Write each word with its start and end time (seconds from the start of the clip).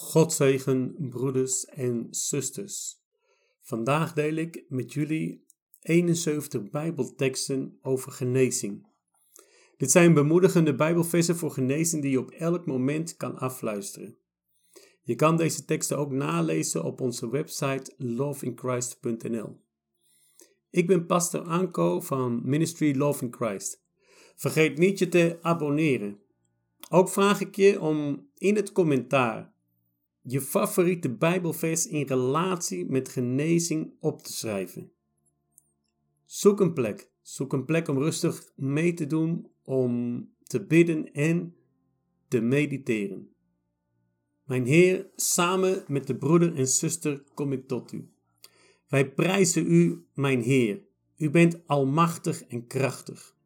God 0.00 0.32
zegen, 0.32 0.94
broeders 1.10 1.64
en 1.64 2.06
zusters. 2.10 2.96
Vandaag 3.60 4.12
deel 4.12 4.34
ik 4.34 4.64
met 4.68 4.92
jullie 4.92 5.44
71 5.80 6.70
Bijbelteksten 6.70 7.78
over 7.82 8.12
genezing. 8.12 8.86
Dit 9.76 9.90
zijn 9.90 10.14
bemoedigende 10.14 10.74
Bijbelversen 10.74 11.36
voor 11.36 11.50
genezing 11.50 12.02
die 12.02 12.10
je 12.10 12.18
op 12.18 12.30
elk 12.30 12.66
moment 12.66 13.16
kan 13.16 13.38
afluisteren. 13.38 14.16
Je 15.02 15.14
kan 15.14 15.36
deze 15.36 15.64
teksten 15.64 15.98
ook 15.98 16.10
nalezen 16.10 16.84
op 16.84 17.00
onze 17.00 17.30
website 17.30 17.94
loveinchrist.nl. 17.96 19.60
Ik 20.70 20.86
ben 20.86 21.06
pastor 21.06 21.40
Anko 21.40 22.00
van 22.00 22.40
Ministry 22.44 22.96
Love 22.96 23.24
in 23.24 23.34
Christ. 23.34 23.82
Vergeet 24.36 24.78
niet 24.78 24.98
je 24.98 25.08
te 25.08 25.38
abonneren. 25.42 26.18
Ook 26.88 27.08
vraag 27.08 27.40
ik 27.40 27.56
je 27.56 27.80
om 27.80 28.28
in 28.34 28.56
het 28.56 28.72
commentaar 28.72 29.58
je 30.22 30.40
favoriete 30.40 31.14
Bijbelvers 31.14 31.86
in 31.86 32.06
relatie 32.06 32.90
met 32.90 33.08
genezing 33.08 33.92
op 34.00 34.22
te 34.22 34.32
schrijven. 34.32 34.92
Zoek 36.24 36.60
een 36.60 36.72
plek. 36.72 37.10
Zoek 37.22 37.52
een 37.52 37.64
plek 37.64 37.88
om 37.88 37.98
rustig 37.98 38.52
mee 38.56 38.94
te 38.94 39.06
doen, 39.06 39.50
om 39.62 40.28
te 40.42 40.66
bidden 40.66 41.12
en 41.12 41.54
te 42.28 42.40
mediteren. 42.40 43.28
Mijn 44.44 44.66
Heer, 44.66 45.10
samen 45.16 45.84
met 45.88 46.06
de 46.06 46.16
broeder 46.16 46.56
en 46.56 46.68
zuster 46.68 47.22
kom 47.34 47.52
ik 47.52 47.68
tot 47.68 47.92
u. 47.92 48.08
Wij 48.88 49.12
prijzen 49.12 49.66
u, 49.66 50.04
mijn 50.14 50.40
Heer. 50.42 50.82
U 51.16 51.30
bent 51.30 51.66
almachtig 51.66 52.44
en 52.44 52.66
krachtig. 52.66 53.36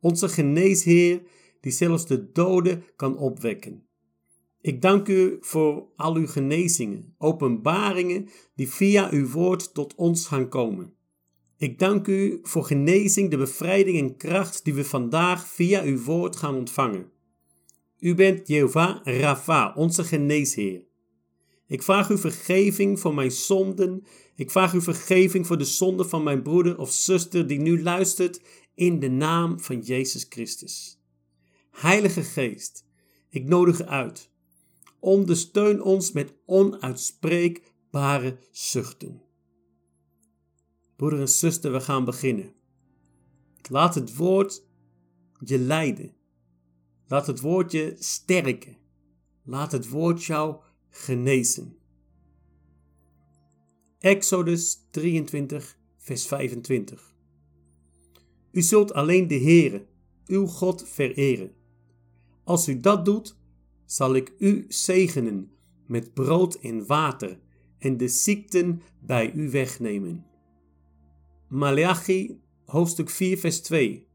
Onze 0.00 0.28
geneesheer, 0.28 1.22
die 1.60 1.72
zelfs 1.72 2.06
de 2.06 2.32
doden 2.32 2.84
kan 2.96 3.18
opwekken. 3.18 3.85
Ik 4.66 4.82
dank 4.82 5.08
u 5.08 5.36
voor 5.40 5.88
al 5.96 6.14
uw 6.14 6.26
genezingen, 6.26 7.14
openbaringen 7.18 8.28
die 8.54 8.68
via 8.68 9.10
uw 9.10 9.28
woord 9.28 9.74
tot 9.74 9.94
ons 9.94 10.26
gaan 10.26 10.48
komen. 10.48 10.94
Ik 11.56 11.78
dank 11.78 12.06
u 12.06 12.40
voor 12.42 12.64
genezing, 12.64 13.30
de 13.30 13.36
bevrijding 13.36 13.98
en 13.98 14.16
kracht 14.16 14.64
die 14.64 14.74
we 14.74 14.84
vandaag 14.84 15.48
via 15.48 15.82
uw 15.82 16.02
woord 16.02 16.36
gaan 16.36 16.54
ontvangen. 16.54 17.10
U 17.98 18.14
bent 18.14 18.48
Jehovah 18.48 19.04
Rafa, 19.04 19.72
onze 19.74 20.04
geneesheer. 20.04 20.84
Ik 21.66 21.82
vraag 21.82 22.10
u 22.10 22.18
vergeving 22.18 23.00
voor 23.00 23.14
mijn 23.14 23.32
zonden. 23.32 24.04
Ik 24.36 24.50
vraag 24.50 24.72
u 24.72 24.82
vergeving 24.82 25.46
voor 25.46 25.58
de 25.58 25.64
zonden 25.64 26.08
van 26.08 26.22
mijn 26.22 26.42
broeder 26.42 26.78
of 26.78 26.92
zuster 26.92 27.46
die 27.46 27.58
nu 27.58 27.82
luistert 27.82 28.40
in 28.74 28.98
de 28.98 29.10
naam 29.10 29.60
van 29.60 29.80
Jezus 29.80 30.26
Christus. 30.28 31.00
Heilige 31.70 32.22
Geest, 32.22 32.84
ik 33.28 33.44
nodig 33.44 33.80
u 33.80 33.84
uit 33.84 34.34
ondersteun 35.00 35.82
ons 35.82 36.12
met 36.12 36.34
onuitspreekbare 36.46 38.38
zuchten. 38.50 39.22
Broeder 40.96 41.20
en 41.20 41.28
zuster, 41.28 41.72
we 41.72 41.80
gaan 41.80 42.04
beginnen. 42.04 42.54
Laat 43.70 43.94
het 43.94 44.16
woord 44.16 44.64
je 45.44 45.58
leiden. 45.58 46.14
Laat 47.06 47.26
het 47.26 47.40
woord 47.40 47.72
je 47.72 47.94
sterken. 47.98 48.76
Laat 49.42 49.72
het 49.72 49.88
woord 49.88 50.24
jou 50.24 50.60
genezen. 50.88 51.76
Exodus 53.98 54.86
23, 54.90 55.78
vers 55.96 56.26
25. 56.26 57.14
U 58.52 58.62
zult 58.62 58.92
alleen 58.92 59.28
de 59.28 59.38
Heere, 59.38 59.86
uw 60.26 60.46
God, 60.46 60.88
vereren. 60.88 61.54
Als 62.44 62.68
u 62.68 62.80
dat 62.80 63.04
doet, 63.04 63.36
zal 63.86 64.14
ik 64.14 64.34
u 64.38 64.64
zegenen 64.68 65.50
met 65.86 66.14
brood 66.14 66.54
en 66.54 66.86
water 66.86 67.38
en 67.78 67.96
de 67.96 68.08
ziekten 68.08 68.82
bij 69.00 69.32
u 69.32 69.50
wegnemen. 69.50 70.26
Malachi 71.48 72.40
hoofdstuk 72.64 73.10
4 73.10 73.38
vers 73.38 73.60
2 73.60 74.08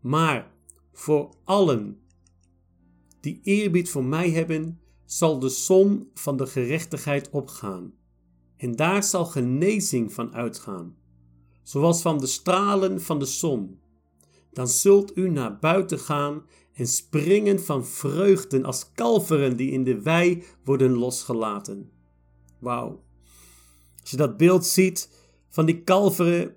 Maar 0.00 0.52
voor 0.92 1.34
allen 1.44 1.98
die 3.20 3.40
eerbied 3.42 3.90
voor 3.90 4.04
mij 4.04 4.30
hebben, 4.30 4.80
zal 5.04 5.38
de 5.38 5.48
zon 5.48 6.10
van 6.14 6.36
de 6.36 6.46
gerechtigheid 6.46 7.30
opgaan. 7.30 7.92
En 8.56 8.76
daar 8.76 9.02
zal 9.02 9.24
genezing 9.24 10.12
van 10.12 10.34
uitgaan, 10.34 10.96
zoals 11.62 12.02
van 12.02 12.18
de 12.18 12.26
stralen 12.26 13.00
van 13.00 13.18
de 13.18 13.24
zon. 13.24 13.78
Dan 14.52 14.68
zult 14.68 15.16
u 15.16 15.30
naar 15.30 15.58
buiten 15.58 15.98
gaan 15.98 16.42
en 16.74 16.86
springen 16.86 17.64
van 17.64 17.86
vreugden 17.86 18.64
als 18.64 18.92
kalveren 18.92 19.56
die 19.56 19.70
in 19.70 19.84
de 19.84 20.02
wei 20.02 20.44
worden 20.64 20.92
losgelaten. 20.92 21.90
Wauw. 22.58 23.02
Als 24.00 24.10
je 24.10 24.16
dat 24.16 24.36
beeld 24.36 24.66
ziet 24.66 25.10
van 25.48 25.66
die 25.66 25.82
kalveren 25.82 26.56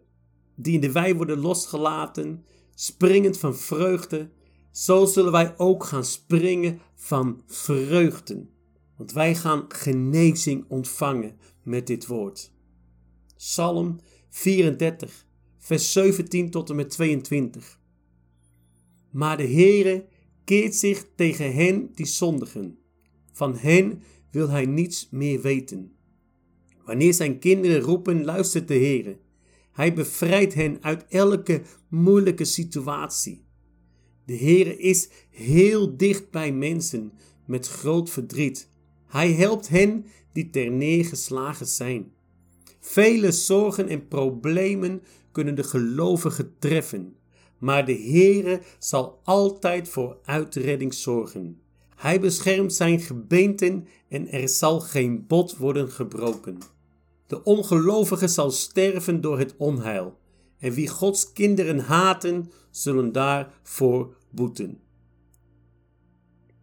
die 0.55 0.73
in 0.73 0.81
de 0.81 0.91
wei 0.91 1.15
worden 1.15 1.39
losgelaten, 1.39 2.45
springend 2.75 3.37
van 3.37 3.55
vreugde, 3.55 4.29
zo 4.71 5.05
zullen 5.05 5.31
wij 5.31 5.57
ook 5.57 5.83
gaan 5.83 6.05
springen 6.05 6.81
van 6.95 7.41
vreugden. 7.47 8.49
Want 8.97 9.11
wij 9.11 9.35
gaan 9.35 9.65
genezing 9.67 10.65
ontvangen 10.67 11.37
met 11.63 11.87
dit 11.87 12.07
woord. 12.07 12.51
Psalm 13.37 13.99
34, 14.29 15.25
vers 15.59 15.91
17 15.91 16.49
tot 16.49 16.69
en 16.69 16.75
met 16.75 16.89
22. 16.89 17.76
Maar 19.17 19.37
de 19.37 19.47
Heere 19.47 20.05
keert 20.43 20.75
zich 20.75 21.05
tegen 21.15 21.53
hen 21.53 21.89
die 21.95 22.05
zondigen. 22.05 22.77
Van 23.31 23.55
hen 23.55 24.01
wil 24.31 24.49
hij 24.49 24.65
niets 24.65 25.07
meer 25.11 25.41
weten. 25.41 25.91
Wanneer 26.85 27.13
zijn 27.13 27.39
kinderen 27.39 27.79
roepen, 27.79 28.25
luistert 28.25 28.67
de 28.67 28.73
Heere. 28.73 29.17
Hij 29.71 29.93
bevrijdt 29.93 30.53
hen 30.53 30.77
uit 30.81 31.05
elke 31.09 31.61
moeilijke 31.89 32.45
situatie. 32.45 33.45
De 34.25 34.37
Heere 34.37 34.77
is 34.77 35.09
heel 35.29 35.97
dicht 35.97 36.31
bij 36.31 36.51
mensen 36.51 37.11
met 37.45 37.67
groot 37.67 38.09
verdriet. 38.09 38.69
Hij 39.05 39.31
helpt 39.31 39.67
hen 39.67 40.05
die 40.33 40.49
ter 40.49 40.71
neergeslagen 40.71 41.67
zijn. 41.67 42.11
Vele 42.79 43.31
zorgen 43.31 43.87
en 43.87 44.07
problemen 44.07 45.01
kunnen 45.31 45.55
de 45.55 45.63
gelovigen 45.63 46.55
treffen 46.59 47.15
maar 47.57 47.85
de 47.85 47.95
Heere 47.95 48.61
zal 48.79 49.19
altijd 49.23 49.89
voor 49.89 50.17
uitredding 50.23 50.93
zorgen. 50.93 51.61
Hij 51.95 52.19
beschermt 52.19 52.73
zijn 52.73 52.99
gebeenten 52.99 53.87
en 54.09 54.31
er 54.31 54.49
zal 54.49 54.79
geen 54.79 55.27
bot 55.27 55.57
worden 55.57 55.89
gebroken. 55.89 56.57
De 57.27 57.43
ongelovige 57.43 58.27
zal 58.27 58.51
sterven 58.51 59.21
door 59.21 59.39
het 59.39 59.55
onheil, 59.57 60.17
en 60.59 60.73
wie 60.73 60.87
Gods 60.87 61.33
kinderen 61.33 61.79
haten, 61.79 62.51
zullen 62.71 63.11
daarvoor 63.11 64.15
boeten. 64.29 64.79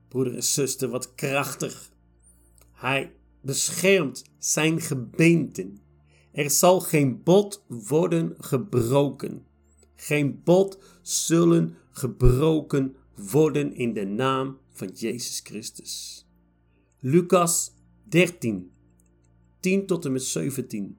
Broeder 0.09 0.35
en 0.35 0.43
zuster, 0.43 0.89
wat 0.89 1.15
krachtig. 1.15 1.93
Hij 2.73 3.13
beschermt 3.41 4.25
zijn 4.39 4.81
gebeenten. 4.81 5.79
Er 6.33 6.51
zal 6.51 6.81
geen 6.81 7.23
bot 7.23 7.65
worden 7.69 8.35
gebroken 8.39 9.47
geen 10.05 10.41
bot 10.45 10.79
zullen 11.03 11.77
gebroken 11.91 12.97
worden 13.31 13.75
in 13.75 13.93
de 13.93 14.05
naam 14.05 14.59
van 14.71 14.89
Jezus 14.89 15.41
Christus. 15.45 16.27
Lucas 16.99 17.73
13, 18.09 18.71
10 19.61 19.87
tot 19.87 20.05
en 20.05 20.13
met 20.13 20.23
17. 20.23 20.99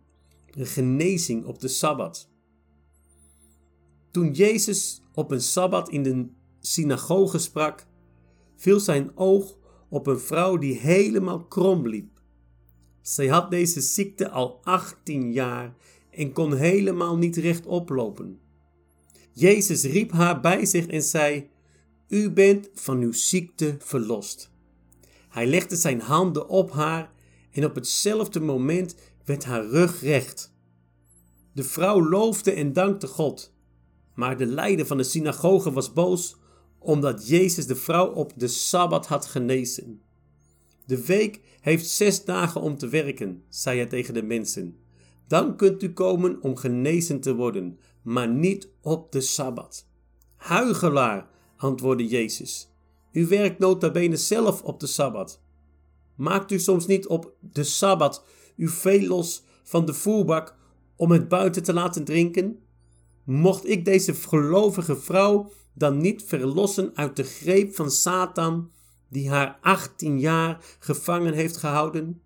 Een 0.51 0.65
genezing 0.65 1.45
op 1.45 1.59
de 1.59 1.67
Sabbat. 1.67 2.29
Toen 4.11 4.31
Jezus 4.31 5.01
op 5.13 5.31
een 5.31 5.41
Sabbat 5.41 5.89
in 5.89 6.03
de 6.03 6.27
synagoge 6.59 7.37
sprak, 7.37 7.87
viel 8.55 8.79
zijn 8.79 9.17
oog 9.17 9.57
op 9.89 10.07
een 10.07 10.19
vrouw 10.19 10.57
die 10.57 10.77
helemaal 10.77 11.45
krom 11.45 11.87
liep. 11.87 12.21
Zij 13.01 13.27
had 13.27 13.51
deze 13.51 13.81
ziekte 13.81 14.29
al 14.29 14.59
18 14.63 15.31
jaar 15.31 15.75
en 16.09 16.31
kon 16.31 16.55
helemaal 16.55 17.17
niet 17.17 17.35
rechtop 17.35 17.89
lopen. 17.89 18.39
Jezus 19.37 19.83
riep 19.83 20.11
haar 20.11 20.41
bij 20.41 20.65
zich 20.65 20.87
en 20.87 21.01
zei: 21.01 21.49
U 22.07 22.31
bent 22.31 22.69
van 22.73 22.99
uw 22.99 23.11
ziekte 23.11 23.75
verlost. 23.79 24.51
Hij 25.29 25.47
legde 25.47 25.75
zijn 25.75 26.01
handen 26.01 26.47
op 26.47 26.71
haar 26.71 27.11
en 27.51 27.65
op 27.65 27.75
hetzelfde 27.75 28.39
moment 28.39 28.95
werd 29.25 29.43
haar 29.43 29.65
rug 29.65 30.01
recht. 30.01 30.53
De 31.53 31.63
vrouw 31.63 32.09
loofde 32.09 32.51
en 32.51 32.73
dankte 32.73 33.07
God. 33.07 33.53
Maar 34.13 34.37
de 34.37 34.45
leider 34.45 34.85
van 34.85 34.97
de 34.97 35.03
synagoge 35.03 35.71
was 35.71 35.93
boos 35.93 36.35
omdat 36.79 37.27
Jezus 37.27 37.67
de 37.67 37.75
vrouw 37.75 38.07
op 38.07 38.33
de 38.35 38.47
sabbat 38.47 39.07
had 39.07 39.25
genezen. 39.25 40.01
De 40.85 41.05
week 41.05 41.41
heeft 41.61 41.89
zes 41.89 42.25
dagen 42.25 42.61
om 42.61 42.77
te 42.77 42.87
werken, 42.87 43.43
zei 43.49 43.77
hij 43.77 43.87
tegen 43.87 44.13
de 44.13 44.23
mensen. 44.23 44.77
Dan 45.27 45.55
kunt 45.55 45.83
u 45.83 45.93
komen 45.93 46.41
om 46.41 46.55
genezen 46.55 47.19
te 47.19 47.35
worden, 47.35 47.79
maar 48.05 48.27
niet 48.27 48.69
op 48.81 49.11
de 49.11 49.21
Sabbat. 49.21 49.87
Huigelaar, 50.35 51.27
antwoordde 51.57 52.07
Jezus. 52.07 52.69
U 53.11 53.27
werkt 53.27 53.59
nota 53.59 53.91
bene 53.91 54.17
zelf 54.17 54.61
op 54.61 54.79
de 54.79 54.87
Sabbat. 54.87 55.41
Maakt 56.15 56.51
u 56.51 56.59
soms 56.59 56.87
niet 56.87 57.07
op 57.07 57.33
de 57.39 57.63
Sabbat 57.63 58.25
uw 58.57 58.69
vee 58.69 59.07
los 59.07 59.43
van 59.63 59.85
de 59.85 59.93
voerbak 59.93 60.55
om 60.95 61.11
het 61.11 61.27
buiten 61.27 61.63
te 61.63 61.73
laten 61.73 62.03
drinken? 62.03 62.59
Mocht 63.23 63.67
ik 63.67 63.85
deze 63.85 64.13
gelovige 64.13 64.95
vrouw 64.95 65.51
dan 65.73 65.97
niet 65.97 66.23
verlossen 66.23 66.91
uit 66.95 67.15
de 67.15 67.23
greep 67.23 67.75
van 67.75 67.91
Satan, 67.91 68.71
die 69.09 69.29
haar 69.29 69.57
18 69.61 70.19
jaar 70.19 70.65
gevangen 70.79 71.33
heeft 71.33 71.57
gehouden? 71.57 72.21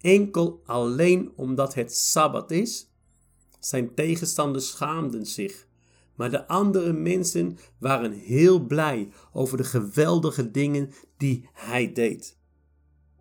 Enkel 0.00 0.62
alleen 0.66 1.32
omdat 1.36 1.74
het 1.74 1.96
Sabbat 1.96 2.50
is? 2.50 2.93
Zijn 3.64 3.94
tegenstanders 3.94 4.68
schaamden 4.68 5.26
zich, 5.26 5.66
maar 6.14 6.30
de 6.30 6.46
andere 6.46 6.92
mensen 6.92 7.58
waren 7.78 8.12
heel 8.12 8.60
blij 8.60 9.08
over 9.32 9.56
de 9.56 9.64
geweldige 9.64 10.50
dingen 10.50 10.90
die 11.16 11.48
hij 11.52 11.92
deed. 11.92 12.38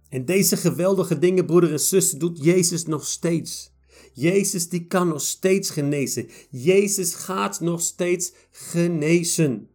En 0.09 0.25
deze 0.25 0.57
geweldige 0.57 1.19
dingen, 1.19 1.45
broeder 1.45 1.71
en 1.71 1.79
zuster, 1.79 2.19
doet 2.19 2.43
Jezus 2.43 2.85
nog 2.85 3.05
steeds. 3.05 3.71
Jezus 4.13 4.69
die 4.69 4.87
kan 4.87 5.07
nog 5.07 5.21
steeds 5.21 5.69
genezen. 5.69 6.29
Jezus 6.49 7.13
gaat 7.13 7.59
nog 7.59 7.81
steeds 7.81 8.33
genezen. 8.51 9.69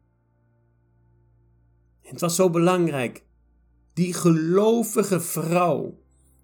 het 2.03 2.21
was 2.21 2.35
zo 2.35 2.51
belangrijk. 2.51 3.25
Die 3.93 4.15
gelovige 4.15 5.21
vrouw. 5.21 5.99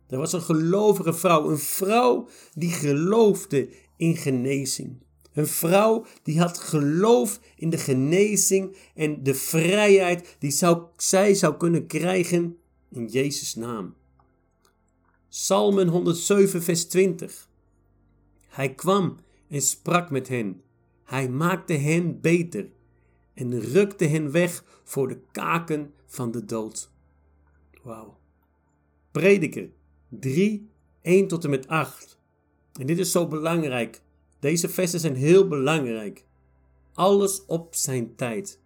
Er 0.08 0.18
was 0.18 0.32
een 0.32 0.42
gelovige 0.42 1.12
vrouw. 1.12 1.50
Een 1.50 1.58
vrouw 1.58 2.28
die 2.54 2.70
geloofde 2.70 3.68
in 4.04 4.16
genezing. 4.16 5.02
Een 5.32 5.46
vrouw 5.46 6.06
die 6.22 6.40
had 6.40 6.58
geloof 6.58 7.40
in 7.56 7.70
de 7.70 7.78
genezing 7.78 8.76
en 8.94 9.22
de 9.22 9.34
vrijheid 9.34 10.36
die 10.38 10.50
zou, 10.50 10.82
zij 10.96 11.34
zou 11.34 11.56
kunnen 11.56 11.86
krijgen 11.86 12.58
in 12.90 13.06
Jezus' 13.06 13.54
naam. 13.54 13.94
Psalmen 15.28 15.88
107, 15.88 16.62
vers 16.62 16.84
20. 16.84 17.48
Hij 18.48 18.74
kwam 18.74 19.16
en 19.48 19.62
sprak 19.62 20.10
met 20.10 20.28
hen. 20.28 20.62
Hij 21.04 21.28
maakte 21.28 21.72
hen 21.72 22.20
beter 22.20 22.68
en 23.34 23.60
rukte 23.60 24.04
hen 24.04 24.30
weg 24.30 24.64
voor 24.84 25.08
de 25.08 25.18
kaken 25.30 25.92
van 26.06 26.30
de 26.30 26.44
dood. 26.44 26.90
Wauw. 27.82 28.18
Prediker 29.10 29.68
3, 30.08 30.68
1 31.00 31.28
tot 31.28 31.44
en 31.44 31.50
met 31.50 31.68
8. 31.68 32.13
En 32.80 32.86
dit 32.86 32.98
is 32.98 33.10
zo 33.10 33.28
belangrijk. 33.28 34.02
Deze 34.38 34.68
versen 34.68 35.00
zijn 35.00 35.16
heel 35.16 35.48
belangrijk. 35.48 36.24
Alles 36.94 37.44
op 37.46 37.74
zijn 37.74 38.14
tijd. 38.14 38.60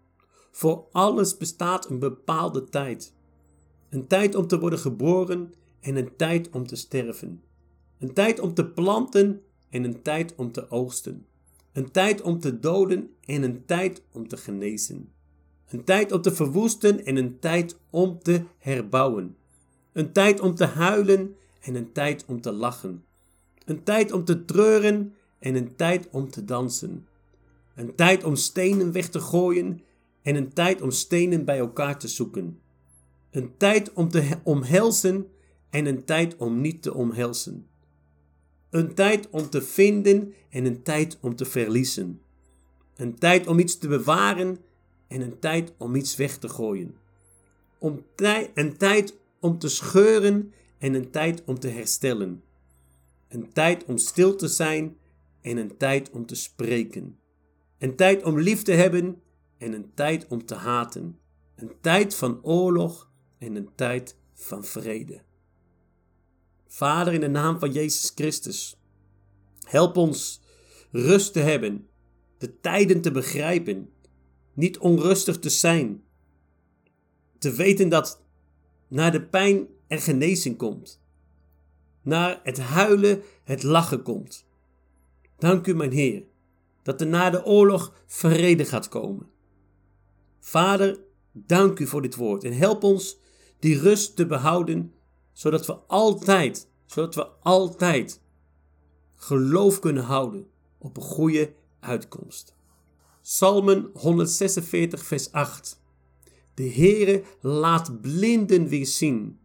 Voor 0.50 0.86
alles 0.92 1.36
bestaat 1.36 1.90
een 1.90 1.98
bepaalde 1.98 2.64
tijd. 2.64 3.12
Een 3.88 4.06
tijd 4.06 4.34
om 4.34 4.46
te 4.46 4.58
worden 4.58 4.78
geboren 4.78 5.54
en 5.80 5.96
een 5.96 6.16
tijd 6.16 6.50
om 6.50 6.66
te 6.66 6.76
sterven. 6.76 7.42
Een 7.98 8.12
tijd 8.12 8.40
om 8.40 8.54
te 8.54 8.66
planten 8.66 9.42
en 9.70 9.84
een 9.84 10.02
tijd 10.02 10.34
om 10.34 10.52
te 10.52 10.70
oogsten. 10.70 11.26
Een 11.72 11.90
tijd 11.90 12.20
om 12.20 12.40
te 12.40 12.58
doden 12.58 13.10
en 13.24 13.42
een 13.42 13.64
tijd 13.64 14.02
om 14.12 14.28
te 14.28 14.36
genezen. 14.36 15.12
Een 15.68 15.84
tijd 15.84 16.12
om 16.12 16.22
te 16.22 16.34
verwoesten 16.34 17.04
en 17.04 17.16
een 17.16 17.38
tijd 17.38 17.78
om 17.90 18.18
te 18.18 18.42
herbouwen. 18.58 19.36
Een 19.92 20.12
tijd 20.12 20.40
om 20.40 20.54
te 20.54 20.64
huilen 20.64 21.36
en 21.60 21.74
een 21.74 21.92
tijd 21.92 22.24
om 22.26 22.40
te 22.40 22.52
lachen. 22.52 23.04
Een 23.68 23.82
tijd 23.82 24.12
om 24.12 24.24
te 24.24 24.44
treuren 24.44 25.14
en 25.38 25.54
een 25.54 25.76
tijd 25.76 26.08
om 26.10 26.30
te 26.30 26.44
dansen. 26.44 27.06
Een 27.74 27.94
tijd 27.94 28.24
om 28.24 28.36
stenen 28.36 28.92
weg 28.92 29.08
te 29.08 29.20
gooien 29.20 29.80
en 30.22 30.36
een 30.36 30.52
tijd 30.52 30.82
om 30.82 30.90
stenen 30.90 31.44
bij 31.44 31.58
elkaar 31.58 31.98
te 31.98 32.08
zoeken. 32.08 32.60
Een 33.30 33.56
tijd 33.56 33.92
om 33.92 34.08
te 34.08 34.38
omhelzen 34.42 35.26
en 35.70 35.86
een 35.86 36.04
tijd 36.04 36.36
om 36.36 36.60
niet 36.60 36.82
te 36.82 36.94
omhelzen. 36.94 37.66
Een 38.70 38.94
tijd 38.94 39.30
om 39.30 39.50
te 39.50 39.62
vinden 39.62 40.32
en 40.50 40.64
een 40.64 40.82
tijd 40.82 41.18
om 41.20 41.36
te 41.36 41.44
verliezen. 41.44 42.20
Een 42.96 43.14
tijd 43.18 43.46
om 43.46 43.58
iets 43.58 43.78
te 43.78 43.88
bewaren 43.88 44.58
en 45.08 45.20
een 45.20 45.38
tijd 45.38 45.72
om 45.78 45.94
iets 45.94 46.16
weg 46.16 46.38
te 46.38 46.48
gooien. 46.48 46.94
Om 47.78 48.04
tij 48.14 48.50
een 48.54 48.76
tijd 48.76 49.16
om 49.40 49.58
te 49.58 49.68
scheuren 49.68 50.52
en 50.78 50.94
een 50.94 51.10
tijd 51.10 51.42
om 51.44 51.58
te 51.58 51.68
herstellen. 51.68 52.42
Een 53.28 53.52
tijd 53.52 53.84
om 53.84 53.98
stil 53.98 54.36
te 54.36 54.48
zijn 54.48 54.96
en 55.40 55.56
een 55.56 55.76
tijd 55.76 56.10
om 56.10 56.26
te 56.26 56.34
spreken. 56.34 57.18
Een 57.78 57.96
tijd 57.96 58.22
om 58.24 58.40
lief 58.40 58.62
te 58.62 58.72
hebben 58.72 59.22
en 59.58 59.72
een 59.72 59.94
tijd 59.94 60.26
om 60.26 60.44
te 60.44 60.54
haten. 60.54 61.18
Een 61.54 61.72
tijd 61.80 62.14
van 62.14 62.42
oorlog 62.42 63.10
en 63.38 63.56
een 63.56 63.68
tijd 63.74 64.16
van 64.34 64.64
vrede. 64.64 65.22
Vader, 66.66 67.12
in 67.12 67.20
de 67.20 67.28
naam 67.28 67.58
van 67.58 67.72
Jezus 67.72 68.12
Christus, 68.14 68.80
help 69.62 69.96
ons 69.96 70.40
rust 70.90 71.32
te 71.32 71.40
hebben, 71.40 71.88
de 72.38 72.60
tijden 72.60 73.00
te 73.00 73.10
begrijpen, 73.10 73.90
niet 74.54 74.78
onrustig 74.78 75.38
te 75.38 75.50
zijn, 75.50 76.02
te 77.38 77.52
weten 77.52 77.88
dat 77.88 78.22
na 78.88 79.10
de 79.10 79.22
pijn 79.22 79.66
er 79.86 80.00
genezing 80.00 80.56
komt, 80.56 81.02
naar 82.08 82.40
het 82.42 82.58
huilen 82.58 83.22
het 83.44 83.62
lachen 83.62 84.02
komt. 84.02 84.46
Dank 85.38 85.66
u, 85.66 85.74
mijn 85.74 85.92
Heer, 85.92 86.22
dat 86.82 87.00
er 87.00 87.06
na 87.06 87.30
de 87.30 87.44
oorlog 87.44 87.94
vrede 88.06 88.64
gaat 88.64 88.88
komen. 88.88 89.26
Vader, 90.40 91.00
dank 91.32 91.78
u 91.78 91.86
voor 91.86 92.02
dit 92.02 92.14
woord 92.16 92.44
en 92.44 92.52
help 92.52 92.82
ons 92.82 93.18
die 93.58 93.78
rust 93.78 94.16
te 94.16 94.26
behouden 94.26 94.92
zodat 95.32 95.66
we 95.66 95.72
altijd, 95.86 96.68
zodat 96.86 97.14
we 97.14 97.26
altijd 97.42 98.20
geloof 99.14 99.78
kunnen 99.78 100.02
houden 100.02 100.46
op 100.78 100.96
een 100.96 101.02
goede 101.02 101.52
uitkomst. 101.80 102.54
Psalmen 103.22 103.90
146, 103.94 105.04
vers 105.04 105.32
8. 105.32 105.80
De 106.54 106.70
Heere 106.70 107.22
laat 107.40 108.00
blinden 108.00 108.68
weer 108.68 108.86
zien 108.86 109.38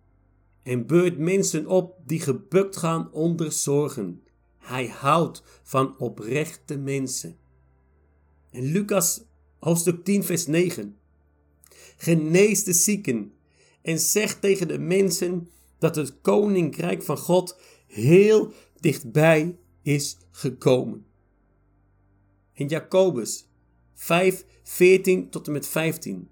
en 0.64 0.86
beurt 0.86 1.18
mensen 1.18 1.68
op 1.68 1.98
die 2.06 2.20
gebukt 2.20 2.78
gaan 2.78 3.12
onder 3.12 3.52
zorgen. 3.52 4.24
Hij 4.58 4.88
houdt 4.88 5.44
van 5.64 6.00
oprechte 6.00 6.78
mensen. 6.78 7.38
En 8.50 8.64
Lucas 8.64 9.24
hoofdstuk 9.60 10.04
10, 10.04 10.24
vers 10.24 10.48
9. 10.48 10.98
Genees 11.98 12.64
de 12.64 12.74
zieken 12.74 13.34
en 13.82 14.00
zeg 14.00 14.40
tegen 14.40 14.68
de 14.68 14.80
mensen 14.80 15.50
dat 15.78 15.96
het 15.96 16.22
koninkrijk 16.22 17.04
van 17.04 17.18
God 17.18 17.58
heel 17.88 18.54
dichtbij 18.80 19.58
is 19.82 20.18
gekomen. 20.32 21.06
In 22.54 22.68
Jacobus 22.68 23.48
5, 23.94 24.46
14 24.64 25.30
tot 25.30 25.48
en 25.48 25.54
met 25.54 25.68
15. 25.68 26.30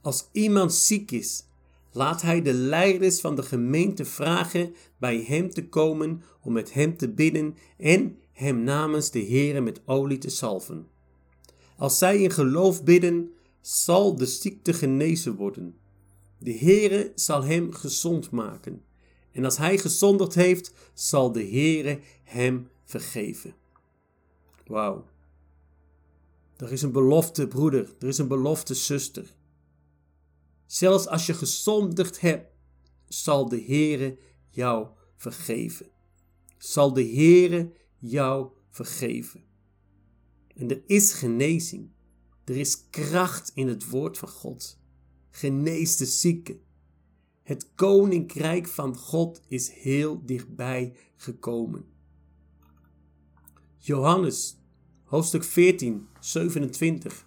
Als 0.00 0.28
iemand 0.32 0.74
ziek 0.74 1.10
is, 1.10 1.44
laat 1.92 2.22
hij 2.22 2.42
de 2.42 2.52
leiders 2.52 3.20
van 3.20 3.36
de 3.36 3.42
gemeente 3.42 4.04
vragen 4.04 4.74
bij 4.98 5.24
hem 5.26 5.50
te 5.50 5.68
komen 5.68 6.22
om 6.40 6.52
met 6.52 6.72
hem 6.72 6.96
te 6.96 7.08
bidden 7.08 7.56
en 7.76 8.18
hem 8.32 8.62
namens 8.62 9.10
de 9.10 9.24
Heere 9.24 9.60
met 9.60 9.80
olie 9.84 10.18
te 10.18 10.30
salven. 10.30 10.86
Als 11.76 11.98
zij 11.98 12.22
in 12.22 12.30
geloof 12.30 12.84
bidden, 12.84 13.32
zal 13.60 14.16
de 14.16 14.26
ziekte 14.26 14.72
genezen 14.72 15.34
worden. 15.34 15.74
De 16.38 16.52
Heere 16.52 17.12
zal 17.14 17.44
hem 17.44 17.72
gezond 17.72 18.30
maken. 18.30 18.82
En 19.32 19.44
als 19.44 19.56
hij 19.56 19.78
gezondigd 19.78 20.34
heeft, 20.34 20.72
zal 20.94 21.32
de 21.32 21.44
Heere 21.44 22.00
hem 22.22 22.68
vergeven. 22.84 23.54
Wauw. 24.66 25.04
Er 26.56 26.72
is 26.72 26.82
een 26.82 26.92
belofte, 26.92 27.48
broeder. 27.48 27.94
Er 27.98 28.08
is 28.08 28.18
een 28.18 28.28
belofte, 28.28 28.74
zuster. 28.74 29.34
Zelfs 30.72 31.06
als 31.06 31.26
je 31.26 31.34
gezondigd 31.34 32.20
hebt, 32.20 32.52
zal 33.08 33.48
de 33.48 33.62
Heere 33.62 34.18
jou 34.50 34.88
vergeven. 35.16 35.86
Zal 36.58 36.92
de 36.92 37.04
Heere 37.04 37.72
jou 37.98 38.50
vergeven. 38.70 39.44
En 40.54 40.70
er 40.70 40.82
is 40.86 41.12
genezing. 41.12 41.90
Er 42.44 42.56
is 42.56 42.88
kracht 42.90 43.52
in 43.54 43.68
het 43.68 43.88
woord 43.88 44.18
van 44.18 44.28
God. 44.28 44.78
Genees 45.30 45.96
de 45.96 46.06
zieken. 46.06 46.60
Het 47.42 47.74
koninkrijk 47.74 48.66
van 48.66 48.96
God 48.96 49.42
is 49.48 49.70
heel 49.70 50.24
dichtbij 50.24 50.96
gekomen. 51.16 51.84
Johannes, 53.78 54.56
hoofdstuk 55.04 55.44
14, 55.44 56.08
27. 56.20 57.26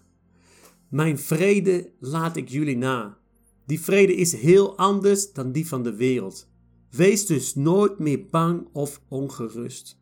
Mijn 0.88 1.20
vrede 1.20 1.92
laat 2.00 2.36
ik 2.36 2.50
jullie 2.50 2.78
na. 2.78 3.24
Die 3.66 3.80
vrede 3.80 4.16
is 4.16 4.34
heel 4.34 4.78
anders 4.78 5.34
dan 5.34 5.52
die 5.52 5.68
van 5.68 5.84
de 5.84 5.96
wereld. 5.96 6.48
Wees 6.90 7.26
dus 7.26 7.56
nooit 7.56 8.00
meer 8.00 8.26
bang 8.26 8.68
of 8.72 9.02
ongerust. 9.08 10.00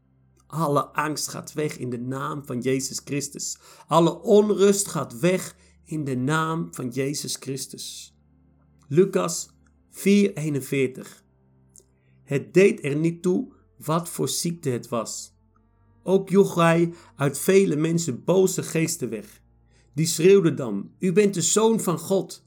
Alle 0.48 0.86
angst 0.86 1.28
gaat 1.28 1.54
weg 1.54 1.78
in 1.78 1.90
de 1.90 2.00
naam 2.00 2.46
van 2.46 2.60
Jezus 2.60 3.02
Christus. 3.06 3.58
Alle 3.88 4.22
onrust 4.22 4.88
gaat 4.88 5.20
weg 5.20 5.56
in 5.86 6.04
de 6.04 6.16
naam 6.16 6.68
van 6.72 6.90
Jezus 6.90 7.36
Christus. 7.36 8.16
Lucas 8.88 9.50
4:41 9.90 11.24
Het 12.24 12.54
deed 12.54 12.84
er 12.84 12.96
niet 12.96 13.22
toe 13.22 13.54
wat 13.78 14.10
voor 14.10 14.30
ziekte 14.30 14.70
het 14.70 14.88
was. 14.88 15.34
Ook 16.04 16.30
joeg 16.30 16.56
hij 16.56 16.94
uit 17.16 17.40
vele 17.40 17.76
mensen 17.76 18.24
boze 18.24 18.64
geesten 18.64 19.10
weg. 19.10 19.42
Die 19.94 20.06
schreeuwden 20.06 20.56
dan: 20.56 20.92
U 21.00 21.14
bent 21.14 21.34
de 21.34 21.42
zoon 21.42 21.80
van 21.80 22.00
God. 22.00 22.43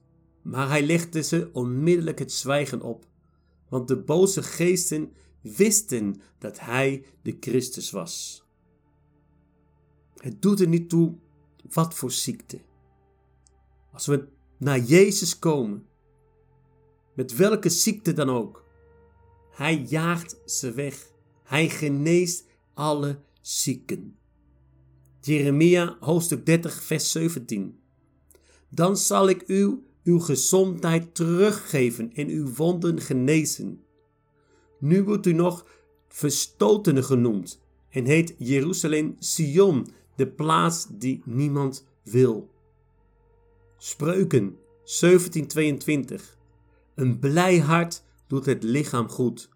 Maar 0.46 0.68
hij 0.68 0.82
legde 0.82 1.22
ze 1.22 1.50
onmiddellijk 1.52 2.18
het 2.18 2.32
zwijgen 2.32 2.82
op, 2.82 3.06
want 3.68 3.88
de 3.88 3.96
boze 3.96 4.42
geesten 4.42 5.12
wisten 5.40 6.20
dat 6.38 6.60
hij 6.60 7.04
de 7.22 7.36
Christus 7.40 7.90
was. 7.90 8.44
Het 10.16 10.42
doet 10.42 10.60
er 10.60 10.68
niet 10.68 10.88
toe 10.88 11.14
wat 11.70 11.94
voor 11.94 12.10
ziekte. 12.10 12.60
Als 13.92 14.06
we 14.06 14.28
naar 14.56 14.78
Jezus 14.78 15.38
komen, 15.38 15.86
met 17.14 17.36
welke 17.36 17.68
ziekte 17.68 18.12
dan 18.12 18.30
ook, 18.30 18.64
hij 19.50 19.84
jaagt 19.88 20.38
ze 20.44 20.72
weg. 20.72 21.10
Hij 21.42 21.68
geneest 21.68 22.44
alle 22.74 23.18
zieken. 23.40 24.16
Jeremia 25.20 25.96
hoofdstuk 26.00 26.46
30 26.46 26.82
vers 26.82 27.10
17. 27.10 27.80
Dan 28.68 28.96
zal 28.96 29.28
ik 29.28 29.48
u 29.48 29.86
uw 30.06 30.18
gezondheid 30.18 31.14
teruggeven 31.14 32.12
en 32.14 32.28
uw 32.28 32.54
wonden 32.54 33.00
genezen. 33.00 33.80
Nu 34.78 35.04
wordt 35.04 35.26
u 35.26 35.32
nog 35.32 35.66
verstotene 36.08 37.02
genoemd 37.02 37.62
en 37.90 38.04
heet 38.04 38.34
Jeruzalem 38.38 39.16
Sion, 39.18 39.86
de 40.16 40.26
plaats 40.26 40.86
die 40.90 41.22
niemand 41.25 41.86
wil. 42.02 42.50
Spreuken 43.78 44.56
1722. 44.84 46.38
Een 46.94 47.18
blij 47.18 47.58
hart 47.58 48.02
doet 48.26 48.46
het 48.46 48.62
lichaam 48.62 49.08
goed, 49.08 49.48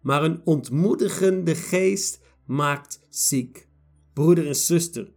maar 0.00 0.24
een 0.24 0.40
ontmoedigende 0.44 1.54
geest 1.54 2.20
maakt 2.44 3.00
ziek. 3.08 3.68
Broeder 4.12 4.46
en 4.46 4.56
zuster, 4.56 5.12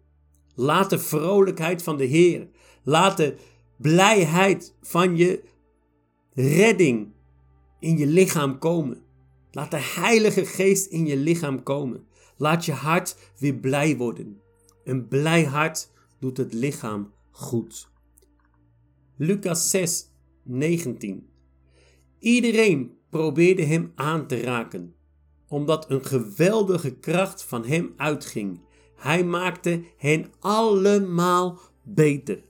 laat 0.56 0.90
de 0.90 1.00
vrolijkheid 1.00 1.84
van 1.84 1.98
de 1.98 2.06
Heer, 2.06 2.48
laat 2.84 3.18
de 3.18 3.38
blijheid 3.78 4.76
van 4.82 5.18
je 5.18 5.44
redding 6.34 7.12
in 7.80 7.98
je 7.98 8.08
lichaam 8.08 8.60
komen. 8.60 9.02
Laat 9.52 9.72
de 9.72 9.80
Heilige 9.80 10.46
Geest 10.46 10.86
in 10.86 11.06
je 11.06 11.18
lichaam 11.18 11.64
komen. 11.64 12.08
Laat 12.38 12.66
je 12.66 12.72
hart 12.72 13.32
weer 13.38 13.54
blij 13.54 13.98
worden. 13.98 14.42
Een 14.84 15.08
blij 15.08 15.44
hart 15.44 15.92
doet 16.20 16.38
het 16.38 16.54
lichaam 16.54 17.14
goed. 17.32 17.90
Lucas 19.16 19.70
6, 19.70 20.12
19. 20.44 21.30
Iedereen 22.20 22.98
probeerde 23.10 23.64
hem 23.64 23.92
aan 23.96 24.28
te 24.28 24.42
raken, 24.42 24.96
omdat 25.48 25.90
een 25.90 26.06
geweldige 26.06 26.96
kracht 26.96 27.44
van 27.44 27.66
hem 27.66 27.94
uitging. 27.98 28.60
Hij 28.96 29.24
maakte 29.24 29.84
hen 29.98 30.32
allemaal 30.40 31.60
beter. 31.84 32.47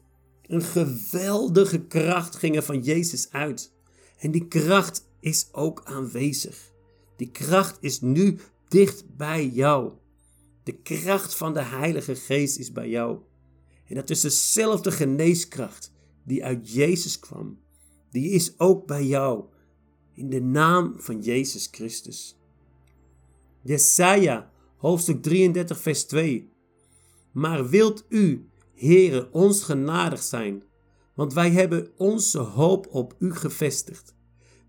Een 0.47 0.61
geweldige 0.61 1.85
kracht 1.85 2.35
ging 2.35 2.55
er 2.55 2.63
van 2.63 2.81
Jezus 2.81 3.31
uit. 3.31 3.73
En 4.17 4.31
die 4.31 4.47
kracht 4.47 5.07
is 5.19 5.49
ook 5.51 5.81
aanwezig. 5.83 6.71
Die 7.15 7.31
kracht 7.31 7.77
is 7.79 8.01
nu 8.01 8.39
dicht 8.67 9.15
bij 9.17 9.47
jou. 9.47 9.91
De 10.63 10.73
kracht 10.73 11.35
van 11.35 11.53
de 11.53 11.61
Heilige 11.61 12.15
Geest 12.15 12.57
is 12.57 12.71
bij 12.71 12.89
jou. 12.89 13.19
En 13.87 13.95
dat 13.95 14.09
is 14.09 14.21
dezelfde 14.21 14.91
geneeskracht 14.91 15.91
die 16.23 16.45
uit 16.45 16.71
Jezus 16.71 17.19
kwam. 17.19 17.59
Die 18.11 18.29
is 18.29 18.59
ook 18.59 18.85
bij 18.87 19.05
jou. 19.05 19.43
In 20.13 20.29
de 20.29 20.41
naam 20.41 20.93
van 20.97 21.21
Jezus 21.21 21.67
Christus. 21.71 22.37
Jesaja, 23.61 24.51
hoofdstuk 24.77 25.21
33, 25.21 25.81
vers 25.81 26.03
2. 26.03 26.49
Maar 27.31 27.69
wilt 27.69 28.05
u, 28.09 28.49
Heere, 28.77 29.31
ons 29.31 29.63
genadig 29.63 30.22
zijn, 30.22 30.63
want 31.15 31.34
wij 31.34 31.51
hebben 31.51 31.91
onze 31.98 32.39
hoop 32.39 32.88
op 32.91 33.15
u 33.19 33.34
gevestigd. 33.34 34.15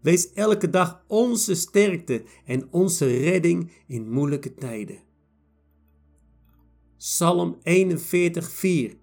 Wees 0.00 0.32
elke 0.32 0.70
dag 0.70 1.04
onze 1.06 1.54
sterkte 1.54 2.22
en 2.44 2.68
onze 2.70 3.16
redding 3.16 3.72
in 3.86 4.10
moeilijke 4.10 4.54
tijden. 4.54 4.98
Psalm 6.96 7.58
41, 7.62 8.50
4. 8.50 8.96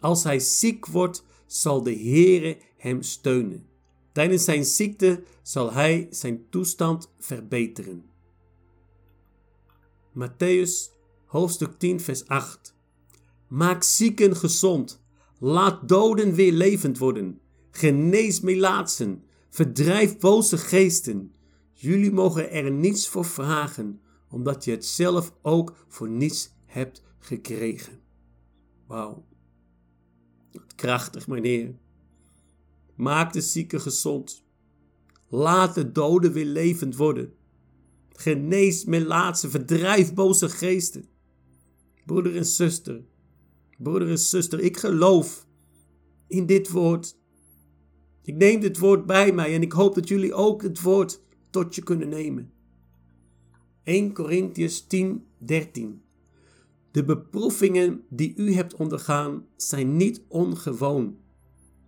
Als 0.00 0.24
hij 0.24 0.38
ziek 0.38 0.86
wordt, 0.86 1.24
zal 1.46 1.82
de 1.82 1.94
Heere 1.94 2.58
hem 2.76 3.02
steunen. 3.02 3.66
Tijdens 4.12 4.44
zijn 4.44 4.64
ziekte 4.64 5.22
zal 5.42 5.72
hij 5.72 6.06
zijn 6.10 6.48
toestand 6.50 7.12
verbeteren. 7.18 8.04
Matthäus 10.18 10.92
hoofdstuk 11.24 11.78
10, 11.78 12.00
vers 12.00 12.26
8. 12.26 12.75
Maak 13.48 13.82
zieken 13.82 14.36
gezond. 14.36 15.04
Laat 15.38 15.88
doden 15.88 16.34
weer 16.34 16.52
levend 16.52 16.98
worden. 16.98 17.40
Genees 17.70 18.40
melaatsen. 18.40 19.24
Verdrijf 19.48 20.18
boze 20.18 20.58
geesten. 20.58 21.34
Jullie 21.72 22.12
mogen 22.12 22.50
er 22.50 22.70
niets 22.70 23.08
voor 23.08 23.24
vragen, 23.24 24.00
omdat 24.30 24.64
je 24.64 24.70
het 24.70 24.84
zelf 24.84 25.34
ook 25.42 25.84
voor 25.88 26.08
niets 26.08 26.54
hebt 26.64 27.02
gekregen. 27.18 28.00
Wauw. 28.86 29.24
Krachtig, 30.74 31.26
meneer. 31.26 31.74
Maak 32.94 33.32
de 33.32 33.40
zieken 33.40 33.80
gezond. 33.80 34.44
Laat 35.28 35.74
de 35.74 35.92
doden 35.92 36.32
weer 36.32 36.44
levend 36.44 36.96
worden. 36.96 37.34
Genees 38.12 38.84
melaatsen, 38.84 39.50
verdrijf 39.50 40.14
boze 40.14 40.48
geesten. 40.48 41.08
Broeder 42.04 42.36
en 42.36 42.46
zuster, 42.46 43.04
broeder 43.76 44.08
en 44.08 44.18
zuster, 44.18 44.60
ik 44.60 44.76
geloof 44.76 45.46
in 46.26 46.46
dit 46.46 46.70
woord. 46.70 47.16
Ik 48.22 48.34
neem 48.34 48.60
dit 48.60 48.78
woord 48.78 49.06
bij 49.06 49.32
mij 49.32 49.54
en 49.54 49.62
ik 49.62 49.72
hoop 49.72 49.94
dat 49.94 50.08
jullie 50.08 50.34
ook 50.34 50.62
het 50.62 50.82
woord 50.82 51.20
tot 51.50 51.74
je 51.74 51.82
kunnen 51.82 52.08
nemen. 52.08 52.52
1 53.82 54.12
Corinthians 54.12 54.86
10, 54.86 55.26
13. 55.38 56.02
De 56.90 57.04
beproevingen 57.04 58.04
die 58.08 58.34
u 58.36 58.52
hebt 58.52 58.74
ondergaan 58.74 59.46
zijn 59.56 59.96
niet 59.96 60.22
ongewoon. 60.28 61.16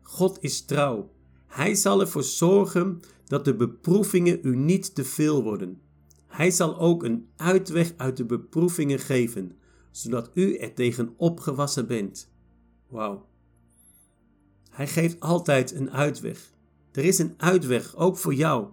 God 0.03 0.39
is 0.41 0.65
trouw. 0.65 1.11
Hij 1.47 1.75
zal 1.75 2.01
ervoor 2.01 2.23
zorgen 2.23 3.01
dat 3.25 3.45
de 3.45 3.55
beproevingen 3.55 4.39
u 4.43 4.57
niet 4.57 4.95
te 4.95 5.05
veel 5.05 5.43
worden. 5.43 5.81
Hij 6.27 6.51
zal 6.51 6.79
ook 6.79 7.03
een 7.05 7.29
uitweg 7.37 7.93
uit 7.97 8.17
de 8.17 8.25
beproevingen 8.25 8.99
geven, 8.99 9.53
zodat 9.91 10.31
u 10.35 10.57
er 10.57 10.75
tegen 10.75 11.15
opgewassen 11.17 11.87
bent. 11.87 12.31
Wauw. 12.89 13.27
Hij 14.71 14.87
geeft 14.87 15.21
altijd 15.21 15.75
een 15.75 15.91
uitweg. 15.91 16.53
Er 16.93 17.05
is 17.05 17.19
een 17.19 17.35
uitweg, 17.37 17.97
ook 17.97 18.17
voor 18.17 18.35
jou. 18.35 18.69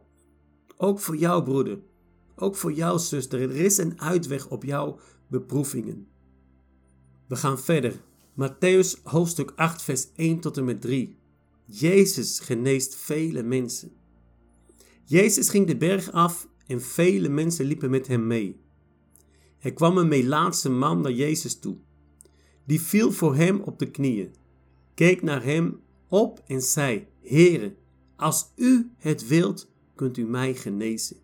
Ook 0.78 1.00
voor 1.00 1.18
jou, 1.18 1.44
broeder. 1.44 1.80
Ook 2.36 2.56
voor 2.56 2.74
jou, 2.74 3.00
zuster. 3.00 3.42
Er 3.42 3.56
is 3.56 3.78
een 3.78 4.02
uitweg 4.02 4.50
op 4.50 4.64
jouw 4.64 5.00
beproevingen. 5.28 6.08
We 7.28 7.36
gaan 7.36 7.60
verder. 7.60 8.02
Matthäus 8.40 9.04
hoofdstuk 9.04 9.54
8, 9.56 9.82
vers 9.82 10.08
1 10.16 10.40
tot 10.40 10.58
en 10.58 10.66
met 10.66 10.82
3. 10.82 11.18
Jezus 11.66 12.40
geneest 12.40 12.96
vele 12.96 13.44
mensen. 13.44 13.92
Jezus 15.04 15.50
ging 15.50 15.68
de 15.68 15.78
berg 15.78 16.12
af 16.12 16.48
en 16.68 16.82
vele 16.82 17.30
mensen 17.30 17.66
liepen 17.66 17.90
met 17.90 18.08
hem 18.08 18.28
mee. 18.28 18.60
Er 19.66 19.74
kwam 19.74 19.98
een 19.98 20.08
Melaatse 20.08 20.70
man 20.70 21.02
naar 21.02 21.12
Jezus 21.12 21.60
toe. 21.60 21.76
Die 22.66 22.82
viel 22.82 23.12
voor 23.12 23.36
hem 23.36 23.62
op 23.62 23.80
de 23.80 23.92
knieën, 23.92 24.36
keek 24.94 25.22
naar 25.22 25.44
hem 25.44 25.82
op 26.08 26.44
en 26.48 26.62
zei: 26.62 27.08
Heere, 27.22 27.76
als 28.16 28.52
u 28.56 28.92
het 28.98 29.28
wilt, 29.28 29.70
kunt 29.96 30.18
u 30.18 30.26
mij 30.26 30.56
genezen. 30.56 31.18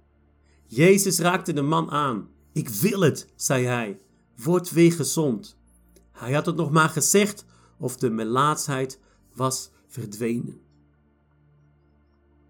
Jezus 0.65 1.19
raakte 1.19 1.53
de 1.53 1.62
man 1.62 1.89
aan. 1.89 2.29
Ik 2.51 2.69
wil 2.69 3.01
het, 3.01 3.27
zei 3.36 3.65
hij. 3.65 4.00
Word 4.36 4.71
weer 4.71 4.91
gezond. 4.91 5.57
Hij 6.12 6.33
had 6.33 6.45
het 6.45 6.55
nog 6.55 6.71
maar 6.71 6.89
gezegd 6.89 7.45
of 7.77 7.98
de 7.98 8.10
melaatsheid 8.10 9.00
was 9.33 9.71
verdwenen. 9.88 10.60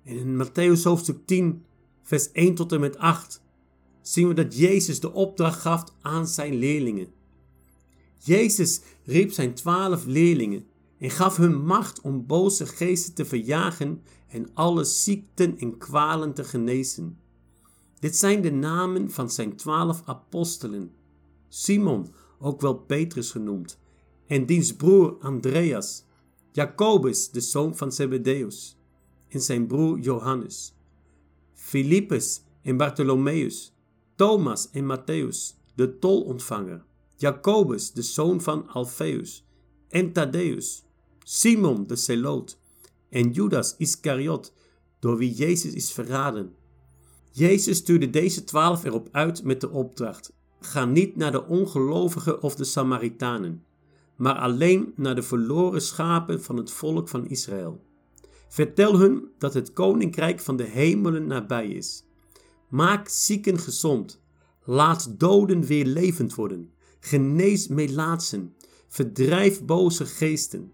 En 0.04 0.18
in 0.18 0.46
Matthäus 0.46 0.84
hoofdstuk 0.84 1.26
10, 1.26 1.66
vers 2.02 2.32
1 2.32 2.56
tot 2.56 2.72
en 2.72 2.80
met 2.80 2.98
8 2.98 3.41
zien 4.02 4.28
we 4.28 4.34
dat 4.34 4.58
Jezus 4.58 5.00
de 5.00 5.14
opdracht 5.14 5.62
gaf 5.62 5.84
aan 6.02 6.28
zijn 6.28 6.56
leerlingen. 6.56 7.08
Jezus 8.18 8.82
riep 9.04 9.32
zijn 9.32 9.54
twaalf 9.54 10.06
leerlingen 10.06 10.66
en 10.98 11.10
gaf 11.10 11.38
hun 11.38 11.66
macht 11.66 12.02
om 12.02 12.26
boze 12.26 12.66
geesten 12.66 13.14
te 13.14 13.26
verjagen 13.26 14.02
en 14.28 14.50
alle 14.54 14.84
ziekten 14.84 15.58
en 15.58 15.78
kwalen 15.78 16.34
te 16.34 16.44
genezen. 16.44 17.20
Dit 18.00 18.18
zijn 18.18 18.42
de 18.42 18.52
namen 18.52 19.12
van 19.12 19.30
zijn 19.30 19.56
twaalf 19.56 20.02
apostelen. 20.06 20.92
Simon, 21.50 22.14
ook 22.40 22.62
wel 22.62 22.74
Petrus 22.74 23.32
genoemd, 23.32 23.80
en 24.28 24.46
diens 24.46 24.76
broer 24.76 25.18
Andreas, 25.20 26.04
Jacobus, 26.52 27.32
de 27.32 27.42
zoon 27.42 27.78
van 27.78 27.92
Zebedeus, 27.92 28.78
en 29.28 29.42
zijn 29.42 29.68
broer 29.68 30.00
Johannes, 30.00 30.74
Philippus 31.54 32.42
en 32.62 32.78
Bartholomeus, 32.78 33.71
Thomas 34.22 34.70
en 34.72 34.86
Matthäus, 34.86 35.56
de 35.76 36.00
tolontvanger, 36.00 36.84
Jacobus, 37.16 37.92
de 37.92 38.02
zoon 38.02 38.42
van 38.42 38.68
Alfeus, 38.68 39.46
en 39.90 40.12
Thaddeus, 40.12 40.84
Simon 41.24 41.88
de 41.88 41.96
Zeloot 41.96 42.60
en 43.10 43.32
Judas 43.32 43.76
Iscariot, 43.78 44.54
door 45.00 45.18
wie 45.18 45.34
Jezus 45.34 45.74
is 45.74 45.92
verraden. 45.92 46.56
Jezus 47.32 47.78
stuurde 47.78 48.10
deze 48.10 48.44
twaalf 48.44 48.84
erop 48.84 49.10
uit 49.12 49.44
met 49.44 49.62
de 49.62 49.70
opdracht: 49.70 50.34
Ga 50.60 50.86
niet 50.86 51.16
naar 51.16 51.32
de 51.32 51.46
ongelovigen 51.46 52.42
of 52.42 52.56
de 52.56 52.64
Samaritanen, 52.64 53.64
maar 54.16 54.36
alleen 54.36 54.94
naar 54.96 55.16
de 55.16 55.24
verloren 55.24 55.82
schapen 55.82 56.44
van 56.44 56.58
het 56.58 56.72
volk 56.72 57.10
van 57.10 57.28
Israël. 57.28 57.82
Vertel 58.48 59.00
hun 59.00 59.28
dat 59.38 59.54
het 59.54 59.74
koninkrijk 59.74 60.40
van 60.40 60.58
de 60.58 60.64
hemelen 60.64 61.28
nabij 61.28 61.68
is. 61.68 62.04
Maak 62.72 63.10
zieken 63.10 63.60
gezond. 63.60 64.22
Laat 64.64 65.20
doden 65.20 65.62
weer 65.62 65.86
levend 65.86 66.36
worden. 66.36 66.72
Genees 67.00 67.68
melaatsen. 67.68 68.56
Verdrijf 68.88 69.66
boze 69.66 70.06
geesten. 70.06 70.72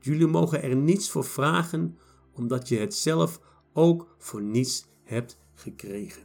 Jullie 0.00 0.26
mogen 0.26 0.62
er 0.62 0.76
niets 0.76 1.10
voor 1.10 1.24
vragen, 1.24 1.98
omdat 2.32 2.68
je 2.68 2.78
het 2.78 2.94
zelf 2.94 3.40
ook 3.72 4.14
voor 4.18 4.42
niets 4.42 4.86
hebt 5.02 5.38
gekregen. 5.54 6.22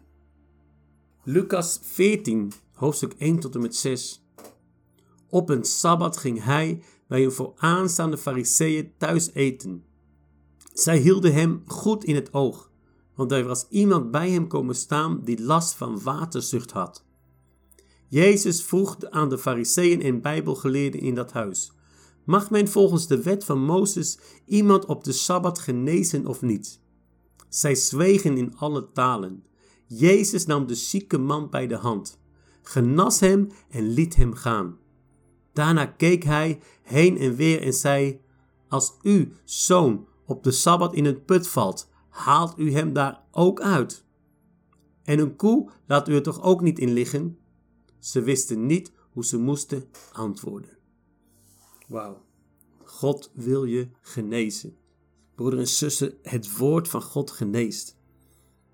Lucas 1.24 1.80
14, 1.82 2.52
hoofdstuk 2.74 3.14
1 3.18 3.40
tot 3.40 3.56
en 3.56 3.62
met 3.62 3.76
6. 3.76 4.26
Op 5.30 5.50
een 5.50 5.64
sabbat 5.64 6.18
ging 6.18 6.44
hij 6.44 6.84
bij 7.08 7.24
een 7.24 7.32
vooraanstaande 7.32 8.18
fariseeën 8.18 8.92
thuis 8.98 9.34
eten. 9.34 9.84
Zij 10.74 10.98
hielden 10.98 11.34
hem 11.34 11.64
goed 11.66 12.04
in 12.04 12.16
het 12.16 12.34
oog, 12.34 12.72
want 13.16 13.32
er 13.32 13.44
was 13.44 13.66
iemand 13.70 14.12
bij 14.12 14.32
hem 14.32 14.48
komen 14.48 14.76
staan 14.76 15.22
die 15.24 15.42
last 15.42 15.74
van 15.74 16.02
waterzucht 16.02 16.72
had. 16.72 17.06
Jezus 18.08 18.64
vroeg 18.64 18.98
aan 19.10 19.30
de 19.30 19.38
fariseeën 19.38 20.02
en 20.02 20.22
bijbelgeleerden 20.22 21.02
in 21.02 21.16
dat 21.16 21.32
huis: 21.32 21.72
Mag 22.24 22.50
men 22.50 22.68
volgens 22.68 23.08
de 23.08 23.22
wet 23.22 23.46
van 23.46 23.64
Mozes 23.64 24.20
iemand 24.46 24.86
op 24.86 25.04
de 25.04 25.12
sabbat 25.12 25.60
genezen 25.60 26.28
of 26.28 26.42
niet? 26.42 26.80
Zij 27.50 27.76
zwegen 27.76 28.38
in 28.38 28.58
alle 28.58 28.92
talen. 28.92 29.44
Jezus 29.88 30.46
nam 30.46 30.68
de 30.68 30.76
zieke 30.76 31.18
man 31.18 31.50
bij 31.50 31.68
de 31.68 31.76
hand, 31.76 32.20
genas 32.62 33.20
hem 33.20 33.52
en 33.70 33.88
liet 33.88 34.16
hem 34.16 34.34
gaan. 34.34 34.78
Daarna 35.54 35.86
keek 35.86 36.24
hij 36.24 36.60
heen 36.82 37.18
en 37.18 37.36
weer 37.36 37.62
en 37.62 37.74
zei: 37.74 38.22
Als 38.68 38.94
u, 39.02 39.34
zoon, 39.44 40.08
op 40.26 40.44
de 40.44 40.52
sabbat 40.52 40.94
in 40.94 41.06
een 41.06 41.26
put 41.26 41.48
valt, 41.48 41.90
haalt 42.14 42.60
u 42.60 42.72
hem 42.72 42.94
daar 42.94 43.24
ook 43.32 43.62
uit. 43.62 44.04
En 45.04 45.20
een 45.20 45.36
koe 45.36 45.70
laat 45.86 46.08
u 46.10 46.16
er 46.16 46.24
toch 46.24 46.42
ook 46.42 46.62
niet 46.62 46.80
in 46.80 46.94
liggen? 46.94 47.38
Ze 48.00 48.22
wisten 48.22 48.66
niet 48.66 48.92
hoe 49.12 49.26
ze 49.26 49.38
moesten 49.38 49.84
antwoorden. 50.12 50.78
Wauw. 51.88 52.22
God 52.84 53.32
wil 53.34 53.64
je 53.64 53.88
genezen. 54.02 54.76
Broeder 55.36 55.60
en 55.60 55.68
zuster, 55.68 56.16
het 56.22 56.58
woord 56.58 56.88
van 56.88 57.02
God 57.02 57.32
geneest. 57.32 57.98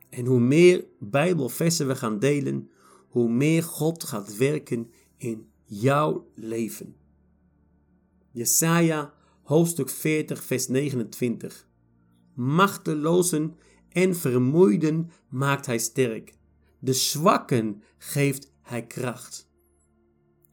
En 0.09 0.25
hoe 0.25 0.39
meer 0.39 0.85
Bijbelversen 0.99 1.87
we 1.87 1.95
gaan 1.95 2.19
delen, 2.19 2.69
hoe 3.09 3.29
meer 3.29 3.63
God 3.63 4.03
gaat 4.03 4.37
werken 4.37 4.91
in 5.17 5.49
jouw 5.63 6.27
leven. 6.35 6.95
Jesaja 8.31 9.13
hoofdstuk 9.41 9.89
40 9.89 10.43
vers 10.43 10.67
29. 10.67 11.68
Machtelozen 12.39 13.55
en 13.89 14.15
vermoeiden 14.15 15.11
maakt 15.29 15.65
hij 15.65 15.77
sterk. 15.77 16.33
De 16.79 16.93
zwakken 16.93 17.83
geeft 17.97 18.51
hij 18.61 18.87
kracht. 18.87 19.49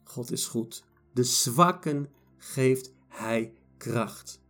God 0.02 0.32
is 0.32 0.46
goed. 0.46 0.84
De 1.12 1.24
zwakken 1.24 2.08
geeft 2.36 2.92
hij 3.08 3.52
kracht. 3.76 4.40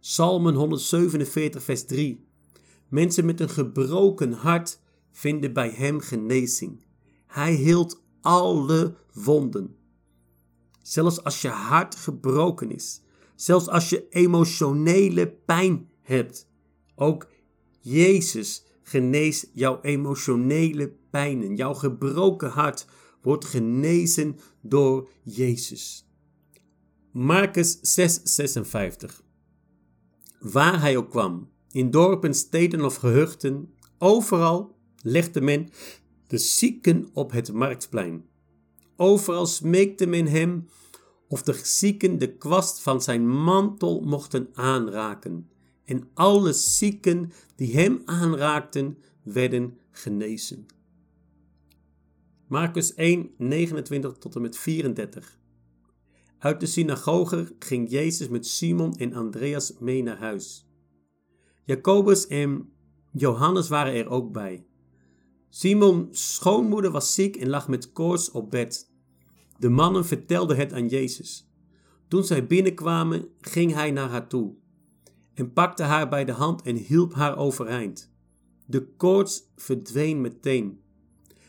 Psalmen 0.00 0.54
147, 0.54 1.62
vers 1.62 1.84
3. 1.84 2.26
Mensen 2.88 3.24
met 3.24 3.40
een 3.40 3.48
gebroken 3.48 4.32
hart 4.32 4.80
vinden 5.10 5.52
bij 5.52 5.70
hem 5.70 6.00
genezing. 6.00 6.84
Hij 7.26 7.54
hield 7.54 8.02
alle 8.20 8.94
wonden. 9.12 9.76
Zelfs 10.82 11.24
als 11.24 11.42
je 11.42 11.48
hart 11.48 11.94
gebroken 11.94 12.70
is, 12.70 13.00
zelfs 13.34 13.68
als 13.68 13.88
je 13.88 14.08
emotionele 14.08 15.28
pijn 15.28 15.88
hebt, 16.00 16.46
ook 16.98 17.26
Jezus 17.80 18.64
geneest 18.82 19.50
jouw 19.54 19.80
emotionele 19.82 20.92
pijnen. 21.10 21.56
Jouw 21.56 21.74
gebroken 21.74 22.50
hart 22.50 22.86
wordt 23.22 23.44
genezen 23.44 24.38
door 24.60 25.08
Jezus. 25.22 26.08
Marcus 27.12 27.76
6:56. 27.76 29.22
Waar 30.40 30.80
hij 30.80 30.96
ook 30.96 31.10
kwam, 31.10 31.50
in 31.70 31.90
dorpen, 31.90 32.34
steden 32.34 32.84
of 32.84 32.96
gehuchten, 32.96 33.74
overal 33.98 34.76
legde 35.02 35.40
men 35.40 35.68
de 36.26 36.38
zieken 36.38 37.08
op 37.12 37.30
het 37.30 37.52
marktplein. 37.52 38.24
Overal 38.96 39.46
smeekte 39.46 40.06
men 40.06 40.26
hem 40.26 40.68
of 41.28 41.42
de 41.42 41.60
zieken 41.62 42.18
de 42.18 42.36
kwast 42.36 42.80
van 42.80 43.02
zijn 43.02 43.28
mantel 43.28 44.00
mochten 44.00 44.48
aanraken. 44.54 45.48
En 45.88 46.08
alle 46.14 46.52
zieken 46.52 47.32
die 47.54 47.74
hem 47.74 48.02
aanraakten, 48.04 48.98
werden 49.22 49.78
genezen. 49.90 50.66
Marcus 52.46 52.94
1, 52.94 53.30
29 53.36 54.18
tot 54.18 54.34
en 54.34 54.42
met 54.42 54.58
34. 54.58 55.38
Uit 56.38 56.60
de 56.60 56.66
synagoge 56.66 57.54
ging 57.58 57.90
Jezus 57.90 58.28
met 58.28 58.46
Simon 58.46 58.96
en 58.96 59.14
Andreas 59.14 59.72
mee 59.78 60.02
naar 60.02 60.18
huis. 60.18 60.68
Jacobus 61.64 62.26
en 62.26 62.72
Johannes 63.12 63.68
waren 63.68 63.94
er 63.94 64.08
ook 64.08 64.32
bij. 64.32 64.66
Simons 65.48 66.34
schoonmoeder 66.34 66.90
was 66.90 67.14
ziek 67.14 67.36
en 67.36 67.48
lag 67.48 67.68
met 67.68 67.92
koorts 67.92 68.30
op 68.30 68.50
bed. 68.50 68.90
De 69.58 69.68
mannen 69.68 70.06
vertelden 70.06 70.56
het 70.56 70.72
aan 70.72 70.88
Jezus. 70.88 71.50
Toen 72.08 72.24
zij 72.24 72.46
binnenkwamen, 72.46 73.28
ging 73.40 73.74
hij 73.74 73.90
naar 73.90 74.08
haar 74.08 74.28
toe 74.28 74.56
en 75.38 75.52
pakte 75.52 75.82
haar 75.82 76.08
bij 76.08 76.24
de 76.24 76.32
hand 76.32 76.62
en 76.62 76.76
hielp 76.76 77.14
haar 77.14 77.36
overeind. 77.36 78.10
De 78.66 78.86
koorts 78.96 79.42
verdween 79.56 80.20
meteen. 80.20 80.80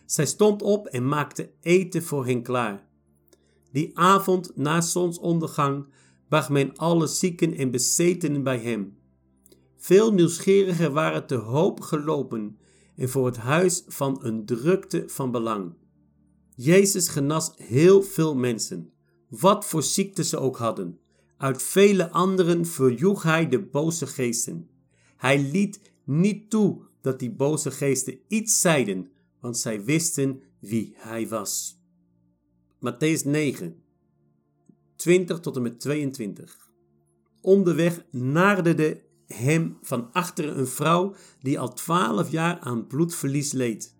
Zij 0.05 0.25
stond 0.25 0.61
op 0.61 0.87
en 0.87 1.07
maakte 1.07 1.51
eten 1.61 2.03
voor 2.03 2.25
hen 2.25 2.41
klaar. 2.41 2.87
Die 3.71 3.97
avond 3.99 4.51
na 4.55 4.81
zonsondergang 4.81 5.85
bracht 6.27 6.49
men 6.49 6.75
alle 6.75 7.07
zieken 7.07 7.53
en 7.53 7.71
bezetenen 7.71 8.43
bij 8.43 8.59
hem. 8.59 8.97
Veel 9.77 10.13
nieuwsgierigen 10.13 10.93
waren 10.93 11.27
te 11.27 11.35
hoop 11.35 11.81
gelopen 11.81 12.57
en 12.95 13.09
voor 13.09 13.25
het 13.25 13.37
huis 13.37 13.83
van 13.87 14.19
een 14.21 14.45
drukte 14.45 15.03
van 15.07 15.31
belang. 15.31 15.73
Jezus 16.55 17.07
genas 17.07 17.51
heel 17.55 18.03
veel 18.03 18.35
mensen, 18.35 18.91
wat 19.29 19.65
voor 19.65 19.83
ziekte 19.83 20.23
ze 20.23 20.37
ook 20.37 20.57
hadden. 20.57 20.99
Uit 21.39 21.63
vele 21.63 22.11
anderen 22.11 22.65
verjoeg 22.65 23.23
hij 23.23 23.49
de 23.49 23.59
boze 23.59 24.07
geesten. 24.07 24.69
Hij 25.17 25.41
liet 25.41 25.81
niet 26.03 26.49
toe 26.49 26.81
dat 27.01 27.19
die 27.19 27.31
boze 27.31 27.71
geesten 27.71 28.19
iets 28.27 28.61
zeiden, 28.61 29.11
want 29.39 29.57
zij 29.57 29.83
wisten 29.83 30.41
wie 30.59 30.93
hij 30.97 31.27
was. 31.27 31.79
Matthäus 32.75 33.25
9, 33.25 33.83
20 34.95 35.39
tot 35.39 35.55
en 35.55 35.61
met 35.61 35.79
22. 35.79 36.71
Onderweg 37.41 38.05
naderde 38.11 39.01
hem 39.27 39.77
van 39.81 40.11
achteren 40.11 40.59
een 40.59 40.67
vrouw 40.67 41.15
die 41.41 41.59
al 41.59 41.73
twaalf 41.73 42.31
jaar 42.31 42.59
aan 42.59 42.87
bloedverlies 42.87 43.51
leed. 43.51 43.95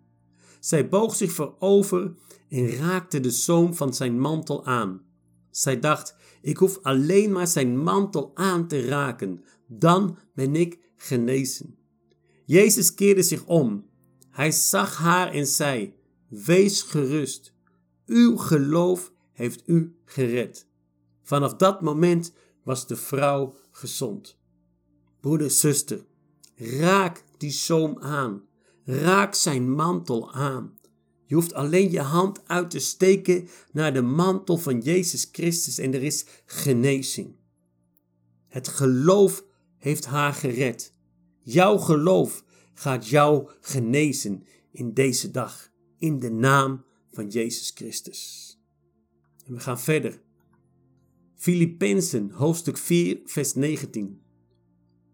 Zij 0.59 0.89
boog 0.89 1.15
zich 1.15 1.31
voorover 1.31 2.15
en 2.49 2.69
raakte 2.69 3.19
de 3.19 3.31
zoom 3.31 3.73
van 3.73 3.93
zijn 3.93 4.19
mantel 4.19 4.65
aan. 4.65 5.01
Zij 5.49 5.79
dacht: 5.79 6.15
Ik 6.41 6.57
hoef 6.57 6.79
alleen 6.81 7.31
maar 7.31 7.47
zijn 7.47 7.77
mantel 7.77 8.31
aan 8.33 8.67
te 8.67 8.85
raken, 8.85 9.43
dan 9.67 10.17
ben 10.33 10.55
ik 10.55 10.79
genezen. 10.95 11.77
Jezus 12.45 12.93
keerde 12.93 13.23
zich 13.23 13.45
om. 13.45 13.85
Hij 14.29 14.51
zag 14.51 14.97
haar 14.97 15.31
en 15.31 15.47
zei: 15.47 15.93
Wees 16.27 16.81
gerust. 16.81 17.53
Uw 18.05 18.37
geloof 18.37 19.13
heeft 19.31 19.67
u 19.67 19.95
gered. 20.05 20.67
Vanaf 21.21 21.55
dat 21.55 21.81
moment 21.81 22.33
was 22.63 22.87
de 22.87 22.95
vrouw 22.95 23.55
gezond. 23.71 24.37
Broeder, 25.19 25.51
zuster, 25.51 26.05
raak 26.55 27.23
die 27.37 27.51
zoom 27.51 27.97
aan. 27.99 28.41
Raak 28.83 29.35
zijn 29.35 29.71
mantel 29.71 30.33
aan. 30.33 30.78
Je 31.29 31.35
hoeft 31.35 31.53
alleen 31.53 31.91
je 31.91 31.99
hand 31.99 32.47
uit 32.47 32.69
te 32.69 32.79
steken 32.79 33.47
naar 33.71 33.93
de 33.93 34.01
mantel 34.01 34.57
van 34.57 34.79
Jezus 34.79 35.29
Christus 35.31 35.77
en 35.77 35.93
er 35.93 36.03
is 36.03 36.25
genezing. 36.45 37.35
Het 38.47 38.67
geloof 38.67 39.45
heeft 39.77 40.05
haar 40.05 40.33
gered. 40.33 40.93
Jouw 41.39 41.77
geloof 41.77 42.43
gaat 42.73 43.07
jou 43.07 43.49
genezen 43.61 44.43
in 44.71 44.93
deze 44.93 45.31
dag. 45.31 45.71
In 45.97 46.19
de 46.19 46.31
naam 46.31 46.83
van 47.11 47.27
Jezus 47.27 47.71
Christus. 47.75 48.53
En 49.45 49.53
we 49.53 49.59
gaan 49.59 49.79
verder. 49.79 50.21
Filippenzen 51.35 52.31
hoofdstuk 52.31 52.77
4 52.77 53.19
vers 53.25 53.53
19. 53.53 54.21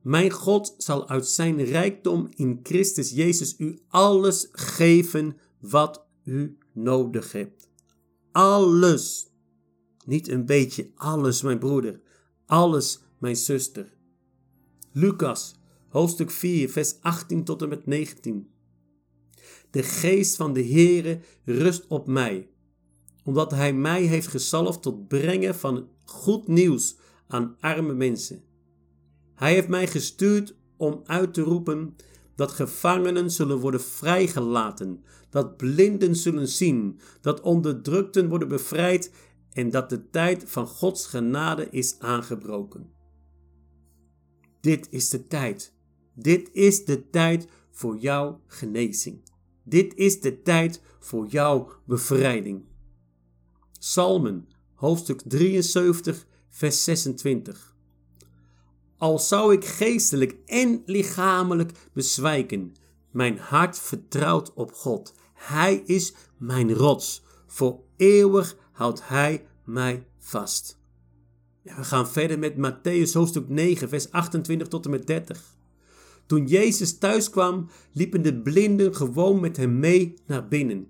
Mijn 0.01 0.32
God 0.32 0.75
zal 0.78 1.10
uit 1.10 1.28
zijn 1.28 1.63
rijkdom 1.63 2.28
in 2.36 2.60
Christus 2.63 3.12
Jezus 3.12 3.56
u 3.58 3.80
alles 3.88 4.47
geven 4.51 5.38
wat 5.60 6.04
u 6.25 6.57
nodig 6.71 7.31
hebt. 7.31 7.69
Alles. 8.31 9.27
Niet 10.05 10.27
een 10.27 10.45
beetje 10.45 10.91
alles, 10.95 11.41
mijn 11.41 11.59
broeder. 11.59 12.01
Alles, 12.45 12.99
mijn 13.17 13.35
zuster. 13.35 13.93
Lucas, 14.91 15.55
hoofdstuk 15.89 16.31
4, 16.31 16.69
vers 16.69 17.01
18 17.01 17.43
tot 17.43 17.61
en 17.61 17.69
met 17.69 17.85
19. 17.85 18.49
De 19.69 19.83
geest 19.83 20.35
van 20.35 20.53
de 20.53 20.63
Heere 20.63 21.19
rust 21.43 21.88
op 21.88 22.07
mij, 22.07 22.49
omdat 23.23 23.51
Hij 23.51 23.73
mij 23.73 24.01
heeft 24.01 24.27
gezalfd 24.27 24.81
tot 24.81 25.07
brengen 25.07 25.55
van 25.55 25.89
goed 26.03 26.47
nieuws 26.47 26.97
aan 27.27 27.55
arme 27.59 27.93
mensen. 27.93 28.43
Hij 29.33 29.53
heeft 29.53 29.67
mij 29.67 29.88
gestuurd 29.88 30.55
om 30.77 31.01
uit 31.05 31.33
te 31.33 31.41
roepen 31.41 31.95
dat 32.36 32.52
gevangenen 32.52 33.32
zullen 33.32 33.60
worden 33.60 33.82
vrijgelaten, 33.82 35.04
dat 35.30 35.58
blinden 35.58 36.15
zullen 36.15 36.48
zien, 36.48 37.00
dat 37.21 37.41
onderdrukten 37.41 38.30
worden 38.30 38.48
bevrijd 38.48 39.12
en 39.52 39.69
dat 39.69 39.89
de 39.89 40.10
tijd 40.10 40.43
van 40.48 40.67
Gods 40.67 41.08
genade 41.08 41.69
is 41.69 42.00
aangebroken. 42.00 42.93
Dit 44.62 44.88
is 44.89 45.10
de 45.10 45.28
tijd. 45.28 45.74
Dit 46.13 46.50
is 46.54 46.86
de 46.86 47.10
tijd 47.10 47.48
voor 47.71 47.98
jouw 47.98 48.41
genezing. 48.48 49.24
Dit 49.63 49.95
is 49.95 50.21
de 50.21 50.41
tijd 50.41 50.82
voor 51.00 51.28
jouw 51.28 51.69
bevrijding. 51.86 52.63
Psalmen, 53.80 54.48
hoofdstuk 54.74 55.21
73, 55.26 56.28
vers 56.50 56.84
26. 56.84 57.74
Al 59.05 59.19
zou 59.19 59.53
ik 59.53 59.65
geestelijk 59.65 60.35
en 60.45 60.81
lichamelijk 60.85 61.71
bezwijken, 61.93 62.75
mijn 63.11 63.37
hart 63.37 63.79
vertrouwt 63.79 64.53
op 64.53 64.71
God. 64.71 65.13
Hij 65.33 65.75
is 65.85 66.13
mijn 66.37 66.73
rots. 66.73 67.23
Voor 67.47 67.79
eeuwig 67.97 68.57
houdt 68.71 69.07
Hij 69.07 69.45
mij 69.65 70.07
vast. 70.19 70.79
we 71.61 71.83
gaan 71.83 72.07
verder 72.07 72.39
met 72.39 72.53
Matthäus 72.55 73.11
hoofdstuk 73.13 73.49
9, 73.49 73.89
vers 73.89 74.11
28 74.11 74.67
tot 74.67 74.85
en 74.85 74.91
met 74.91 75.07
30. 75.07 75.55
Toen 76.25 76.47
Jezus 76.47 76.97
thuis 76.97 77.29
kwam, 77.29 77.69
liepen 77.91 78.21
de 78.21 78.41
blinden 78.41 78.95
gewoon 78.95 79.39
met 79.39 79.57
hem 79.57 79.79
mee 79.79 80.13
naar 80.27 80.47
binnen. 80.47 80.87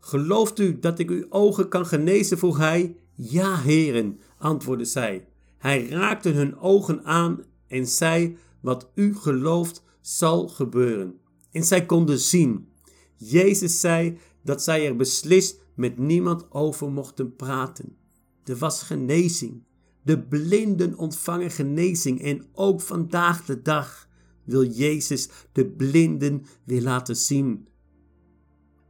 Gelooft 0.00 0.58
u 0.58 0.78
dat 0.78 0.98
ik 0.98 1.10
uw 1.10 1.26
ogen 1.28 1.68
kan 1.68 1.86
genezen? 1.86 2.38
vroeg 2.38 2.58
hij. 2.58 2.96
Ja, 3.14 3.56
heren, 3.56 4.20
antwoordde 4.38 4.84
zij. 4.84 5.28
Hij 5.58 5.88
raakte 5.88 6.28
hun 6.28 6.58
ogen 6.58 7.04
aan 7.04 7.44
en 7.66 7.86
zei: 7.86 8.36
Wat 8.60 8.90
u 8.94 9.14
gelooft, 9.14 9.82
zal 10.00 10.48
gebeuren. 10.48 11.18
En 11.52 11.64
zij 11.64 11.86
konden 11.86 12.18
zien. 12.18 12.68
Jezus 13.16 13.80
zei 13.80 14.18
dat 14.42 14.62
zij 14.62 14.86
er 14.86 14.96
beslist 14.96 15.60
met 15.74 15.98
niemand 15.98 16.50
over 16.50 16.90
mochten 16.90 17.36
praten. 17.36 17.96
Er 18.44 18.56
was 18.56 18.82
genezing. 18.82 19.62
De 20.02 20.22
blinden 20.22 20.96
ontvangen 20.96 21.50
genezing 21.50 22.22
en 22.22 22.46
ook 22.52 22.80
vandaag 22.80 23.44
de 23.44 23.62
dag 23.62 24.08
wil 24.44 24.64
Jezus 24.64 25.28
de 25.52 25.66
blinden 25.66 26.44
weer 26.64 26.82
laten 26.82 27.16
zien. 27.16 27.68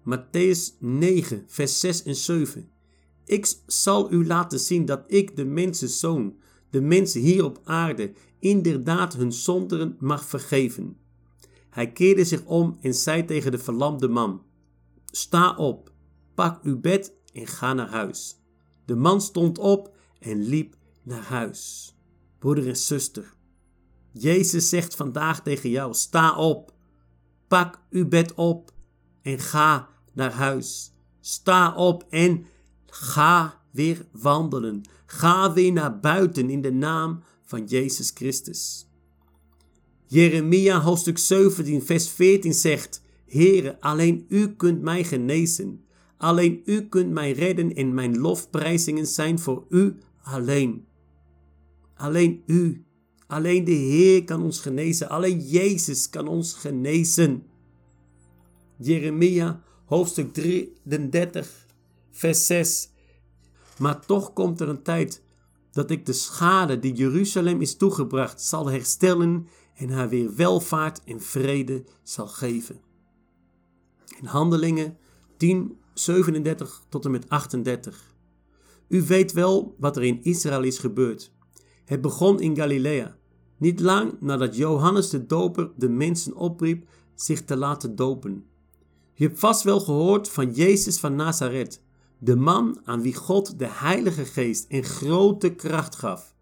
Matthäus 0.04 0.78
9, 0.78 1.44
vers 1.46 1.80
6 1.80 2.02
en 2.02 2.16
7. 2.16 2.70
Ik 3.24 3.54
zal 3.66 4.12
u 4.12 4.26
laten 4.26 4.60
zien 4.60 4.84
dat 4.84 5.04
ik, 5.06 5.36
de 5.36 5.44
mensenzoon, 5.44 6.36
de 6.70 6.80
mensen 6.80 7.20
hier 7.20 7.44
op 7.44 7.60
aarde, 7.64 8.12
inderdaad 8.38 9.14
hun 9.14 9.32
zonderen 9.32 9.96
mag 9.98 10.24
vergeven. 10.24 10.96
Hij 11.70 11.92
keerde 11.92 12.24
zich 12.24 12.44
om 12.44 12.78
en 12.80 12.94
zei 12.94 13.24
tegen 13.24 13.50
de 13.50 13.58
verlamde 13.58 14.08
man: 14.08 14.42
Sta 15.04 15.56
op, 15.56 15.92
pak 16.34 16.62
uw 16.62 16.80
bed 16.80 17.14
en 17.32 17.46
ga 17.46 17.74
naar 17.74 17.90
huis. 17.90 18.40
De 18.84 18.96
man 18.96 19.20
stond 19.20 19.58
op 19.58 19.96
en 20.20 20.42
liep 20.42 20.76
naar 21.02 21.22
huis. 21.22 21.92
Broeder 22.38 22.68
en 22.68 22.76
zuster, 22.76 23.36
Jezus 24.12 24.68
zegt 24.68 24.94
vandaag 24.94 25.42
tegen 25.42 25.70
jou: 25.70 25.94
sta 25.94 26.36
op, 26.36 26.72
pak 27.48 27.80
uw 27.90 28.08
bed 28.08 28.34
op 28.34 28.70
en 29.22 29.38
ga 29.38 29.88
naar 30.12 30.32
huis. 30.32 30.92
Sta 31.20 31.74
op 31.74 32.06
en 32.10 32.46
ga 32.86 33.62
weer 33.70 34.06
wandelen. 34.12 34.82
Ga 35.10 35.52
weer 35.52 35.72
naar 35.72 36.00
buiten 36.00 36.50
in 36.50 36.60
de 36.60 36.72
naam 36.72 37.22
van 37.42 37.64
Jezus 37.64 38.10
Christus. 38.14 38.88
Jeremia 40.06 40.80
hoofdstuk 40.80 41.18
17 41.18 41.82
vers 41.82 42.08
14 42.08 42.54
zegt: 42.54 43.02
Heere, 43.26 43.80
alleen 43.80 44.26
u 44.28 44.48
kunt 44.48 44.82
mij 44.82 45.04
genezen. 45.04 45.84
Alleen 46.16 46.62
u 46.64 46.88
kunt 46.88 47.10
mij 47.10 47.32
redden 47.32 47.74
en 47.74 47.94
mijn 47.94 48.18
lofprijzingen 48.18 49.06
zijn 49.06 49.38
voor 49.38 49.64
u 49.68 49.96
alleen. 50.22 50.86
Alleen 51.94 52.42
u. 52.46 52.84
Alleen 53.26 53.64
de 53.64 53.70
Heer 53.70 54.24
kan 54.24 54.42
ons 54.42 54.60
genezen. 54.60 55.08
Alleen 55.08 55.40
Jezus 55.40 56.10
kan 56.10 56.28
ons 56.28 56.54
genezen. 56.54 57.42
Jeremia 58.76 59.62
hoofdstuk 59.84 60.32
33 60.32 61.66
vers 62.10 62.46
6. 62.46 62.90
Maar 63.78 64.06
toch 64.06 64.32
komt 64.32 64.60
er 64.60 64.68
een 64.68 64.82
tijd 64.82 65.22
dat 65.70 65.90
ik 65.90 66.06
de 66.06 66.12
schade 66.12 66.78
die 66.78 66.94
Jeruzalem 66.94 67.60
is 67.60 67.76
toegebracht 67.76 68.42
zal 68.42 68.66
herstellen 68.66 69.48
en 69.74 69.90
haar 69.90 70.08
weer 70.08 70.34
welvaart 70.34 71.04
en 71.04 71.20
vrede 71.20 71.84
zal 72.02 72.26
geven. 72.26 72.80
In 74.20 74.26
Handelingen 74.26 74.96
10, 75.36 75.78
37 75.94 76.82
tot 76.88 77.04
en 77.04 77.10
met 77.10 77.28
38. 77.28 78.14
U 78.88 79.02
weet 79.02 79.32
wel 79.32 79.74
wat 79.78 79.96
er 79.96 80.04
in 80.04 80.22
Israël 80.22 80.62
is 80.62 80.78
gebeurd. 80.78 81.32
Het 81.84 82.00
begon 82.00 82.40
in 82.40 82.56
Galilea, 82.56 83.16
niet 83.56 83.80
lang 83.80 84.20
nadat 84.20 84.56
Johannes 84.56 85.10
de 85.10 85.26
Doper 85.26 85.70
de 85.76 85.88
mensen 85.88 86.34
opriep 86.34 86.88
zich 87.14 87.44
te 87.44 87.56
laten 87.56 87.96
dopen. 87.96 88.44
Je 89.14 89.24
hebt 89.26 89.38
vast 89.38 89.62
wel 89.62 89.80
gehoord 89.80 90.28
van 90.28 90.52
Jezus 90.52 90.98
van 90.98 91.14
Nazareth, 91.14 91.82
de 92.18 92.36
man 92.36 92.80
aan 92.84 93.02
wie 93.02 93.14
God 93.14 93.58
de 93.58 93.68
Heilige 93.68 94.24
Geest 94.24 94.64
en 94.68 94.84
grote 94.84 95.54
kracht 95.54 95.96
gaf. 95.96 96.34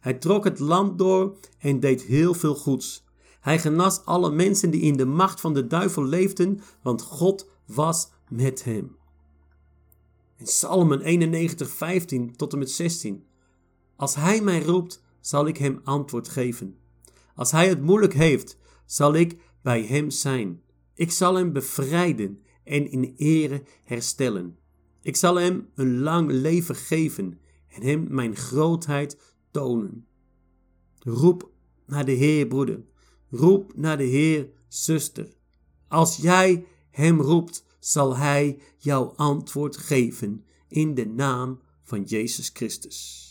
Hij 0.00 0.14
trok 0.14 0.44
het 0.44 0.58
land 0.58 0.98
door 0.98 1.36
en 1.58 1.80
deed 1.80 2.02
heel 2.02 2.34
veel 2.34 2.54
goeds. 2.54 3.04
Hij 3.40 3.58
genas 3.58 4.04
alle 4.04 4.30
mensen 4.30 4.70
die 4.70 4.80
in 4.80 4.96
de 4.96 5.04
macht 5.06 5.40
van 5.40 5.54
de 5.54 5.66
duivel 5.66 6.04
leefden, 6.04 6.60
want 6.82 7.02
God 7.02 7.48
was 7.64 8.10
met 8.28 8.64
hem. 8.64 8.96
In 10.36 10.44
Psalmen 10.44 11.00
91, 11.00 11.70
15 11.70 12.36
tot 12.36 12.52
en 12.52 12.58
met 12.58 12.70
16. 12.70 13.24
Als 13.96 14.14
hij 14.14 14.40
mij 14.40 14.62
roept, 14.62 15.02
zal 15.20 15.46
ik 15.46 15.56
hem 15.56 15.80
antwoord 15.84 16.28
geven. 16.28 16.76
Als 17.34 17.50
hij 17.50 17.68
het 17.68 17.82
moeilijk 17.82 18.14
heeft, 18.14 18.56
zal 18.86 19.14
ik 19.14 19.38
bij 19.62 19.82
hem 19.82 20.10
zijn. 20.10 20.62
Ik 20.94 21.10
zal 21.10 21.34
hem 21.34 21.52
bevrijden 21.52 22.42
en 22.64 22.90
in 22.90 23.14
ere 23.16 23.62
herstellen. 23.84 24.58
Ik 25.02 25.16
zal 25.16 25.36
hem 25.36 25.68
een 25.74 25.98
lang 25.98 26.30
leven 26.30 26.74
geven 26.74 27.40
en 27.68 27.82
hem 27.82 28.06
mijn 28.08 28.36
grootheid 28.36 29.34
tonen. 29.50 30.06
Roep 30.98 31.50
naar 31.86 32.04
de 32.04 32.12
Heer, 32.12 32.46
broeder. 32.46 32.84
Roep 33.30 33.76
naar 33.76 33.96
de 33.96 34.04
Heer, 34.04 34.48
zuster. 34.68 35.28
Als 35.88 36.16
jij 36.16 36.66
hem 36.90 37.20
roept, 37.20 37.64
zal 37.78 38.16
hij 38.16 38.58
jouw 38.76 39.12
antwoord 39.16 39.76
geven 39.76 40.44
in 40.68 40.94
de 40.94 41.06
naam 41.06 41.60
van 41.82 42.02
Jezus 42.02 42.50
Christus. 42.52 43.28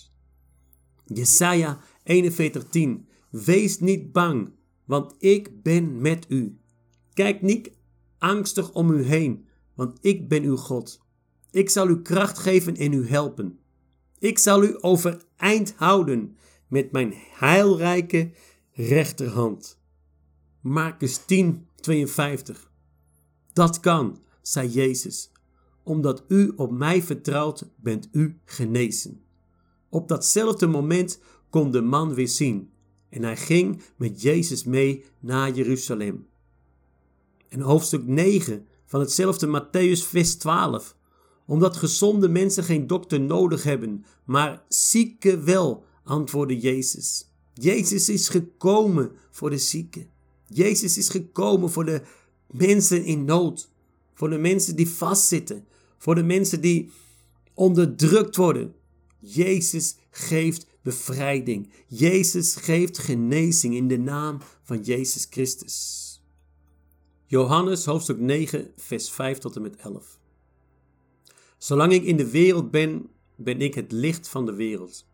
Jesaja 1.05 1.79
41:10 2.03 3.07
Wees 3.29 3.79
niet 3.79 4.11
bang, 4.11 4.51
want 4.85 5.15
ik 5.17 5.63
ben 5.63 6.01
met 6.01 6.25
u. 6.29 6.59
Kijk 7.13 7.41
niet 7.41 7.71
angstig 8.17 8.71
om 8.71 8.91
u 8.91 9.03
heen, 9.03 9.45
want 9.73 9.97
ik 10.01 10.27
ben 10.27 10.43
uw 10.43 10.55
God. 10.55 10.99
Ik 11.51 11.69
zal 11.69 11.89
u 11.89 12.01
kracht 12.01 12.37
geven 12.37 12.75
en 12.75 12.93
u 12.93 13.07
helpen. 13.07 13.59
Ik 14.19 14.37
zal 14.37 14.63
u 14.63 14.77
overeind 14.79 15.73
houden 15.75 16.37
met 16.67 16.91
mijn 16.91 17.13
heilrijke 17.15 18.31
rechterhand. 18.71 19.79
Marcus 20.61 21.17
10, 21.25 21.67
52. 21.75 22.71
Dat 23.53 23.79
kan, 23.79 24.21
zei 24.41 24.69
Jezus. 24.69 25.31
Omdat 25.83 26.23
u 26.27 26.53
op 26.55 26.71
mij 26.71 27.03
vertrouwt, 27.03 27.69
bent 27.75 28.09
u 28.11 28.39
genezen. 28.45 29.21
Op 29.89 30.07
datzelfde 30.07 30.67
moment 30.67 31.19
kon 31.49 31.71
de 31.71 31.81
man 31.81 32.13
weer 32.13 32.27
zien 32.27 32.71
en 33.09 33.23
hij 33.23 33.37
ging 33.37 33.81
met 33.95 34.21
Jezus 34.21 34.63
mee 34.63 35.05
naar 35.19 35.51
Jeruzalem. 35.51 36.27
In 37.47 37.61
hoofdstuk 37.61 38.05
9 38.05 38.67
van 38.85 38.99
hetzelfde 38.99 39.47
Matthäus 39.47 40.07
vers 40.07 40.35
12. 40.35 40.95
Omdat 41.49 41.77
gezonde 41.77 42.29
mensen 42.29 42.63
geen 42.63 42.87
dokter 42.87 43.21
nodig 43.21 43.63
hebben, 43.63 44.05
maar 44.23 44.63
zieken 44.67 45.45
wel, 45.45 45.83
antwoordde 46.03 46.59
Jezus. 46.59 47.31
Jezus 47.53 48.09
is 48.09 48.29
gekomen 48.29 49.11
voor 49.31 49.49
de 49.49 49.57
zieken. 49.57 50.09
Jezus 50.45 50.97
is 50.97 51.09
gekomen 51.09 51.69
voor 51.69 51.85
de 51.85 52.01
mensen 52.47 53.03
in 53.05 53.25
nood. 53.25 53.69
Voor 54.13 54.29
de 54.29 54.37
mensen 54.37 54.75
die 54.75 54.89
vastzitten. 54.89 55.65
Voor 55.97 56.15
de 56.15 56.23
mensen 56.23 56.61
die 56.61 56.91
onderdrukt 57.53 58.35
worden. 58.35 58.73
Jezus 59.19 59.95
geeft 60.11 60.65
bevrijding. 60.81 61.69
Jezus 61.87 62.55
geeft 62.55 62.97
genezing 62.97 63.75
in 63.75 63.87
de 63.87 63.97
naam 63.97 64.37
van 64.63 64.81
Jezus 64.81 65.27
Christus. 65.29 66.21
Johannes 67.25 67.85
hoofdstuk 67.85 68.19
9, 68.19 68.71
vers 68.77 69.11
5 69.11 69.37
tot 69.37 69.55
en 69.55 69.61
met 69.61 69.75
11. 69.75 70.18
Zolang 71.59 71.93
ik 71.93 72.03
in 72.03 72.17
de 72.17 72.29
wereld 72.29 72.71
ben, 72.71 73.09
ben 73.35 73.61
ik 73.61 73.75
het 73.75 73.91
licht 73.91 74.29
van 74.29 74.45
de 74.45 74.53
wereld. 74.53 75.05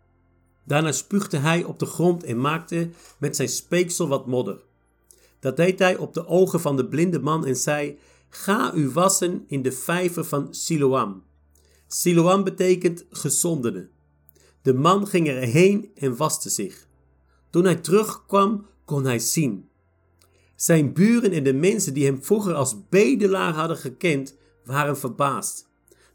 Daarna 0.63 0.91
spuugde 0.91 1.37
hij 1.37 1.63
op 1.63 1.79
de 1.79 1.85
grond 1.85 2.23
en 2.23 2.41
maakte 2.41 2.89
met 3.17 3.35
zijn 3.35 3.49
speeksel 3.49 4.07
wat 4.07 4.27
modder. 4.27 4.63
Dat 5.39 5.57
deed 5.57 5.79
hij 5.79 5.97
op 5.97 6.13
de 6.13 6.27
ogen 6.27 6.59
van 6.59 6.75
de 6.75 6.87
blinde 6.87 7.19
man 7.19 7.45
en 7.45 7.55
zei: 7.55 7.97
Ga 8.29 8.73
u 8.73 8.89
wassen 8.89 9.43
in 9.47 9.61
de 9.61 9.71
vijver 9.71 10.23
van 10.23 10.47
Siloam. 10.53 11.23
Siloam 11.87 12.43
betekent 12.43 13.05
gezondene. 13.09 13.87
De 14.61 14.73
man 14.73 15.07
ging 15.07 15.27
erheen 15.27 15.91
en 15.95 16.15
waste 16.15 16.49
zich. 16.49 16.87
Toen 17.49 17.63
hij 17.63 17.75
terugkwam, 17.75 18.65
kon 18.85 19.05
hij 19.05 19.19
zien. 19.19 19.69
Zijn 20.55 20.93
buren 20.93 21.31
en 21.31 21.43
de 21.43 21.53
mensen 21.53 21.93
die 21.93 22.05
hem 22.05 22.23
vroeger 22.23 22.53
als 22.53 22.75
bedelaar 22.89 23.53
hadden 23.53 23.77
gekend, 23.77 24.35
waren 24.63 24.97
verbaasd. 24.97 25.67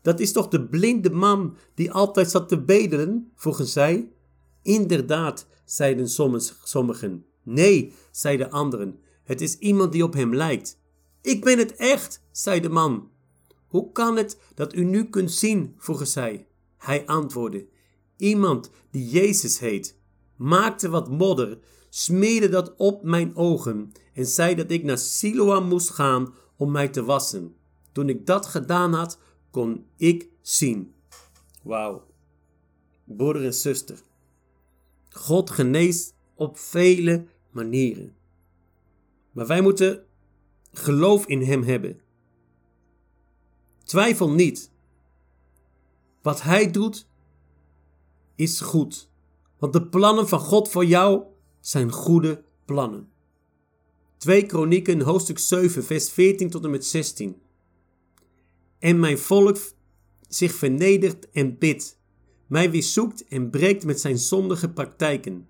Dat 0.03 0.21
is 0.21 0.33
toch 0.33 0.49
de 0.49 0.65
blinde 0.67 1.11
man 1.11 1.57
die 1.75 1.93
altijd 1.93 2.31
zat 2.31 2.49
te 2.49 2.61
bedelen? 2.61 3.33
vroegen 3.37 3.67
zij. 3.67 4.13
Inderdaad, 4.63 5.47
zeiden 5.65 6.09
sommigen. 6.63 7.25
Nee, 7.43 7.93
zeiden 8.11 8.51
anderen. 8.51 8.99
Het 9.25 9.41
is 9.41 9.59
iemand 9.59 9.93
die 9.93 10.05
op 10.05 10.13
hem 10.13 10.35
lijkt. 10.35 10.79
Ik 11.23 11.45
ben 11.45 11.59
het 11.59 11.77
echt, 11.77 12.23
zei 12.31 12.61
de 12.61 12.69
man. 12.69 13.11
Hoe 13.67 13.93
kan 13.93 14.17
het 14.17 14.39
dat 14.55 14.75
u 14.75 14.85
nu 14.85 15.05
kunt 15.05 15.33
zien? 15.33 15.75
vroegen 15.79 16.07
zij. 16.07 16.47
Hij 16.77 17.07
antwoordde: 17.07 17.67
Iemand 18.17 18.71
die 18.91 19.09
Jezus 19.09 19.59
heet, 19.59 19.99
maakte 20.37 20.89
wat 20.89 21.11
modder, 21.11 21.59
smeerde 21.89 22.49
dat 22.49 22.75
op 22.77 23.03
mijn 23.03 23.37
ogen 23.37 23.93
en 24.15 24.27
zei 24.27 24.55
dat 24.55 24.71
ik 24.71 24.85
naar 24.85 24.99
Siloam 24.99 25.69
moest 25.69 25.91
gaan 25.91 26.35
om 26.57 26.71
mij 26.71 26.89
te 26.89 27.05
wassen. 27.05 27.55
Toen 27.93 28.09
ik 28.09 28.27
dat 28.27 28.47
gedaan 28.47 28.93
had, 28.93 29.19
kon 29.51 29.87
ik 29.97 30.29
zien. 30.41 30.95
Wauw. 31.63 32.07
Broeder 33.05 33.45
en 33.45 33.55
zuster. 33.55 34.03
God 35.11 35.51
geneest 35.51 36.15
op 36.35 36.59
vele 36.59 37.27
manieren. 37.51 38.15
Maar 39.33 39.47
wij 39.47 39.61
moeten 39.61 40.05
geloof 40.73 41.27
in 41.27 41.43
Hem 41.43 41.63
hebben. 41.63 42.01
Twijfel 43.85 44.31
niet. 44.31 44.71
Wat 46.23 46.43
Hij 46.43 46.71
doet, 46.71 47.09
is 48.35 48.61
goed. 48.61 49.09
Want 49.59 49.73
de 49.73 49.87
plannen 49.87 50.29
van 50.29 50.39
God 50.39 50.69
voor 50.69 50.85
jou 50.85 51.23
zijn 51.61 51.93
goede 51.93 52.43
plannen. 52.65 53.09
2 54.17 54.47
Kronieken 54.47 55.01
hoofdstuk 55.01 55.39
7 55.39 55.85
vers 55.85 56.11
14 56.11 56.51
tot 56.51 56.65
en 56.65 56.71
met 56.71 56.85
16. 56.85 57.41
En 58.81 59.01
mijn 59.01 59.19
volk 59.19 59.59
zich 60.29 60.55
vernedert 60.55 61.31
en 61.31 61.59
bidt, 61.59 61.99
mij 62.47 62.71
weer 62.71 62.83
zoekt 62.83 63.29
en 63.29 63.51
breekt 63.51 63.85
met 63.85 64.01
zijn 64.01 64.19
zondige 64.19 64.69
praktijken. 64.69 65.49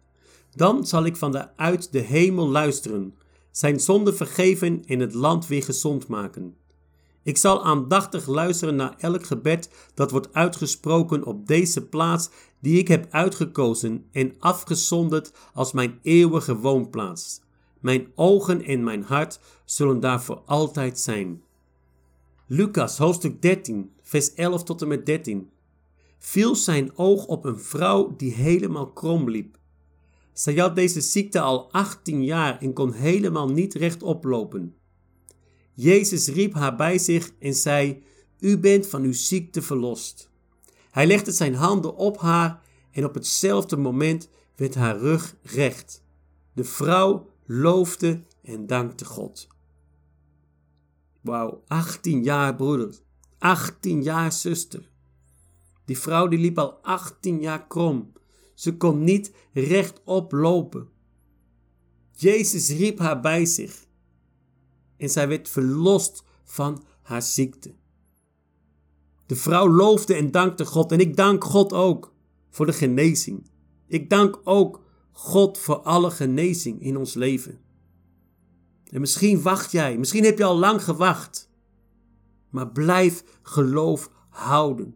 Dan 0.55 0.87
zal 0.87 1.05
ik 1.05 1.17
van 1.17 1.33
de 1.33 1.57
uit 1.57 1.93
de 1.93 1.99
hemel 1.99 2.49
luisteren, 2.49 3.15
zijn 3.51 3.81
zonde 3.81 4.13
vergeven 4.13 4.83
en 4.87 4.99
het 5.01 5.15
land 5.15 5.47
weer 5.47 5.63
gezond 5.63 6.09
maken. 6.09 6.57
Ik 7.23 7.37
zal 7.37 7.65
aandachtig 7.65 8.27
luisteren 8.27 8.77
naar 8.77 8.95
elk 8.99 9.27
gebed 9.27 9.71
dat 9.95 10.11
wordt 10.11 10.33
uitgesproken 10.33 11.25
op 11.25 11.47
deze 11.47 11.87
plaats 11.87 12.31
die 12.61 12.79
ik 12.79 12.89
heb 12.89 13.07
uitgekozen 13.11 14.07
en 14.13 14.35
afgezonderd 14.39 15.33
als 15.55 15.73
mijn 15.73 15.99
eeuwige 16.03 16.57
woonplaats. 16.57 17.41
Mijn 17.81 18.13
ogen 18.15 18.65
en 18.65 18.85
mijn 18.85 19.03
hart 19.03 19.41
zullen 19.65 20.01
daar 20.01 20.23
voor 20.23 20.43
altijd 20.47 20.99
zijn. 20.99 21.43
Lucas 22.53 22.99
hoofdstuk 22.99 23.43
13, 23.43 23.91
vers 24.03 24.35
11 24.35 24.65
tot 24.65 24.83
en 24.83 24.89
met 24.89 25.07
13. 25.07 25.51
Viel 26.19 26.55
zijn 26.57 26.97
oog 26.97 27.27
op 27.27 27.45
een 27.45 27.59
vrouw 27.61 28.17
die 28.17 28.33
helemaal 28.33 28.93
krom 28.93 29.31
liep. 29.31 29.59
Zij 30.33 30.55
had 30.55 30.75
deze 30.75 31.01
ziekte 31.01 31.41
al 31.41 31.73
18 31.73 32.25
jaar 32.25 32.61
en 32.61 32.73
kon 32.73 32.93
helemaal 32.93 33.49
niet 33.49 33.75
rechtop 33.75 34.25
lopen. 34.25 34.75
Jezus 35.75 36.29
riep 36.29 36.55
haar 36.55 36.77
bij 36.77 36.99
zich 36.99 37.33
en 37.39 37.55
zei: 37.55 38.03
U 38.41 38.59
bent 38.59 38.87
van 38.87 39.03
uw 39.03 39.13
ziekte 39.13 39.63
verlost. 39.63 40.31
Hij 40.91 41.07
legde 41.07 41.33
zijn 41.33 41.55
handen 41.55 41.97
op 41.97 42.19
haar 42.19 42.63
en 42.91 43.05
op 43.05 43.15
hetzelfde 43.15 43.77
moment 43.77 44.29
werd 44.57 44.75
haar 44.75 44.99
rug 44.99 45.37
recht. 45.43 46.03
De 46.53 46.65
vrouw 46.65 47.31
loofde 47.47 48.23
en 48.43 48.67
dankte 48.67 49.05
God. 49.05 49.49
Wauw, 51.21 51.63
18 51.67 52.23
jaar 52.23 52.57
broeder, 52.57 52.95
18 53.39 54.03
jaar 54.03 54.33
zuster. 54.33 54.91
Die 55.85 55.99
vrouw 55.99 56.29
die 56.29 56.39
liep 56.39 56.59
al 56.59 56.73
18 56.73 57.41
jaar 57.41 57.67
krom. 57.67 58.13
Ze 58.55 58.77
kon 58.77 59.05
niet 59.05 59.33
rechtop 59.53 60.33
lopen. 60.33 60.89
Jezus 62.13 62.69
riep 62.69 62.99
haar 62.99 63.21
bij 63.21 63.45
zich 63.45 63.87
en 64.97 65.11
zij 65.11 65.29
werd 65.29 65.49
verlost 65.49 66.25
van 66.45 66.83
haar 67.03 67.23
ziekte. 67.23 67.75
De 69.27 69.37
vrouw 69.37 69.69
loofde 69.69 70.15
en 70.15 70.31
dankte 70.31 70.67
God 70.67 70.93
en 70.93 70.99
ik 70.99 71.17
dank 71.17 71.45
God 71.45 71.73
ook 71.73 72.15
voor 72.51 72.67
de 72.67 72.73
genezing. 72.73 73.51
Ik 73.87 74.11
dank 74.11 74.41
ook 74.45 74.85
God 75.13 75.59
voor 75.59 75.77
alle 75.77 76.11
genezing 76.11 76.83
in 76.83 76.97
ons 76.97 77.15
leven. 77.15 77.61
En 78.91 79.01
misschien 79.01 79.43
wacht 79.43 79.73
jij, 79.73 79.99
misschien 79.99 80.25
heb 80.25 80.39
je 80.39 80.45
al 80.45 80.59
lang 80.59 80.85
gewacht. 80.85 81.51
Maar 82.51 82.69
blijf 82.69 83.25
geloof 83.43 84.11
houden. 84.29 84.95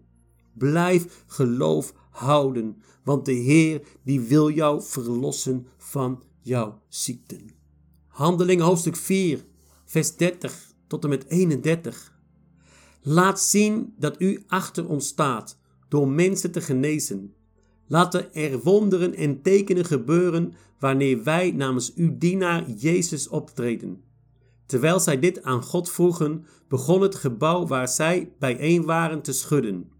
Blijf 0.52 1.24
geloof 1.26 1.94
houden, 2.10 2.82
want 3.04 3.24
de 3.24 3.32
Heer 3.32 3.82
die 4.02 4.20
wil 4.20 4.50
jou 4.50 4.82
verlossen 4.82 5.66
van 5.76 6.22
jouw 6.40 6.82
ziekten. 6.88 7.50
Handeling 8.06 8.60
hoofdstuk 8.60 8.96
4, 8.96 9.44
vers 9.84 10.16
30 10.16 10.72
tot 10.86 11.04
en 11.04 11.08
met 11.08 11.26
31. 11.26 12.12
Laat 13.02 13.40
zien 13.40 13.94
dat 13.98 14.20
u 14.20 14.42
achter 14.46 14.88
ons 14.88 15.06
staat 15.06 15.58
door 15.88 16.08
mensen 16.08 16.50
te 16.50 16.60
genezen. 16.60 17.34
Laten 17.86 18.34
er 18.34 18.58
wonderen 18.58 19.14
en 19.14 19.42
tekenen 19.42 19.84
gebeuren 19.84 20.54
wanneer 20.78 21.22
wij 21.22 21.50
namens 21.50 21.94
uw 21.94 22.18
dienaar 22.18 22.70
Jezus 22.70 23.28
optreden. 23.28 24.02
Terwijl 24.66 25.00
zij 25.00 25.18
dit 25.18 25.42
aan 25.42 25.62
God 25.62 25.90
vroegen, 25.90 26.46
begon 26.68 27.00
het 27.00 27.14
gebouw 27.14 27.66
waar 27.66 27.88
zij 27.88 28.32
bijeen 28.38 28.84
waren 28.84 29.22
te 29.22 29.32
schudden. 29.32 29.90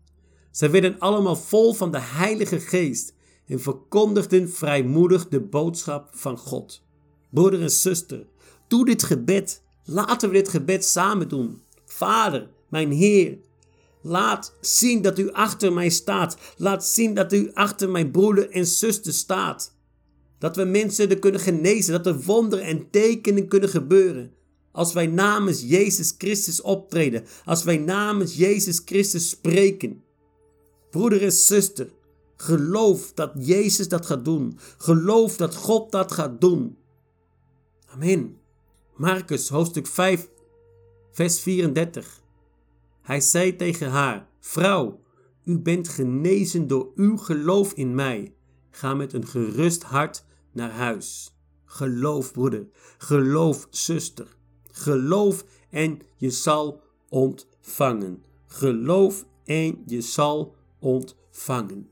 Zij 0.50 0.70
werden 0.70 0.98
allemaal 0.98 1.36
vol 1.36 1.72
van 1.72 1.92
de 1.92 2.00
Heilige 2.00 2.60
Geest 2.60 3.14
en 3.46 3.60
verkondigden 3.60 4.50
vrijmoedig 4.50 5.28
de 5.28 5.40
boodschap 5.40 6.08
van 6.10 6.38
God. 6.38 6.82
Broeder 7.30 7.62
en 7.62 7.70
zuster, 7.70 8.26
doe 8.68 8.84
dit 8.84 9.02
gebed. 9.02 9.62
Laten 9.84 10.28
we 10.28 10.34
dit 10.34 10.48
gebed 10.48 10.84
samen 10.84 11.28
doen. 11.28 11.62
Vader, 11.84 12.50
mijn 12.68 12.90
Heer, 12.90 13.38
laat 14.04 14.54
zien 14.60 15.02
dat 15.02 15.18
u 15.18 15.32
achter 15.32 15.72
mij 15.72 15.88
staat. 15.88 16.36
Laat 16.56 16.86
zien 16.86 17.14
dat 17.14 17.32
u 17.32 17.50
achter 17.54 17.90
mijn 17.90 18.10
broeder 18.10 18.50
en 18.50 18.66
zuster 18.66 19.12
staat. 19.12 19.76
Dat 20.38 20.56
we 20.56 20.64
mensen 20.64 21.10
er 21.10 21.18
kunnen 21.18 21.40
genezen, 21.40 21.92
dat 21.92 22.06
er 22.06 22.20
wonderen 22.20 22.64
en 22.64 22.90
tekenen 22.90 23.48
kunnen 23.48 23.68
gebeuren. 23.68 24.32
Als 24.72 24.92
wij 24.92 25.06
namens 25.06 25.62
Jezus 25.62 26.14
Christus 26.18 26.60
optreden, 26.60 27.24
als 27.44 27.64
wij 27.64 27.76
namens 27.76 28.36
Jezus 28.36 28.82
Christus 28.84 29.28
spreken. 29.28 30.02
Broeder 30.90 31.22
en 31.22 31.32
zuster, 31.32 31.88
geloof 32.36 33.12
dat 33.14 33.32
Jezus 33.38 33.88
dat 33.88 34.06
gaat 34.06 34.24
doen. 34.24 34.58
Geloof 34.78 35.36
dat 35.36 35.54
God 35.54 35.92
dat 35.92 36.12
gaat 36.12 36.40
doen. 36.40 36.76
Amen. 37.86 38.36
Marcus 38.96 39.48
hoofdstuk 39.48 39.86
5, 39.86 40.28
vers 41.10 41.40
34. 41.40 42.22
Hij 43.04 43.20
zei 43.20 43.56
tegen 43.56 43.90
haar: 43.90 44.28
Vrouw, 44.40 45.00
u 45.44 45.58
bent 45.58 45.88
genezen 45.88 46.66
door 46.66 46.92
uw 46.94 47.16
geloof 47.16 47.72
in 47.72 47.94
mij. 47.94 48.34
Ga 48.70 48.94
met 48.94 49.12
een 49.12 49.26
gerust 49.26 49.82
hart 49.82 50.24
naar 50.52 50.70
huis. 50.70 51.36
Geloof, 51.64 52.32
broeder. 52.32 52.66
Geloof, 52.98 53.66
zuster. 53.70 54.36
Geloof 54.70 55.44
en 55.70 56.00
je 56.16 56.30
zal 56.30 56.80
ontvangen. 57.08 58.22
Geloof 58.46 59.24
en 59.44 59.82
je 59.86 60.00
zal 60.00 60.54
ontvangen. 60.78 61.88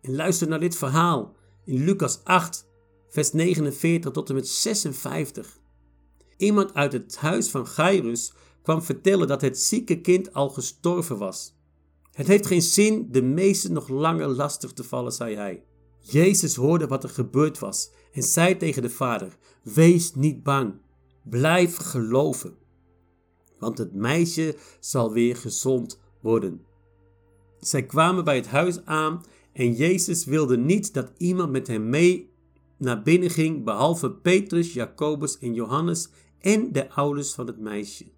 En 0.00 0.14
luister 0.14 0.48
naar 0.48 0.60
dit 0.60 0.76
verhaal 0.76 1.36
in 1.64 1.84
Lucas 1.84 2.24
8, 2.24 2.66
vers 3.08 3.32
49 3.32 4.10
tot 4.10 4.28
en 4.28 4.34
met 4.34 4.48
56. 4.48 5.58
Iemand 6.36 6.74
uit 6.74 6.92
het 6.92 7.16
huis 7.16 7.48
van 7.48 7.66
Jairus 7.76 8.32
kwam 8.64 8.82
vertellen 8.82 9.28
dat 9.28 9.40
het 9.40 9.58
zieke 9.58 10.00
kind 10.00 10.32
al 10.32 10.48
gestorven 10.48 11.18
was. 11.18 11.56
Het 12.12 12.26
heeft 12.26 12.46
geen 12.46 12.62
zin 12.62 13.08
de 13.10 13.22
meesten 13.22 13.72
nog 13.72 13.88
langer 13.88 14.28
lastig 14.28 14.72
te 14.72 14.84
vallen, 14.84 15.12
zei 15.12 15.36
hij. 15.36 15.64
Jezus 15.98 16.54
hoorde 16.54 16.86
wat 16.86 17.04
er 17.04 17.10
gebeurd 17.10 17.58
was 17.58 17.90
en 18.12 18.22
zei 18.22 18.56
tegen 18.56 18.82
de 18.82 18.90
vader: 18.90 19.36
Wees 19.62 20.14
niet 20.14 20.42
bang, 20.42 20.74
blijf 21.22 21.76
geloven, 21.76 22.54
want 23.58 23.78
het 23.78 23.94
meisje 23.94 24.56
zal 24.80 25.12
weer 25.12 25.36
gezond 25.36 26.00
worden. 26.20 26.62
Zij 27.58 27.86
kwamen 27.86 28.24
bij 28.24 28.36
het 28.36 28.46
huis 28.46 28.84
aan 28.84 29.24
en 29.52 29.72
Jezus 29.72 30.24
wilde 30.24 30.56
niet 30.56 30.94
dat 30.94 31.12
iemand 31.16 31.50
met 31.50 31.66
hem 31.66 31.88
mee 31.88 32.32
naar 32.76 33.02
binnen 33.02 33.30
ging, 33.30 33.64
behalve 33.64 34.10
Petrus, 34.10 34.72
Jacobus 34.72 35.38
en 35.38 35.54
Johannes 35.54 36.08
en 36.40 36.72
de 36.72 36.90
ouders 36.90 37.34
van 37.34 37.46
het 37.46 37.58
meisje. 37.58 38.13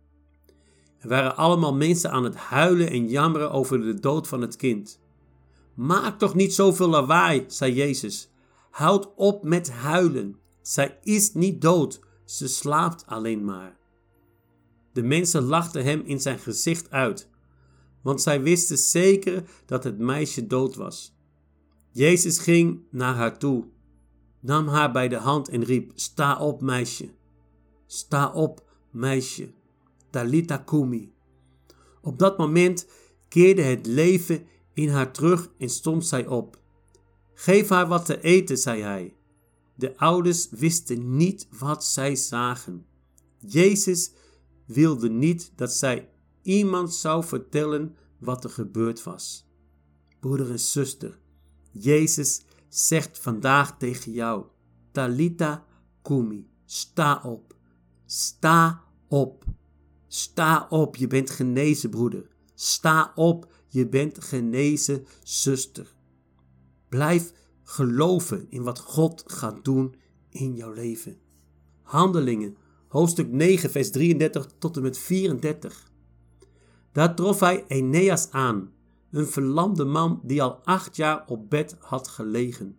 Waren 1.09 1.37
allemaal 1.37 1.75
mensen 1.75 2.11
aan 2.11 2.25
het 2.25 2.35
huilen 2.35 2.91
en 2.91 3.09
jammeren 3.09 3.51
over 3.51 3.81
de 3.81 4.01
dood 4.01 4.29
van 4.29 4.41
het 4.41 4.57
kind. 4.57 5.01
Maak 5.75 6.19
toch 6.19 6.35
niet 6.35 6.55
zoveel 6.55 6.89
lawaai, 6.89 7.45
zei 7.47 7.75
Jezus. 7.75 8.31
Houd 8.71 9.15
op 9.17 9.43
met 9.43 9.71
huilen. 9.71 10.37
Zij 10.63 10.99
is 11.03 11.35
niet 11.35 11.61
dood, 11.61 12.01
ze 12.25 12.49
slaapt 12.49 13.07
alleen 13.07 13.45
maar. 13.45 13.77
De 14.93 15.03
mensen 15.03 15.43
lachten 15.43 15.85
hem 15.85 16.03
in 16.05 16.21
zijn 16.21 16.39
gezicht 16.39 16.91
uit, 16.91 17.29
want 18.03 18.23
zij 18.23 18.43
wisten 18.43 18.79
zeker 18.79 19.45
dat 19.67 19.85
het 19.85 19.99
meisje 19.99 20.47
dood 20.47 20.75
was. 20.75 21.15
Jezus 21.91 22.39
ging 22.39 22.81
naar 22.91 23.15
haar 23.15 23.39
toe, 23.39 23.65
nam 24.41 24.69
haar 24.69 24.93
bij 24.93 25.09
de 25.09 25.17
hand 25.17 25.49
en 25.49 25.65
riep: 25.65 25.93
Sta 25.95 26.39
op, 26.39 26.61
meisje. 26.61 27.09
Sta 27.87 28.33
op, 28.33 28.65
meisje. 28.91 29.53
Talita 30.17 30.57
kumi. 30.57 31.13
Op 32.01 32.19
dat 32.19 32.39
moment 32.39 32.87
keerde 33.29 33.63
het 33.63 33.87
leven 33.87 34.47
in 34.73 34.89
haar 34.89 35.13
terug 35.13 35.51
en 35.59 35.69
stond 35.69 36.07
zij 36.07 36.27
op. 36.27 36.59
Geef 37.35 37.69
haar 37.69 37.87
wat 37.87 38.05
te 38.05 38.21
eten, 38.21 38.59
zei 38.59 38.83
hij. 38.83 39.17
De 39.75 39.97
ouders 39.97 40.49
wisten 40.51 41.17
niet 41.17 41.49
wat 41.59 41.85
zij 41.85 42.15
zagen. 42.15 42.87
Jezus 43.39 44.13
wilde 44.65 45.09
niet 45.11 45.53
dat 45.57 45.73
zij 45.73 46.11
iemand 46.43 46.95
zou 46.95 47.25
vertellen 47.25 47.97
wat 48.19 48.45
er 48.45 48.51
gebeurd 48.51 49.03
was. 49.03 49.47
Broeder 50.21 50.51
en 50.51 50.61
zuster, 50.61 51.19
Jezus 51.71 52.45
zegt 52.69 53.19
vandaag 53.19 53.79
tegen 53.79 54.13
jou: 54.13 54.45
Talita 54.91 55.65
kumi, 56.03 56.49
sta 56.65 57.21
op. 57.25 57.57
Sta 58.07 58.85
op. 59.09 59.45
Sta 60.09 60.67
op, 60.71 60.97
je 60.97 61.07
bent 61.07 61.31
genezen, 61.31 61.91
broeder. 61.91 62.29
Sta 62.55 63.13
op, 63.15 63.53
je 63.67 63.89
bent 63.89 64.25
genezen, 64.25 65.07
zuster. 65.23 65.95
Blijf 66.89 67.33
geloven 67.63 68.47
in 68.51 68.63
wat 68.63 68.79
God 68.79 69.23
gaat 69.27 69.65
doen 69.65 69.95
in 70.31 70.55
jouw 70.55 70.73
leven. 70.73 71.19
Handelingen, 71.83 72.57
hoofdstuk 72.89 73.29
9, 73.33 73.71
vers 73.71 73.91
33 73.91 74.49
tot 74.59 74.77
en 74.77 74.83
met 74.83 74.99
34. 74.99 75.91
Daar 76.93 77.15
trof 77.15 77.41
hij 77.41 77.65
Eneas 77.69 78.31
aan, 78.31 78.73
een 79.11 79.27
verlamde 79.27 79.85
man 79.85 80.21
die 80.23 80.43
al 80.43 80.61
acht 80.65 80.97
jaar 80.97 81.25
op 81.27 81.51
bed 81.51 81.77
had 81.79 82.09
gelegen. 82.09 82.77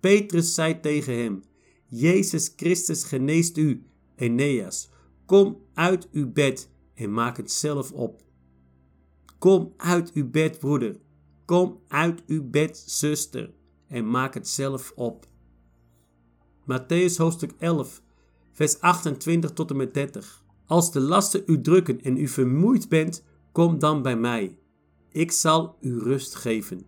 Petrus 0.00 0.54
zei 0.54 0.80
tegen 0.80 1.14
hem: 1.18 1.42
Jezus 1.86 2.52
Christus 2.56 3.04
geneest 3.04 3.56
u, 3.56 3.86
Eneas. 4.16 4.88
Kom 5.28 5.58
uit 5.74 6.08
uw 6.12 6.32
bed 6.32 6.70
en 6.94 7.12
maak 7.12 7.36
het 7.36 7.52
zelf 7.52 7.92
op. 7.92 8.22
Kom 9.38 9.72
uit 9.76 10.12
uw 10.12 10.30
bed, 10.30 10.58
broeder. 10.58 10.96
Kom 11.44 11.80
uit 11.88 12.22
uw 12.26 12.50
bed, 12.50 12.82
zuster, 12.86 13.50
en 13.86 14.10
maak 14.10 14.34
het 14.34 14.48
zelf 14.48 14.92
op. 14.94 15.26
Matthäus 16.62 17.16
hoofdstuk 17.16 17.52
11, 17.58 18.02
vers 18.52 18.80
28 18.80 19.50
tot 19.50 19.70
en 19.70 19.76
met 19.76 19.94
30. 19.94 20.44
Als 20.66 20.92
de 20.92 21.00
lasten 21.00 21.42
u 21.46 21.60
drukken 21.60 22.00
en 22.00 22.16
u 22.16 22.28
vermoeid 22.28 22.88
bent, 22.88 23.24
kom 23.52 23.78
dan 23.78 24.02
bij 24.02 24.16
mij. 24.16 24.58
Ik 25.08 25.32
zal 25.32 25.76
u 25.80 25.98
rust 25.98 26.34
geven. 26.34 26.86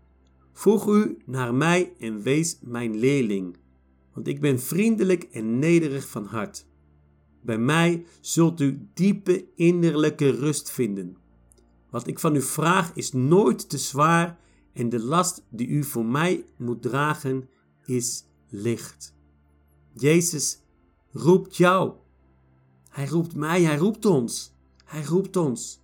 Voeg 0.53 0.89
u 0.89 1.19
naar 1.27 1.55
mij 1.55 1.93
en 1.99 2.23
wees 2.23 2.59
mijn 2.63 2.99
leerling, 2.99 3.57
want 4.15 4.27
ik 4.27 4.41
ben 4.41 4.61
vriendelijk 4.61 5.23
en 5.23 5.59
nederig 5.59 6.09
van 6.09 6.25
hart. 6.25 6.69
Bij 7.41 7.59
mij 7.59 8.07
zult 8.21 8.61
u 8.61 8.89
diepe 8.95 9.45
innerlijke 9.55 10.31
rust 10.31 10.71
vinden. 10.71 11.17
Wat 11.91 12.07
ik 12.07 12.19
van 12.19 12.35
u 12.35 12.43
vraag 12.43 12.95
is 12.95 13.13
nooit 13.13 13.69
te 13.69 13.79
zwaar 13.79 14.39
en 14.73 14.89
de 14.89 15.01
last 15.01 15.45
die 15.49 15.69
u 15.69 15.85
voor 15.85 16.05
mij 16.05 16.45
moet 16.57 16.83
dragen 16.83 17.49
is 17.85 18.25
licht. 18.49 19.15
Jezus 19.93 20.61
roept 21.11 21.57
jou. 21.57 21.93
Hij 22.89 23.07
roept 23.07 23.35
mij, 23.35 23.63
hij 23.63 23.77
roept 23.77 24.05
ons. 24.05 24.53
Hij 24.85 25.05
roept 25.05 25.37
ons. 25.37 25.81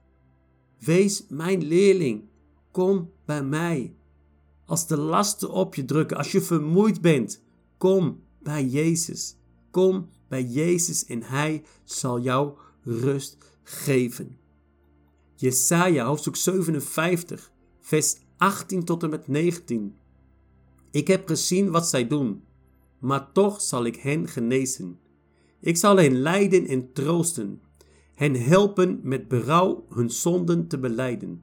Wees 0.79 1.25
mijn 1.29 1.65
leerling. 1.65 2.25
Kom 2.71 3.11
bij 3.25 3.45
mij. 3.45 3.95
Als 4.65 4.87
de 4.87 4.97
lasten 4.97 5.51
op 5.51 5.75
je 5.75 5.85
drukken, 5.85 6.17
als 6.17 6.33
je 6.33 6.41
vermoeid 6.41 7.01
bent, 7.01 7.43
kom 7.79 8.21
bij 8.39 8.67
Jezus. 8.67 9.37
Kom 9.71 10.09
bij 10.29 10.45
Jezus 10.45 11.07
en 11.07 11.23
Hij 11.23 11.65
zal 11.85 12.21
jou 12.21 12.53
rust 12.83 13.37
geven. 13.63 14.39
Jesaja 15.35 16.05
hoofdstuk 16.07 16.37
57, 16.37 17.51
vers 17.81 18.17
18 18.37 18.85
tot 18.85 19.03
en 19.03 19.11
met 19.11 19.29
19. 19.29 19.97
Ik 20.91 21.09
heb 21.09 21.29
gezien 21.29 21.71
wat 21.71 21.89
zij 21.89 22.07
doen, 22.07 22.43
maar 22.99 23.33
toch 23.33 23.61
zal 23.61 23.85
ik 23.85 23.97
hen 23.97 24.29
genezen. 24.29 24.99
Ik 25.61 25.77
zal 25.77 25.97
hen 25.97 26.21
leiden 26.21 26.67
en 26.67 26.93
troosten, 26.93 27.61
hen 28.15 28.35
helpen 28.35 29.01
met 29.03 29.29
berouw 29.29 29.87
hun 29.89 30.11
zonden 30.11 30.69
te 30.69 30.79
beleiden. 30.79 31.43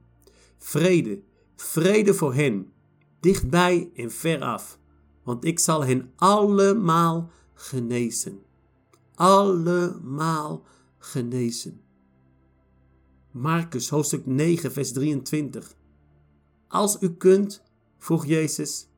Vrede, 0.58 1.20
vrede 1.56 2.14
voor 2.14 2.34
hen, 2.34 2.72
dichtbij 3.20 3.90
en 3.94 4.10
veraf, 4.10 4.78
want 5.22 5.44
ik 5.44 5.58
zal 5.58 5.84
hen 5.84 6.12
allemaal 6.16 7.30
genezen 7.54 8.42
allemaal 9.14 10.62
genezen. 10.98 11.80
Marcus 13.30 13.88
hoofdstuk 13.88 14.26
9, 14.26 14.72
vers 14.72 14.92
23. 14.92 15.76
Als 16.68 16.96
u 17.00 17.10
kunt, 17.10 17.62
vroeg 17.98 18.26
Jezus, 18.26 18.88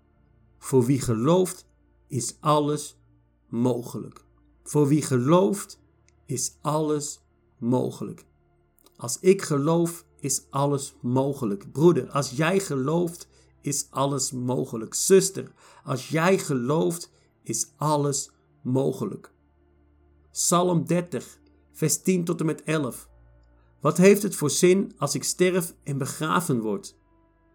voor 0.58 0.84
wie 0.84 1.00
gelooft 1.00 1.66
is 2.06 2.36
alles 2.40 2.98
mogelijk. 3.48 4.24
Voor 4.62 4.88
wie 4.88 5.02
gelooft 5.02 5.80
is 6.24 6.56
alles 6.60 7.20
mogelijk. 7.58 8.24
Als 8.96 9.18
ik 9.20 9.42
geloof 9.42 10.04
is 10.20 10.46
alles 10.50 10.94
mogelijk. 11.00 11.72
Broeder, 11.72 12.10
als 12.10 12.30
jij 12.30 12.60
gelooft 12.60 13.28
is 13.60 13.86
alles 13.90 14.32
mogelijk. 14.32 14.94
Zuster, 14.94 15.52
als 15.84 16.08
jij 16.08 16.38
gelooft 16.38 17.10
is 17.42 17.70
alles 17.76 18.30
mogelijk. 18.62 19.34
Psalm 20.36 20.84
30, 20.86 21.38
vers 21.72 22.02
10 22.02 22.24
tot 22.24 22.40
en 22.40 22.46
met 22.46 22.62
11. 22.62 23.08
Wat 23.80 23.96
heeft 23.96 24.22
het 24.22 24.34
voor 24.34 24.50
zin 24.50 24.92
als 24.98 25.14
ik 25.14 25.24
sterf 25.24 25.74
en 25.82 25.98
begraven 25.98 26.60
word? 26.60 26.96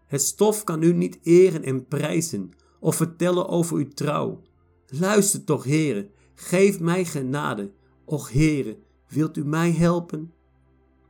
Het 0.06 0.22
stof 0.22 0.64
kan 0.64 0.82
u 0.82 0.92
niet 0.92 1.18
eren 1.22 1.62
en 1.62 1.86
prijzen 1.86 2.52
of 2.80 2.96
vertellen 2.96 3.48
over 3.48 3.76
uw 3.76 3.88
trouw. 3.88 4.42
Luister 4.86 5.44
toch, 5.44 5.64
heren, 5.64 6.10
geef 6.34 6.80
mij 6.80 7.04
genade. 7.04 7.72
Och, 8.04 8.30
heren, 8.30 8.76
wilt 9.08 9.36
u 9.36 9.44
mij 9.44 9.72
helpen? 9.72 10.32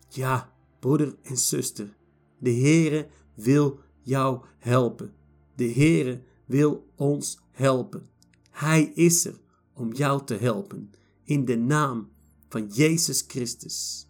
Ja, 0.08 0.52
broeder 0.80 1.16
en 1.22 1.36
zuster, 1.36 1.96
de 2.38 2.52
Heere 2.52 3.08
wil 3.34 3.78
jou 4.00 4.40
helpen. 4.58 5.12
De 5.54 5.72
Heere 5.72 6.22
wil 6.44 6.86
ons 6.96 7.38
helpen. 7.50 8.08
Hij 8.50 8.82
is 8.94 9.24
er 9.24 9.40
om 9.74 9.92
jou 9.92 10.24
te 10.24 10.34
helpen 10.34 10.90
in 11.24 11.44
de 11.44 11.56
naam 11.56 12.08
van 12.48 12.66
Jezus 12.66 13.24
Christus. 13.26 14.08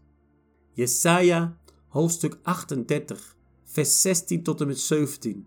Jesaja 0.72 1.60
hoofdstuk 1.88 2.38
38, 2.42 3.36
vers 3.64 4.00
16 4.00 4.42
tot 4.42 4.60
en 4.60 4.66
met 4.66 4.78
17. 4.78 5.46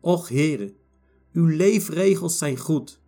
Och 0.00 0.28
Heere, 0.28 0.74
uw 1.32 1.46
leefregels 1.46 2.38
zijn 2.38 2.58
goed. 2.58 3.00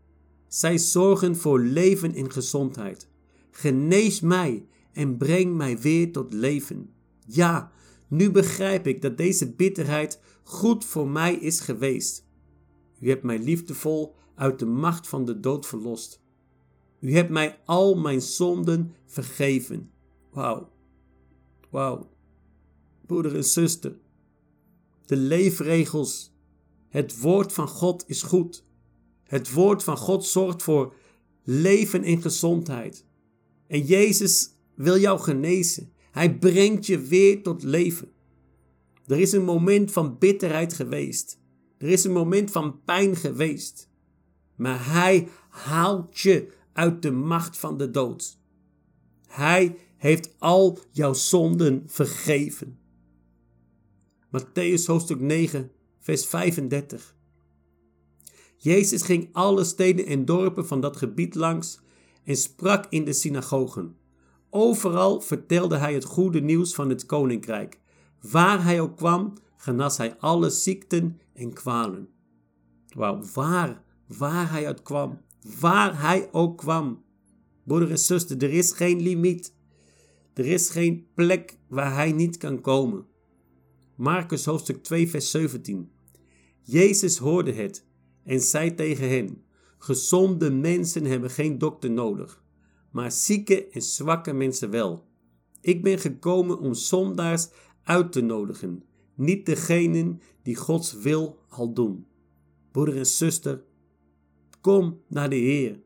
Zij 0.48 0.78
zorgen 0.78 1.36
voor 1.36 1.60
leven 1.60 2.14
en 2.14 2.30
gezondheid. 2.30 3.08
Genees 3.50 4.20
mij 4.20 4.66
en 4.92 5.16
breng 5.16 5.54
mij 5.54 5.78
weer 5.78 6.12
tot 6.12 6.32
leven. 6.32 6.90
Ja, 7.26 7.72
nu 8.08 8.30
begrijp 8.30 8.86
ik 8.86 9.02
dat 9.02 9.16
deze 9.16 9.52
bitterheid 9.52 10.20
goed 10.42 10.84
voor 10.84 11.08
mij 11.08 11.34
is 11.34 11.60
geweest. 11.60 12.26
U 13.00 13.08
hebt 13.08 13.22
mij 13.22 13.38
liefdevol 13.38 14.14
uit 14.34 14.58
de 14.58 14.66
macht 14.66 15.08
van 15.08 15.24
de 15.24 15.40
dood 15.40 15.66
verlost. 15.66 16.22
U 17.04 17.14
hebt 17.14 17.30
mij 17.30 17.58
al 17.64 17.94
mijn 17.94 18.20
zonden 18.22 18.94
vergeven. 19.06 19.90
Wauw. 20.32 20.70
Wauw. 21.70 22.10
Broeder 23.06 23.36
en 23.36 23.44
zuster. 23.44 23.96
De 25.06 25.16
leefregels. 25.16 26.32
Het 26.88 27.20
woord 27.20 27.52
van 27.52 27.68
God 27.68 28.04
is 28.06 28.22
goed. 28.22 28.64
Het 29.24 29.52
woord 29.52 29.82
van 29.82 29.96
God 29.96 30.24
zorgt 30.24 30.62
voor 30.62 30.94
leven 31.42 32.02
en 32.02 32.22
gezondheid. 32.22 33.04
En 33.66 33.80
Jezus 33.80 34.50
wil 34.74 34.98
jou 34.98 35.20
genezen. 35.20 35.92
Hij 36.10 36.38
brengt 36.38 36.86
je 36.86 36.98
weer 36.98 37.42
tot 37.42 37.62
leven. 37.62 38.12
Er 39.06 39.20
is 39.20 39.32
een 39.32 39.44
moment 39.44 39.92
van 39.92 40.18
bitterheid 40.18 40.72
geweest. 40.72 41.40
Er 41.78 41.88
is 41.88 42.04
een 42.04 42.12
moment 42.12 42.50
van 42.50 42.82
pijn 42.84 43.16
geweest. 43.16 43.90
Maar 44.56 44.92
Hij 44.92 45.28
haalt 45.48 46.18
je 46.18 46.62
uit 46.74 47.02
de 47.02 47.10
macht 47.10 47.58
van 47.58 47.76
de 47.76 47.90
dood. 47.90 48.38
Hij 49.26 49.78
heeft 49.96 50.34
al 50.38 50.78
jouw 50.90 51.12
zonden 51.12 51.82
vergeven. 51.86 52.78
Matthäus 54.26 54.86
hoofdstuk 54.86 55.20
9, 55.20 55.70
vers 56.00 56.26
35. 56.26 57.14
Jezus 58.56 59.02
ging 59.02 59.28
alle 59.32 59.64
steden 59.64 60.06
en 60.06 60.24
dorpen 60.24 60.66
van 60.66 60.80
dat 60.80 60.96
gebied 60.96 61.34
langs 61.34 61.80
en 62.24 62.36
sprak 62.36 62.86
in 62.88 63.04
de 63.04 63.12
synagogen. 63.12 63.96
Overal 64.50 65.20
vertelde 65.20 65.76
hij 65.76 65.94
het 65.94 66.04
goede 66.04 66.40
nieuws 66.40 66.74
van 66.74 66.88
het 66.88 67.06
koninkrijk. 67.06 67.80
Waar 68.30 68.64
hij 68.64 68.80
ook 68.80 68.96
kwam, 68.96 69.32
genas 69.56 69.96
hij 69.96 70.16
alle 70.18 70.50
ziekten 70.50 71.20
en 71.32 71.52
kwalen. 71.52 72.08
Wauw, 72.88 73.22
waar, 73.34 73.82
waar 74.18 74.50
hij 74.50 74.66
uit 74.66 74.82
kwam, 74.82 75.20
waar 75.60 76.00
hij 76.00 76.28
ook 76.32 76.58
kwam. 76.58 77.02
Broeder 77.64 77.90
en 77.90 77.98
zuster, 77.98 78.42
er 78.42 78.52
is 78.52 78.72
geen 78.72 79.00
limiet. 79.00 79.54
Er 80.34 80.46
is 80.46 80.70
geen 80.70 81.06
plek 81.14 81.58
waar 81.68 81.94
hij 81.94 82.12
niet 82.12 82.36
kan 82.36 82.60
komen. 82.60 83.06
Marcus 83.94 84.44
hoofdstuk 84.44 84.82
2, 84.82 85.08
vers 85.08 85.30
17. 85.30 85.90
Jezus 86.62 87.18
hoorde 87.18 87.52
het 87.52 87.86
en 88.22 88.40
zei 88.40 88.74
tegen 88.74 89.08
hen: 89.08 89.42
Gezonde 89.78 90.50
mensen 90.50 91.04
hebben 91.04 91.30
geen 91.30 91.58
dokter 91.58 91.90
nodig, 91.90 92.42
maar 92.90 93.12
zieke 93.12 93.68
en 93.68 93.82
zwakke 93.82 94.32
mensen 94.32 94.70
wel. 94.70 95.04
Ik 95.60 95.82
ben 95.82 95.98
gekomen 95.98 96.58
om 96.58 96.74
zondaars 96.74 97.48
uit 97.82 98.12
te 98.12 98.20
nodigen, 98.20 98.82
niet 99.14 99.46
degenen 99.46 100.20
die 100.42 100.56
Gods 100.56 100.92
wil 100.92 101.38
al 101.48 101.72
doen. 101.72 102.06
Broeder 102.70 102.96
en 102.96 103.06
zuster, 103.06 103.64
kom 104.64 105.02
naar 105.08 105.30
de 105.30 105.36
Heer. 105.36 105.80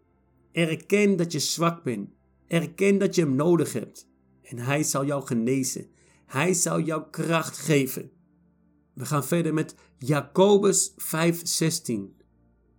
Erken 0.52 1.16
dat 1.16 1.32
je 1.32 1.38
zwak 1.38 1.82
bent. 1.82 2.10
Erken 2.46 2.98
dat 2.98 3.14
je 3.14 3.20
Hem 3.20 3.34
nodig 3.34 3.72
hebt. 3.72 4.08
En 4.42 4.58
Hij 4.58 4.82
zal 4.82 5.04
jou 5.04 5.26
genezen. 5.26 5.86
Hij 6.26 6.54
zal 6.54 6.80
jou 6.80 7.02
kracht 7.10 7.58
geven. 7.58 8.10
We 8.92 9.04
gaan 9.04 9.24
verder 9.24 9.54
met 9.54 9.74
Jacobus 9.98 10.92
5:16. 10.96 12.16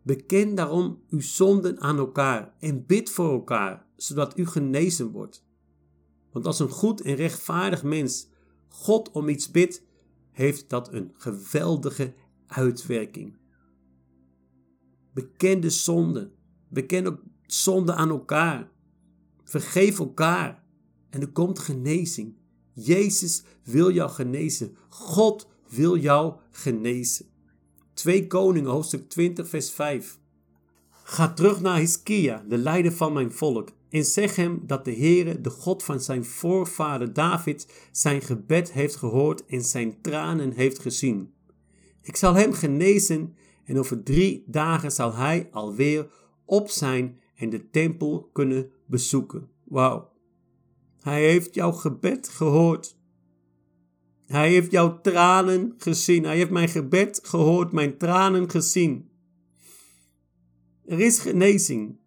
Beken 0.02 0.56
daarom 0.56 1.04
uw 1.10 1.22
zonden 1.22 1.80
aan 1.82 1.98
elkaar 1.98 2.54
en 2.60 2.86
bid 2.86 3.10
voor 3.10 3.32
elkaar, 3.32 3.86
zodat 3.96 4.38
u 4.38 4.46
genezen 4.46 5.12
wordt. 5.12 5.46
Want 6.32 6.46
als 6.46 6.60
een 6.60 6.70
goed 6.70 7.02
en 7.02 7.16
rechtvaardig 7.16 7.84
mens 7.84 8.28
God 8.68 9.12
om 9.12 9.30
iets 9.30 9.52
bidt, 9.52 9.84
heeft 10.32 10.70
dat 10.70 10.94
een 10.94 11.12
geweldige 11.14 12.14
uitwerking. 12.48 13.39
Beken 15.14 15.62
de 15.62 15.70
zonde. 15.70 16.32
Beken 16.68 17.08
ook 17.08 17.22
zonde 17.46 17.94
aan 17.94 18.10
elkaar. 18.10 18.70
Vergeef 19.44 20.00
elkaar. 20.00 20.64
En 21.10 21.22
er 21.22 21.32
komt 21.32 21.60
genezing. 21.60 22.36
Jezus 22.74 23.44
wil 23.64 23.92
jou 23.92 24.10
genezen. 24.10 24.76
God 24.90 25.48
wil 25.70 25.98
jou 25.98 26.34
genezen. 26.52 27.26
2 27.94 28.28
Koningen, 28.28 28.70
hoofdstuk 28.70 29.10
20, 29.10 29.48
vers 29.48 29.72
5. 29.72 30.20
Ga 31.04 31.34
terug 31.34 31.62
naar 31.62 31.78
Hiskia, 31.78 32.44
de 32.48 32.58
leider 32.58 32.92
van 32.92 33.14
mijn 33.14 33.32
volk, 33.32 33.70
en 33.90 34.06
zeg 34.06 34.36
hem 34.36 34.62
dat 34.66 34.86
de 34.86 34.94
Heere, 34.94 35.42
de 35.42 35.50
God 35.50 35.84
van 35.84 36.00
zijn 36.00 36.26
voorvader 36.26 37.14
David, 37.14 37.68
zijn 37.92 38.22
gebed 38.22 38.72
heeft 38.72 38.96
gehoord 38.96 39.46
en 39.46 39.62
zijn 39.62 40.02
tranen 40.02 40.52
heeft 40.52 40.80
gezien. 40.80 41.34
Ik 42.02 42.16
zal 42.16 42.34
hem 42.34 42.54
genezen 42.54 43.36
en 43.70 43.78
over 43.78 44.04
drie 44.04 44.44
dagen 44.48 44.92
zal 44.92 45.14
hij 45.14 45.50
alweer 45.52 46.10
op 46.46 46.70
zijn 46.70 47.20
en 47.36 47.50
de 47.50 47.70
tempel 47.70 48.30
kunnen 48.34 48.72
bezoeken. 48.86 49.50
Wauw. 49.64 50.12
Hij 51.02 51.24
heeft 51.24 51.54
jouw 51.54 51.72
gebed 51.72 52.30
gehoord. 52.30 52.98
Hij 54.26 54.50
heeft 54.50 54.72
jouw 54.72 55.02
tranen 55.02 55.74
gezien. 55.78 56.24
Hij 56.24 56.38
heeft 56.38 56.50
mijn 56.50 56.70
gebed 56.70 57.20
gehoord, 57.24 57.72
mijn 57.72 57.98
tranen 57.98 58.50
gezien. 58.50 59.10
Er 60.86 61.00
is 61.00 61.20
genezing. 61.20 61.98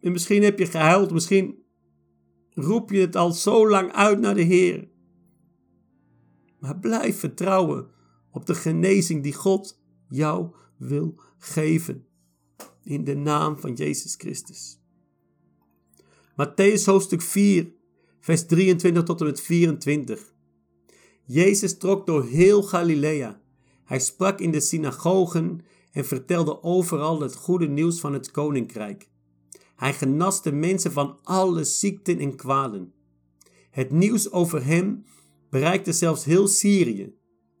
En 0.00 0.12
misschien 0.12 0.42
heb 0.42 0.58
je 0.58 0.66
gehuild, 0.66 1.12
misschien 1.12 1.64
roep 2.50 2.90
je 2.90 3.00
het 3.00 3.16
al 3.16 3.32
zo 3.32 3.68
lang 3.68 3.92
uit 3.92 4.20
naar 4.20 4.34
de 4.34 4.42
Heer. 4.42 4.88
Maar 6.58 6.78
blijf 6.78 7.18
vertrouwen 7.18 7.88
op 8.30 8.46
de 8.46 8.54
genezing 8.54 9.22
die 9.22 9.34
God 9.34 9.82
jou 10.08 10.54
wil 10.76 11.20
geven. 11.38 12.06
In 12.82 13.04
de 13.04 13.16
naam 13.16 13.58
van 13.58 13.72
Jezus 13.74 14.14
Christus. 14.14 14.78
Matthäus 16.36 16.84
hoofdstuk 16.84 17.22
4, 17.22 17.72
vers 18.20 18.46
23 18.46 19.02
tot 19.02 19.20
en 19.20 19.26
met 19.26 19.40
24. 19.40 20.32
Jezus 21.24 21.78
trok 21.78 22.06
door 22.06 22.24
heel 22.24 22.62
Galilea. 22.62 23.40
Hij 23.84 24.00
sprak 24.00 24.40
in 24.40 24.50
de 24.50 24.60
synagogen 24.60 25.60
en 25.92 26.04
vertelde 26.04 26.62
overal 26.62 27.20
het 27.20 27.34
goede 27.34 27.68
nieuws 27.68 28.00
van 28.00 28.12
het 28.12 28.30
koninkrijk. 28.30 29.08
Hij 29.76 29.94
genas 29.94 30.42
de 30.42 30.52
mensen 30.52 30.92
van 30.92 31.18
alle 31.22 31.64
ziekten 31.64 32.18
en 32.18 32.36
kwalen. 32.36 32.92
Het 33.70 33.90
nieuws 33.90 34.32
over 34.32 34.64
hem 34.64 35.04
bereikte 35.50 35.92
zelfs 35.92 36.24
heel 36.24 36.46
Syrië. 36.46 37.14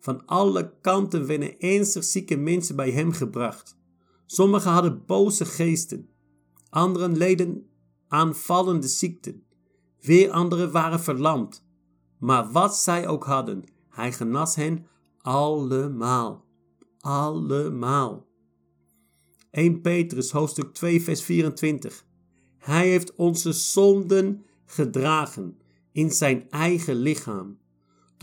Van 0.04 0.26
alle 0.26 0.74
kanten 0.80 1.26
werden 1.26 1.58
ernstig 1.58 2.04
zieke 2.04 2.36
mensen 2.36 2.76
bij 2.76 2.90
hem 2.90 3.12
gebracht. 3.12 3.76
Sommigen 4.26 4.70
hadden 4.70 5.02
boze 5.06 5.44
geesten, 5.44 6.08
anderen 6.70 7.16
leden 7.16 7.66
aanvallende 8.08 8.88
ziekten, 8.88 9.44
weer 10.00 10.30
anderen 10.30 10.72
waren 10.72 11.00
verlamd 11.00 11.64
maar 12.24 12.52
wat 12.52 12.76
zij 12.76 13.08
ook 13.08 13.24
hadden, 13.24 13.64
hij 13.88 14.12
genas 14.12 14.54
hen 14.54 14.86
allemaal. 15.18 16.44
Allemaal. 17.00 18.26
1 19.50 19.80
Petrus 19.80 20.30
hoofdstuk 20.30 20.74
2 20.74 21.02
vers 21.02 21.22
24. 21.22 22.04
Hij 22.58 22.88
heeft 22.88 23.14
onze 23.14 23.52
zonden 23.52 24.44
gedragen 24.64 25.58
in 25.92 26.10
zijn 26.10 26.50
eigen 26.50 26.94
lichaam 26.94 27.58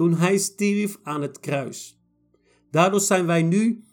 toen 0.01 0.15
hij 0.15 0.37
stierf 0.37 0.99
aan 1.03 1.21
het 1.21 1.39
kruis. 1.39 1.99
Daardoor 2.71 2.99
zijn 2.99 3.25
wij 3.25 3.41
nu 3.41 3.83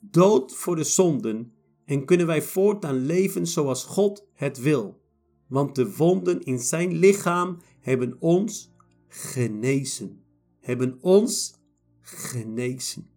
dood 0.00 0.54
voor 0.54 0.76
de 0.76 0.84
zonden 0.84 1.52
en 1.84 2.04
kunnen 2.04 2.26
wij 2.26 2.42
voortaan 2.42 3.06
leven 3.06 3.46
zoals 3.46 3.84
God 3.84 4.26
het 4.34 4.60
wil. 4.60 5.00
Want 5.46 5.74
de 5.74 5.96
wonden 5.96 6.42
in 6.42 6.58
zijn 6.58 6.92
lichaam 6.92 7.58
hebben 7.80 8.16
ons 8.18 8.72
genezen. 9.08 10.24
Hebben 10.58 10.98
ons 11.00 11.54
genezen. 12.00 13.10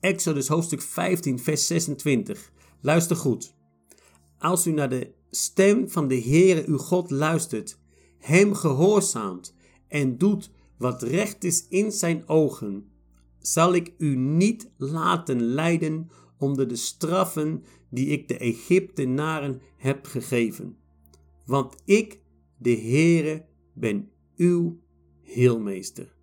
Exodus 0.00 0.48
hoofdstuk 0.48 0.82
15, 0.82 1.38
vers 1.38 1.66
26. 1.66 2.52
Luister 2.80 3.16
goed. 3.16 3.54
Als 4.38 4.66
u 4.66 4.72
naar 4.72 4.88
de 4.88 5.10
stem 5.30 5.88
van 5.88 6.08
de 6.08 6.20
Heere 6.20 6.66
uw 6.66 6.78
God 6.78 7.10
luistert, 7.10 7.78
hem 8.18 8.54
gehoorzaamt 8.54 9.54
en 9.88 10.18
doet 10.18 10.50
wat 10.80 11.02
recht 11.02 11.44
is 11.44 11.66
in 11.68 11.92
zijn 11.92 12.28
ogen, 12.28 12.90
zal 13.38 13.74
ik 13.74 13.94
u 13.98 14.16
niet 14.16 14.70
laten 14.76 15.42
lijden 15.42 16.10
onder 16.38 16.68
de 16.68 16.76
straffen 16.76 17.64
die 17.90 18.06
ik 18.06 18.28
de 18.28 18.38
Egyptenaren 18.38 19.60
heb 19.76 20.06
gegeven. 20.06 20.76
Want 21.46 21.76
ik, 21.84 22.20
de 22.58 22.76
Heere, 22.76 23.44
ben 23.74 24.10
uw 24.36 24.80
heelmeester. 25.22 26.14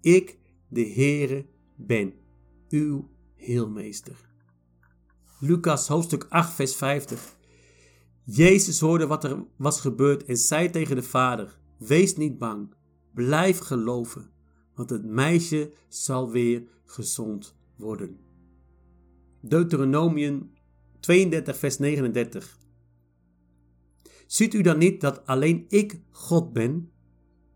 Ik, 0.00 0.38
de 0.68 0.86
Heere, 0.86 1.46
ben 1.76 2.14
uw 2.68 3.08
heelmeester. 3.34 4.28
Lucas 5.40 5.88
hoofdstuk 5.88 6.26
8, 6.28 6.54
vers 6.54 6.74
50. 6.74 7.36
Jezus 8.24 8.80
hoorde 8.80 9.06
wat 9.06 9.24
er 9.24 9.44
was 9.56 9.80
gebeurd 9.80 10.24
en 10.24 10.36
zei 10.36 10.70
tegen 10.70 10.96
de 10.96 11.02
vader: 11.02 11.58
Wees 11.78 12.16
niet 12.16 12.38
bang. 12.38 12.73
Blijf 13.14 13.58
geloven, 13.58 14.30
want 14.74 14.90
het 14.90 15.04
meisje 15.04 15.72
zal 15.88 16.30
weer 16.30 16.62
gezond 16.84 17.56
worden. 17.76 18.18
Deuteronomium 19.40 20.52
32, 21.00 21.56
vers 21.56 21.78
39. 21.78 22.58
Ziet 24.26 24.54
u 24.54 24.62
dan 24.62 24.78
niet 24.78 25.00
dat 25.00 25.26
alleen 25.26 25.64
ik 25.68 26.00
God 26.10 26.52
ben? 26.52 26.90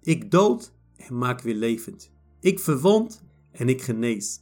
Ik 0.00 0.30
dood 0.30 0.72
en 0.96 1.18
maak 1.18 1.40
weer 1.40 1.54
levend. 1.54 2.12
Ik 2.40 2.59
verwond 2.59 3.22
en 3.50 3.68
ik 3.68 3.82
genees. 3.82 4.40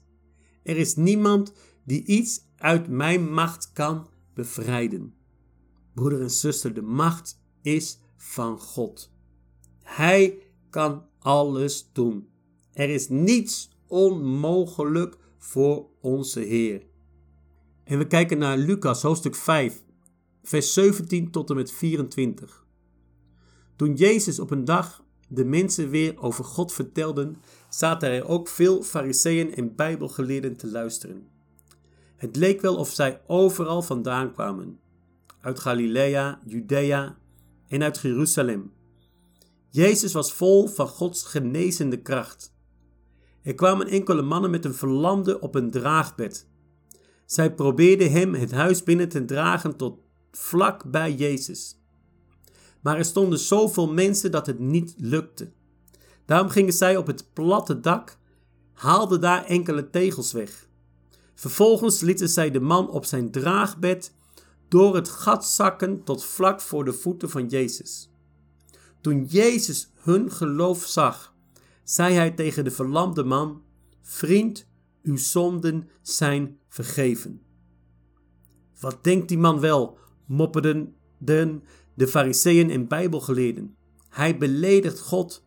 Er 0.63 0.77
is 0.77 0.97
niemand 0.97 1.53
die 1.85 2.05
iets 2.05 2.41
uit 2.57 2.89
mijn 2.89 3.33
macht 3.33 3.73
kan 3.73 4.09
bevrijden. 4.35 5.15
Broeder 5.95 6.21
en 6.21 6.31
zuster, 6.31 6.75
de 6.75 6.83
macht 6.83 7.41
is 7.63 7.99
van 8.17 8.59
God. 8.59 9.13
Hij 9.83 10.39
kan 10.77 11.05
alles 11.19 11.91
doen. 11.93 12.29
Er 12.73 12.89
is 12.89 13.09
niets 13.09 13.71
onmogelijk 13.87 15.17
voor 15.39 15.87
onze 16.01 16.41
Heer. 16.41 16.83
En 17.85 17.99
we 17.99 18.07
kijken 18.07 18.39
naar 18.39 18.57
Lucas 18.57 19.03
hoofdstuk 19.03 19.35
5, 19.35 19.85
vers 20.43 20.73
17 20.73 21.31
tot 21.31 21.51
en 21.51 21.57
met 21.57 21.73
24. 21.73 22.67
Toen 23.77 23.95
Jezus 23.95 24.39
op 24.39 24.51
een 24.51 24.65
dag 24.65 25.05
de 25.29 25.45
mensen 25.45 25.91
weer 25.91 26.19
over 26.23 26.45
God 26.45 26.73
vertelden, 26.73 27.37
zaten 27.69 28.11
er 28.11 28.29
ook 28.29 28.49
veel 28.49 28.83
fariseeën 28.83 29.55
en 29.55 29.75
bijbelgeleerden 29.75 30.57
te 30.57 30.71
luisteren. 30.71 31.29
Het 32.17 32.37
leek 32.37 32.61
wel 32.61 32.77
of 32.77 32.89
zij 32.89 33.21
overal 33.27 33.83
vandaan 33.83 34.33
kwamen, 34.33 34.79
uit 35.41 35.61
Galilea, 35.61 36.41
Judea 36.47 37.19
en 37.69 37.83
uit 37.83 37.99
Jeruzalem. 37.99 38.75
Jezus 39.77 40.13
was 40.13 40.33
vol 40.33 40.69
van 40.69 40.89
Gods 40.89 41.23
genezende 41.23 42.03
kracht. 42.03 42.55
Er 43.43 43.55
kwamen 43.55 43.87
enkele 43.87 44.23
mannen 44.23 44.51
met 44.51 44.65
een 44.65 44.75
verlamde 44.75 45.41
op 45.41 45.55
een 45.55 45.71
draagbed. 45.71 46.49
Zij 47.27 47.55
probeerden 47.55 48.11
hem 48.11 48.35
het 48.35 48.51
huis 48.51 48.83
binnen 48.83 49.09
te 49.09 49.25
dragen 49.25 49.77
tot 49.77 49.99
vlak 50.31 50.91
bij 50.91 51.15
Jezus. 51.15 51.81
Maar 52.81 52.97
er 52.97 53.05
stonden 53.05 53.39
zoveel 53.39 53.93
mensen 53.93 54.31
dat 54.31 54.47
het 54.47 54.59
niet 54.59 54.95
lukte. 54.99 55.51
Daarom 56.25 56.49
gingen 56.49 56.73
zij 56.73 56.97
op 56.97 57.07
het 57.07 57.33
platte 57.33 57.81
dak, 57.81 58.19
haalden 58.73 59.21
daar 59.21 59.45
enkele 59.45 59.91
tegels 59.91 60.33
weg. 60.33 60.69
Vervolgens 61.35 62.01
lieten 62.01 62.29
zij 62.29 62.51
de 62.51 62.61
man 62.61 62.91
op 62.91 63.05
zijn 63.05 63.31
draagbed 63.31 64.13
door 64.69 64.95
het 64.95 65.09
gat 65.09 65.47
zakken 65.47 66.05
tot 66.05 66.25
vlak 66.25 66.61
voor 66.61 66.85
de 66.85 66.93
voeten 66.93 67.31
van 67.31 67.47
Jezus. 67.47 68.11
Toen 69.07 69.25
Jezus 69.25 69.91
hun 69.95 70.31
geloof 70.33 70.85
zag, 70.87 71.35
zei 71.85 72.15
hij 72.15 72.31
tegen 72.31 72.65
de 72.65 72.71
verlamde 72.71 73.25
man: 73.25 73.63
Vriend, 74.03 74.67
uw 75.03 75.17
zonden 75.17 75.89
zijn 76.03 76.59
vergeven. 76.69 77.43
Wat 78.81 79.05
denkt 79.05 79.29
die 79.29 79.39
man 79.39 79.61
wel? 79.61 79.99
mopperden 80.25 80.95
de, 81.19 81.61
fariseeën 81.99 82.71
en 82.71 82.89
bijbelgeleerden. 82.89 83.77
Hij 84.09 84.39
beledigt 84.39 85.01
God. 85.01 85.45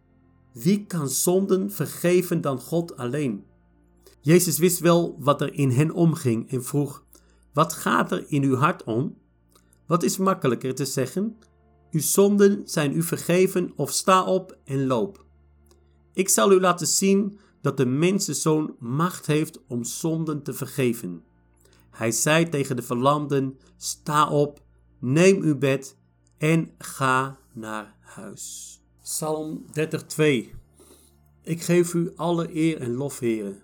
Wie 0.54 0.86
kan 0.86 1.10
zonden 1.10 1.72
vergeven 1.72 2.42
dan 2.42 2.60
God 2.60 2.98
alleen? 2.98 3.46
Jezus 4.22 4.58
wist 4.58 4.80
wel 4.80 5.18
wat 5.20 5.42
er 5.42 5.54
in 5.54 5.70
hen 5.70 5.92
omging 5.92 6.52
en 6.52 6.64
vroeg: 6.64 7.04
Wat 7.54 7.74
gaat 7.74 8.12
er 8.12 8.26
in 8.28 8.44
uw 8.44 8.56
hart 8.56 8.84
om? 8.84 9.18
Wat 9.86 10.04
is 10.04 10.18
makkelijker 10.18 10.76
te 10.76 10.86
zeggen? 10.86 11.38
Uw 11.92 12.00
zonden 12.00 12.62
zijn 12.66 12.96
u 12.96 13.04
vergeven 13.04 13.74
of 13.76 13.92
sta 13.92 14.24
op 14.24 14.58
en 14.64 14.88
loop. 14.88 15.26
Ik 16.14 16.30
zal 16.30 16.52
u 16.52 16.60
laten 16.60 16.88
zien 16.88 17.40
dat 17.62 17.78
de 17.78 17.86
mensenzoon 17.86 18.76
macht 18.80 19.26
heeft 19.26 19.60
om 19.68 19.84
zonden 19.84 20.44
te 20.44 20.54
vergeven. 20.54 21.24
Hij 21.90 22.12
zei 22.12 22.50
tegen 22.50 22.76
de 22.76 22.82
verlamden: 22.82 23.58
Sta 23.78 24.30
op, 24.30 24.62
neem 25.00 25.42
uw 25.42 25.58
bed 25.58 25.98
en 26.38 26.72
ga 26.78 27.38
naar 27.54 27.96
huis. 28.00 28.78
Psalm 29.02 29.66
32 29.72 30.48
Ik 31.42 31.62
geef 31.62 31.94
u 31.94 32.12
alle 32.16 32.56
eer 32.56 32.82
en 32.82 32.94
lof, 32.94 33.20
heren, 33.20 33.62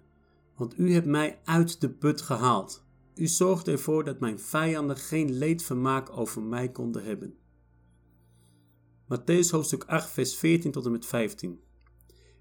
want 0.55 0.79
u 0.79 0.93
hebt 0.93 1.05
mij 1.07 1.39
uit 1.43 1.81
de 1.81 1.89
put 1.89 2.21
gehaald. 2.21 2.83
U 3.15 3.27
zorgt 3.27 3.67
ervoor 3.67 4.03
dat 4.03 4.19
mijn 4.19 4.39
vijanden 4.39 4.97
geen 4.97 5.37
leedvermaak 5.37 6.17
over 6.17 6.41
mij 6.41 6.69
konden 6.69 7.03
hebben. 7.03 7.35
Matthäus 9.07 9.51
hoofdstuk 9.51 9.83
8, 9.83 10.09
vers 10.09 10.35
14 10.35 10.71
tot 10.71 10.85
en 10.85 10.91
met 10.91 11.05
15. 11.05 11.59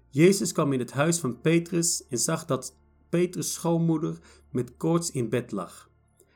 Jezus 0.09 0.51
kwam 0.51 0.73
in 0.73 0.79
het 0.79 0.91
huis 0.91 1.19
van 1.19 1.41
Petrus 1.41 2.07
en 2.07 2.17
zag 2.17 2.45
dat 2.45 2.75
Petrus' 3.09 3.53
schoonmoeder 3.53 4.19
met 4.51 4.77
koorts 4.77 5.11
in 5.11 5.29
bed 5.29 5.51
lag. 5.51 5.89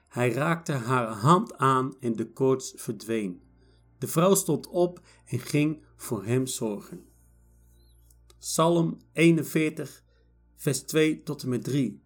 Hij 0.08 0.32
raakte 0.32 0.72
haar 0.72 1.08
hand 1.08 1.58
aan 1.58 1.96
en 2.00 2.16
de 2.16 2.32
koorts 2.34 2.74
verdween. 2.76 3.42
De 3.98 4.08
vrouw 4.08 4.36
stond 4.36 4.68
op 4.68 5.02
en 5.26 5.40
ging 5.40 5.84
voor 5.96 6.26
hem 6.26 6.48
zorgen. 6.48 7.06
Psalm 8.40 8.98
41, 9.14 10.04
vers 10.56 10.80
2 10.80 11.24
tot 11.24 11.44
en 11.44 11.50
met 11.50 11.64
3. 11.64 12.04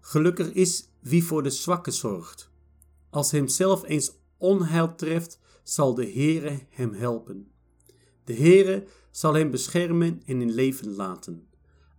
Gelukkig 0.00 0.52
is 0.52 0.88
wie 1.00 1.24
voor 1.24 1.42
de 1.42 1.50
zwakke 1.50 1.90
zorgt. 1.90 2.50
Als 3.10 3.30
hemzelf 3.30 3.84
eens 3.84 4.12
onheil 4.36 4.94
treft, 4.94 5.38
zal 5.68 5.94
de 5.94 6.10
Heere 6.10 6.60
hem 6.68 6.92
helpen. 6.92 7.50
De 8.24 8.34
Heere 8.34 8.86
zal 9.10 9.34
hem 9.34 9.50
beschermen 9.50 10.22
en 10.24 10.40
in 10.40 10.50
leven 10.50 10.94
laten. 10.94 11.48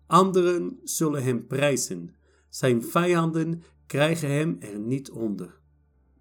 Anderen 0.07 0.79
zullen 0.83 1.23
hem 1.23 1.47
prijzen. 1.47 2.15
Zijn 2.49 2.83
vijanden 2.83 3.63
krijgen 3.85 4.29
hem 4.29 4.57
er 4.59 4.79
niet 4.79 5.11
onder. 5.11 5.59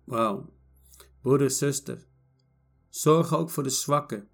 Wauw. 0.04 0.52
Broeder, 1.20 1.50
zuster, 1.50 2.06
zorg 2.88 3.36
ook 3.36 3.50
voor 3.50 3.62
de 3.62 3.70
zwakken. 3.70 4.28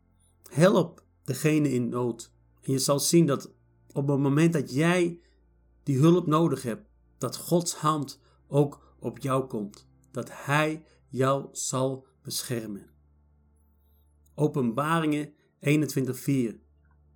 Help 0.51 1.05
degene 1.25 1.73
in 1.73 1.89
nood. 1.89 2.33
En 2.61 2.73
je 2.73 2.79
zal 2.79 3.01
zien 3.01 3.27
dat 3.27 3.51
op 3.93 4.09
het 4.09 4.19
moment 4.19 4.53
dat 4.53 4.73
jij 4.73 5.21
die 5.83 5.99
hulp 5.99 6.27
nodig 6.27 6.63
hebt, 6.63 6.89
dat 7.19 7.37
Gods 7.37 7.75
hand 7.75 8.21
ook 8.47 8.95
op 8.99 9.19
jou 9.19 9.47
komt. 9.47 9.87
Dat 10.11 10.29
Hij 10.33 10.85
jou 11.09 11.49
zal 11.53 12.07
beschermen. 12.23 12.94
Openbaringen 14.35 15.33
21:4 15.61 16.59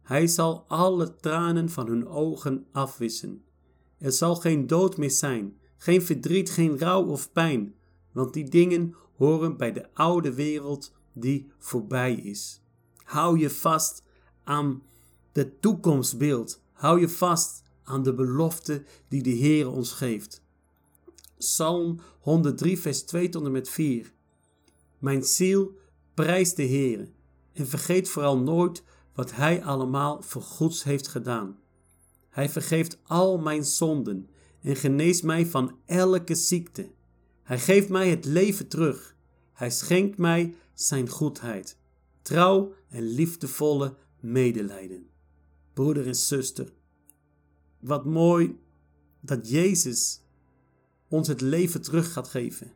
Hij 0.02 0.26
zal 0.26 0.64
alle 0.68 1.16
tranen 1.16 1.68
van 1.68 1.86
hun 1.86 2.06
ogen 2.06 2.66
afwissen. 2.72 3.42
Er 3.98 4.12
zal 4.12 4.36
geen 4.36 4.66
dood 4.66 4.96
meer 4.96 5.10
zijn, 5.10 5.56
geen 5.76 6.02
verdriet, 6.02 6.50
geen 6.50 6.78
rouw 6.78 7.04
of 7.04 7.32
pijn, 7.32 7.74
want 8.12 8.32
die 8.32 8.48
dingen 8.48 8.94
horen 9.16 9.56
bij 9.56 9.72
de 9.72 9.94
oude 9.94 10.34
wereld 10.34 10.92
die 11.12 11.50
voorbij 11.58 12.14
is. 12.14 12.62
Hou 13.04 13.38
je 13.38 13.50
vast 13.50 14.02
aan 14.44 14.82
de 15.32 15.58
toekomstbeeld. 15.58 16.62
Hou 16.72 17.00
je 17.00 17.08
vast 17.08 17.62
aan 17.82 18.02
de 18.02 18.14
belofte 18.14 18.82
die 19.08 19.22
de 19.22 19.30
Heer 19.30 19.70
ons 19.70 19.92
geeft. 19.92 20.42
Psalm 21.38 22.00
103, 22.20 22.78
vers 22.78 23.02
2 23.02 23.28
tot 23.28 23.44
en 23.44 23.52
met 23.52 23.68
4. 23.68 24.12
Mijn 24.98 25.24
ziel 25.24 25.76
prijst 26.24 26.56
de 26.56 26.62
Heer 26.62 27.08
en 27.52 27.66
vergeet 27.66 28.08
vooral 28.08 28.38
nooit 28.38 28.82
wat 29.14 29.34
Hij 29.34 29.64
allemaal 29.64 30.22
voor 30.22 30.42
goeds 30.42 30.82
heeft 30.82 31.08
gedaan. 31.08 31.58
Hij 32.28 32.48
vergeeft 32.48 32.98
al 33.02 33.38
mijn 33.38 33.64
zonden 33.64 34.28
en 34.62 34.76
geneest 34.76 35.22
mij 35.22 35.46
van 35.46 35.78
elke 35.84 36.34
ziekte. 36.34 36.90
Hij 37.42 37.58
geeft 37.58 37.88
mij 37.88 38.10
het 38.10 38.24
leven 38.24 38.68
terug. 38.68 39.16
Hij 39.52 39.70
schenkt 39.70 40.18
mij 40.18 40.54
zijn 40.74 41.08
goedheid, 41.08 41.78
trouw 42.22 42.74
en 42.88 43.02
liefdevolle 43.02 43.96
medelijden. 44.20 45.06
Broeder 45.72 46.06
en 46.06 46.16
zuster, 46.16 46.72
wat 47.80 48.04
mooi 48.04 48.58
dat 49.20 49.48
Jezus 49.50 50.20
ons 51.08 51.28
het 51.28 51.40
leven 51.40 51.82
terug 51.82 52.12
gaat 52.12 52.28
geven. 52.28 52.72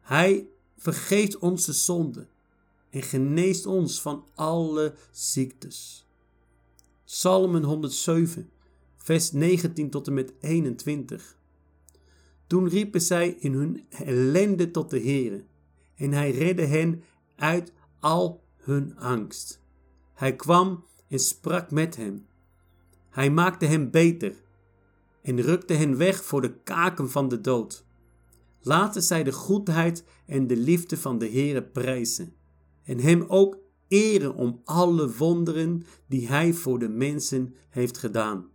Hij 0.00 0.48
vergeeft 0.76 1.38
onze 1.38 1.72
zonden 1.72 2.28
en 2.90 3.02
geneest 3.02 3.66
ons 3.66 4.00
van 4.00 4.24
alle 4.34 4.94
ziektes. 5.10 6.06
Psalmen 7.04 7.62
107, 7.62 8.50
vers 8.96 9.32
19 9.32 9.90
tot 9.90 10.06
en 10.06 10.14
met 10.14 10.32
21. 10.40 11.36
Toen 12.46 12.68
riepen 12.68 13.00
zij 13.00 13.36
in 13.38 13.52
hun 13.52 13.84
ellende 13.88 14.70
tot 14.70 14.90
de 14.90 15.00
Heere, 15.00 15.44
en 15.94 16.12
hij 16.12 16.30
redde 16.30 16.66
hen 16.66 17.02
uit 17.36 17.72
al 18.00 18.44
hun 18.56 18.96
angst. 18.98 19.60
Hij 20.14 20.36
kwam 20.36 20.84
en 21.08 21.18
sprak 21.18 21.70
met 21.70 21.96
hen. 21.96 22.26
Hij 23.08 23.30
maakte 23.30 23.66
hen 23.66 23.90
beter 23.90 24.34
en 25.22 25.40
rukte 25.40 25.74
hen 25.74 25.96
weg 25.96 26.24
voor 26.24 26.40
de 26.40 26.54
kaken 26.54 27.10
van 27.10 27.28
de 27.28 27.40
dood. 27.40 27.84
Laten 28.60 29.02
zij 29.02 29.24
de 29.24 29.32
goedheid 29.32 30.04
en 30.26 30.46
de 30.46 30.56
liefde 30.56 30.96
van 30.96 31.18
de 31.18 31.28
Heere 31.28 31.62
prijzen 31.62 32.34
en 32.86 33.00
hem 33.00 33.24
ook 33.28 33.58
eren 33.88 34.34
om 34.34 34.60
alle 34.64 35.16
wonderen 35.16 35.86
die 36.06 36.28
Hij 36.28 36.52
voor 36.52 36.78
de 36.78 36.88
mensen 36.88 37.54
heeft 37.68 37.98
gedaan. 37.98 38.48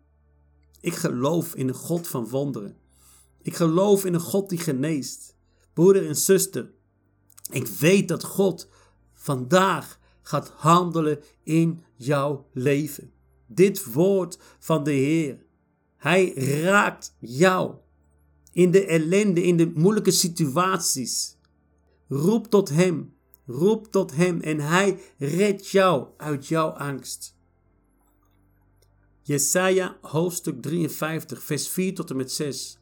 Ik 0.79 0.93
geloof 0.93 1.55
in 1.55 1.67
een 1.67 1.73
God 1.73 2.07
van 2.07 2.27
wonderen. 2.27 2.77
Ik 3.41 3.55
geloof 3.55 4.05
in 4.05 4.13
een 4.13 4.19
God 4.19 4.49
die 4.49 4.59
geneest. 4.59 5.35
Broeder 5.73 6.07
en 6.07 6.15
zuster, 6.15 6.71
ik 7.51 7.67
weet 7.67 8.07
dat 8.07 8.23
God 8.23 8.69
vandaag 9.13 9.99
gaat 10.21 10.49
handelen 10.49 11.19
in 11.43 11.79
jouw 11.95 12.47
leven. 12.51 13.11
Dit 13.47 13.93
woord 13.93 14.39
van 14.59 14.83
de 14.83 14.91
Heer. 14.91 15.45
Hij 15.97 16.33
raakt 16.61 17.15
jou 17.19 17.75
in 18.51 18.71
de 18.71 18.85
ellende, 18.85 19.43
in 19.43 19.57
de 19.57 19.71
moeilijke 19.75 20.11
situaties. 20.11 21.37
Roep 22.07 22.47
tot 22.47 22.69
Hem, 22.69 23.13
roep 23.51 23.91
tot 23.91 24.15
Hem 24.15 24.39
en 24.39 24.59
Hij 24.59 24.99
redt 25.17 25.67
jou 25.67 26.07
uit 26.17 26.47
jouw 26.47 26.69
angst. 26.69 27.35
Jesaja 29.21 29.97
hoofdstuk 30.01 30.61
53, 30.61 31.43
vers 31.43 31.69
4 31.69 31.95
tot 31.95 32.09
en 32.09 32.15
met 32.15 32.31
6. 32.31 32.79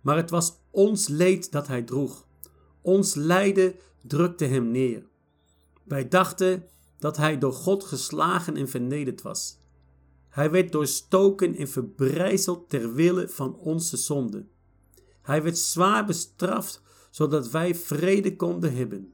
Maar 0.00 0.16
het 0.16 0.30
was 0.30 0.58
ons 0.70 1.08
leed 1.08 1.52
dat 1.52 1.66
Hij 1.66 1.82
droeg. 1.82 2.26
Ons 2.80 3.14
lijden 3.14 3.74
drukte 4.02 4.44
Hem 4.44 4.70
neer. 4.70 5.06
Wij 5.82 6.08
dachten 6.08 6.68
dat 6.98 7.16
Hij 7.16 7.38
door 7.38 7.52
God 7.52 7.84
geslagen 7.84 8.56
en 8.56 8.68
vernederd 8.68 9.22
was. 9.22 9.58
Hij 10.28 10.50
werd 10.50 10.72
doorstoken 10.72 11.56
en 11.56 11.68
verbrijzeld 11.68 12.68
ter 12.68 12.94
wille 12.94 13.28
van 13.28 13.56
onze 13.56 13.96
zonden. 13.96 14.48
Hij 15.22 15.42
werd 15.42 15.58
zwaar 15.58 16.04
bestraft, 16.04 16.82
zodat 17.10 17.50
wij 17.50 17.74
vrede 17.74 18.36
konden 18.36 18.74
hebben. 18.74 19.12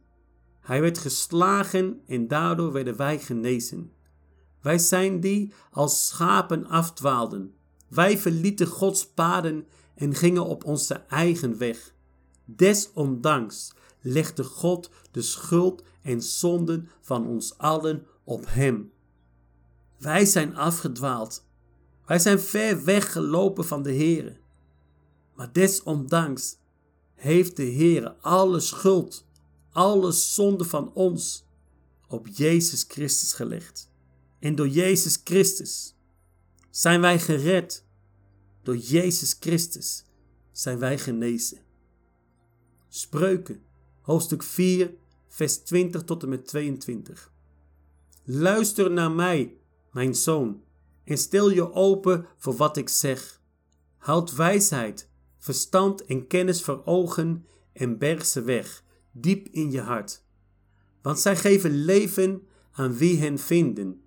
Hij 0.61 0.81
werd 0.81 0.99
geslagen 0.99 2.01
en 2.07 2.29
daardoor 2.29 2.73
werden 2.73 2.97
wij 2.97 3.19
genezen. 3.19 3.93
Wij 4.61 4.79
zijn 4.79 5.21
die 5.21 5.53
als 5.71 6.07
schapen 6.07 6.67
afdwaalden. 6.67 7.55
Wij 7.89 8.19
verlieten 8.19 8.67
Gods 8.67 9.07
paden 9.07 9.67
en 9.95 10.15
gingen 10.15 10.45
op 10.45 10.65
onze 10.65 10.95
eigen 10.95 11.59
weg. 11.59 11.95
Desondanks 12.45 13.73
legde 14.01 14.45
God 14.45 14.91
de 15.11 15.23
schuld 15.23 15.83
en 16.03 16.23
zonden 16.23 16.89
van 17.01 17.27
ons 17.27 17.59
allen 17.59 18.07
op 18.25 18.45
Hem. 18.49 18.93
Wij 19.99 20.25
zijn 20.25 20.57
afgedwaald. 20.57 21.45
Wij 22.07 22.19
zijn 22.19 22.41
ver 22.41 22.85
weggelopen 22.85 23.65
van 23.65 23.83
de 23.83 23.95
Heere. 23.95 24.37
Maar 25.35 25.53
desondanks 25.53 26.57
heeft 27.15 27.57
de 27.57 27.63
Heer 27.63 28.15
alle 28.21 28.61
schuld, 28.61 29.27
alle 29.73 30.13
zonde 30.13 30.65
van 30.65 30.93
ons 30.95 31.45
op 32.09 32.27
Jezus 32.29 32.85
Christus 32.89 33.33
gelegd. 33.33 33.91
En 34.39 34.55
door 34.55 34.69
Jezus 34.69 35.21
Christus 35.25 35.95
zijn 36.71 37.01
wij 37.01 37.19
gered. 37.19 37.85
Door 38.63 38.77
Jezus 38.77 39.37
Christus 39.41 40.05
zijn 40.53 40.79
wij 40.79 40.99
genezen. 40.99 41.59
Spreuken, 42.89 43.63
hoofdstuk 44.01 44.43
4, 44.43 44.95
vers 45.29 45.57
20 45.57 46.03
tot 46.03 46.23
en 46.23 46.29
met 46.29 46.47
22. 46.47 47.33
Luister 48.25 48.91
naar 48.91 49.11
mij, 49.11 49.57
mijn 49.93 50.15
zoon, 50.15 50.63
en 51.05 51.19
stel 51.19 51.51
je 51.51 51.73
open 51.73 52.27
voor 52.37 52.57
wat 52.57 52.77
ik 52.77 52.89
zeg. 52.89 53.41
Houd 53.97 54.35
wijsheid 54.35 55.09
verstand 55.39 56.05
en 56.05 56.27
kennis 56.27 56.63
voor 56.63 56.83
ogen 56.85 57.47
en 57.73 57.99
berg 57.99 58.27
ze 58.27 58.43
weg, 58.43 58.85
diep 59.13 59.49
in 59.49 59.71
je 59.71 59.81
hart. 59.81 60.25
Want 61.03 61.19
zij 61.19 61.37
geven 61.37 61.85
leven 61.85 62.43
aan 62.71 62.97
wie 62.97 63.19
hen 63.19 63.39
vinden 63.39 64.03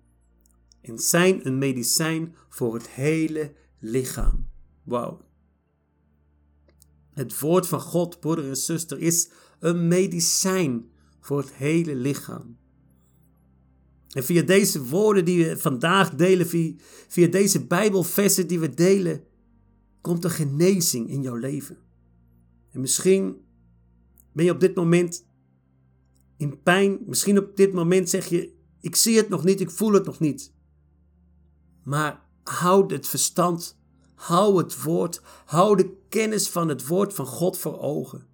en 0.80 0.98
zijn 0.98 1.46
een 1.46 1.58
medicijn 1.58 2.34
voor 2.48 2.74
het 2.74 2.88
hele 2.88 3.52
lichaam. 3.78 4.48
Wauw. 4.82 5.20
Het 7.12 7.40
woord 7.40 7.66
van 7.66 7.80
God, 7.80 8.20
broeder 8.20 8.48
en 8.48 8.56
zuster, 8.56 8.98
is 8.98 9.30
een 9.58 9.88
medicijn 9.88 10.90
voor 11.20 11.38
het 11.38 11.52
hele 11.52 11.94
lichaam. 11.94 12.56
En 14.10 14.24
via 14.24 14.42
deze 14.42 14.84
woorden 14.84 15.24
die 15.24 15.44
we 15.44 15.58
vandaag 15.58 16.14
delen, 16.14 16.46
via, 16.46 16.72
via 17.08 17.26
deze 17.26 17.66
Bijbelversen 17.66 18.46
die 18.46 18.58
we 18.58 18.74
delen, 18.74 19.24
komt 20.00 20.24
er 20.24 20.30
genezing 20.30 21.08
in 21.08 21.22
jouw 21.22 21.36
leven. 21.36 21.78
En 22.70 22.80
misschien 22.80 23.43
ben 24.34 24.44
je 24.44 24.50
op 24.50 24.60
dit 24.60 24.74
moment 24.74 25.26
in 26.36 26.62
pijn. 26.62 26.98
Misschien 27.06 27.38
op 27.38 27.56
dit 27.56 27.72
moment 27.72 28.10
zeg 28.10 28.26
je: 28.26 28.54
Ik 28.80 28.96
zie 28.96 29.16
het 29.16 29.28
nog 29.28 29.44
niet, 29.44 29.60
ik 29.60 29.70
voel 29.70 29.92
het 29.92 30.04
nog 30.04 30.20
niet. 30.20 30.52
Maar 31.82 32.22
houd 32.42 32.90
het 32.90 33.06
verstand, 33.06 33.78
hou 34.14 34.58
het 34.58 34.82
woord, 34.82 35.22
hou 35.44 35.76
de 35.76 35.96
kennis 36.08 36.48
van 36.48 36.68
het 36.68 36.86
woord 36.86 37.14
van 37.14 37.26
God 37.26 37.58
voor 37.58 37.78
ogen. 37.78 38.26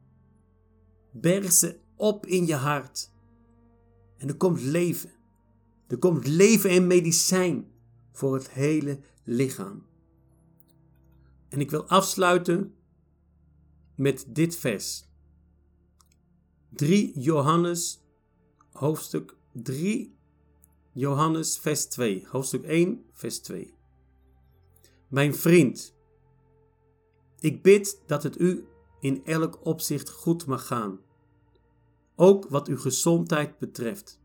Berg 1.12 1.52
ze 1.52 1.78
op 1.96 2.26
in 2.26 2.46
je 2.46 2.54
hart. 2.54 3.10
En 4.16 4.28
er 4.28 4.36
komt 4.36 4.62
leven. 4.62 5.10
Er 5.86 5.98
komt 5.98 6.26
leven 6.26 6.70
en 6.70 6.86
medicijn 6.86 7.70
voor 8.12 8.34
het 8.34 8.50
hele 8.50 9.00
lichaam. 9.24 9.86
En 11.48 11.60
ik 11.60 11.70
wil 11.70 11.88
afsluiten 11.88 12.74
met 13.94 14.24
dit 14.28 14.56
vers. 14.56 15.09
3 16.74 17.12
Johannes, 17.20 18.02
hoofdstuk 18.72 19.36
3, 19.52 20.16
Johannes, 20.92 21.58
vers 21.58 21.86
2. 21.86 22.26
Hoofdstuk 22.28 22.64
1, 22.64 23.04
vers 23.12 23.38
2. 23.38 23.74
Mijn 25.08 25.34
vriend, 25.34 25.94
ik 27.40 27.62
bid 27.62 28.02
dat 28.06 28.22
het 28.22 28.40
u 28.40 28.66
in 29.00 29.24
elk 29.24 29.66
opzicht 29.66 30.10
goed 30.10 30.46
mag 30.46 30.66
gaan, 30.66 31.00
ook 32.16 32.48
wat 32.48 32.68
uw 32.68 32.78
gezondheid 32.78 33.58
betreft. 33.58 34.20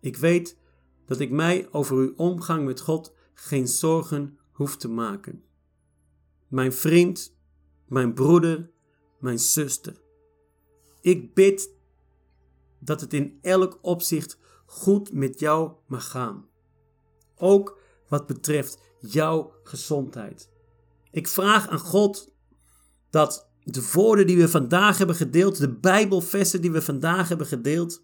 Ik 0.00 0.16
weet 0.16 0.58
dat 1.06 1.20
ik 1.20 1.30
mij 1.30 1.68
over 1.72 1.96
uw 1.96 2.12
omgang 2.16 2.64
met 2.64 2.80
God 2.80 3.14
geen 3.34 3.68
zorgen 3.68 4.38
hoef 4.52 4.76
te 4.76 4.88
maken 4.88 5.44
mijn 6.48 6.72
vriend, 6.72 7.36
mijn 7.88 8.14
broeder, 8.14 8.70
mijn 9.18 9.38
zuster. 9.38 9.94
Ik 11.06 11.34
bid 11.34 11.70
dat 12.78 13.00
het 13.00 13.12
in 13.12 13.38
elk 13.42 13.78
opzicht 13.82 14.38
goed 14.64 15.12
met 15.12 15.40
jou 15.40 15.72
mag 15.86 16.10
gaan. 16.10 16.48
Ook 17.36 17.80
wat 18.08 18.26
betreft 18.26 18.78
jouw 18.98 19.52
gezondheid. 19.62 20.50
Ik 21.10 21.28
vraag 21.28 21.68
aan 21.68 21.78
God 21.78 22.32
dat 23.10 23.50
de 23.62 23.90
woorden 23.92 24.26
die 24.26 24.36
we 24.36 24.48
vandaag 24.48 24.98
hebben 24.98 25.16
gedeeld, 25.16 25.58
de 25.58 25.78
Bijbelversen 25.78 26.60
die 26.60 26.72
we 26.72 26.82
vandaag 26.82 27.28
hebben 27.28 27.46
gedeeld, 27.46 28.02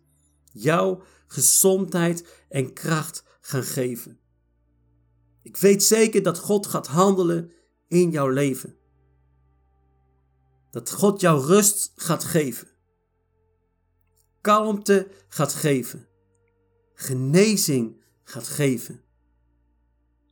jouw 0.52 1.02
gezondheid 1.26 2.44
en 2.48 2.72
kracht 2.72 3.24
gaan 3.40 3.64
geven. 3.64 4.18
Ik 5.42 5.56
weet 5.56 5.82
zeker 5.82 6.22
dat 6.22 6.38
God 6.38 6.66
gaat 6.66 6.86
handelen 6.86 7.52
in 7.88 8.10
jouw 8.10 8.28
leven. 8.28 8.76
Dat 10.70 10.90
God 10.90 11.20
jou 11.20 11.46
rust 11.46 11.92
gaat 11.96 12.24
geven. 12.24 12.71
Kalmte 14.42 15.08
gaat 15.28 15.52
geven. 15.52 16.08
Genezing 16.94 18.02
gaat 18.22 18.48
geven. 18.48 19.02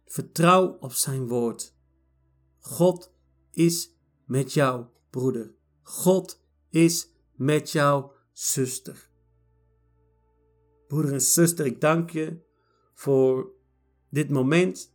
Vertrouw 0.06 0.76
op 0.80 0.92
zijn 0.92 1.28
woord. 1.28 1.74
God 2.58 3.12
is 3.50 3.94
met 4.26 4.52
jou, 4.52 4.86
broeder. 5.10 5.54
God 5.82 6.42
is 6.68 7.08
met 7.34 7.70
jou, 7.70 8.10
zuster. 8.32 9.10
Broeder 10.86 11.12
en 11.12 11.22
zuster, 11.22 11.66
ik 11.66 11.80
dank 11.80 12.10
je 12.10 12.40
voor 12.94 13.50
dit 14.08 14.30
moment 14.30 14.92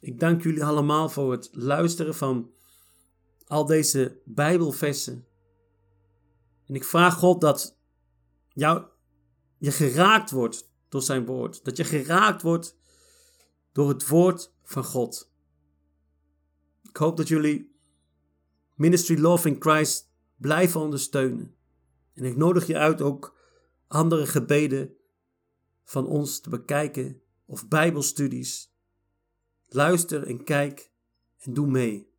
ik 0.00 0.20
dank 0.20 0.42
jullie 0.42 0.64
allemaal 0.64 1.08
voor 1.08 1.32
het 1.32 1.48
luisteren 1.52 2.14
van 2.14 2.50
al 3.46 3.66
deze 3.66 4.20
Bijbelversen. 4.24 5.26
En 6.66 6.74
ik 6.74 6.84
vraag 6.84 7.14
God 7.14 7.40
dat 7.40 7.77
jou, 8.58 8.84
je 9.58 9.70
geraakt 9.70 10.30
wordt 10.30 10.70
door 10.88 11.02
zijn 11.02 11.26
woord. 11.26 11.64
Dat 11.64 11.76
je 11.76 11.84
geraakt 11.84 12.42
wordt 12.42 12.76
door 13.72 13.88
het 13.88 14.08
woord 14.08 14.52
van 14.62 14.84
God. 14.84 15.32
Ik 16.82 16.96
hoop 16.96 17.16
dat 17.16 17.28
jullie 17.28 17.76
Ministry 18.74 19.20
Love 19.20 19.48
in 19.48 19.56
Christ 19.60 20.10
blijven 20.36 20.80
ondersteunen. 20.80 21.56
En 22.14 22.24
ik 22.24 22.36
nodig 22.36 22.66
je 22.66 22.76
uit 22.76 23.02
ook 23.02 23.36
andere 23.86 24.26
gebeden 24.26 24.96
van 25.84 26.06
ons 26.06 26.40
te 26.40 26.50
bekijken 26.50 27.22
of 27.44 27.68
Bijbelstudies 27.68 28.76
Luister 29.66 30.26
en 30.26 30.44
kijk 30.44 30.92
en 31.38 31.54
doe 31.54 31.66
mee. 31.66 32.12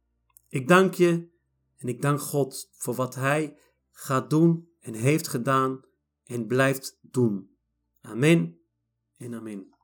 Ik 0.48 0.68
dank 0.68 0.94
je 0.94 1.30
en 1.78 1.88
ik 1.88 2.02
dank 2.02 2.22
God 2.22 2.70
voor 2.72 2.96
wat 2.96 3.16
Hij 3.16 3.58
gaat 3.92 4.30
doen 4.30 4.70
en 4.80 4.94
heeft 4.94 5.28
gedaan 5.28 5.82
en 6.30 6.48
blijft 6.48 6.98
doen. 7.02 7.58
Amen 8.02 8.60
en 9.18 9.34
amen. 9.34 9.79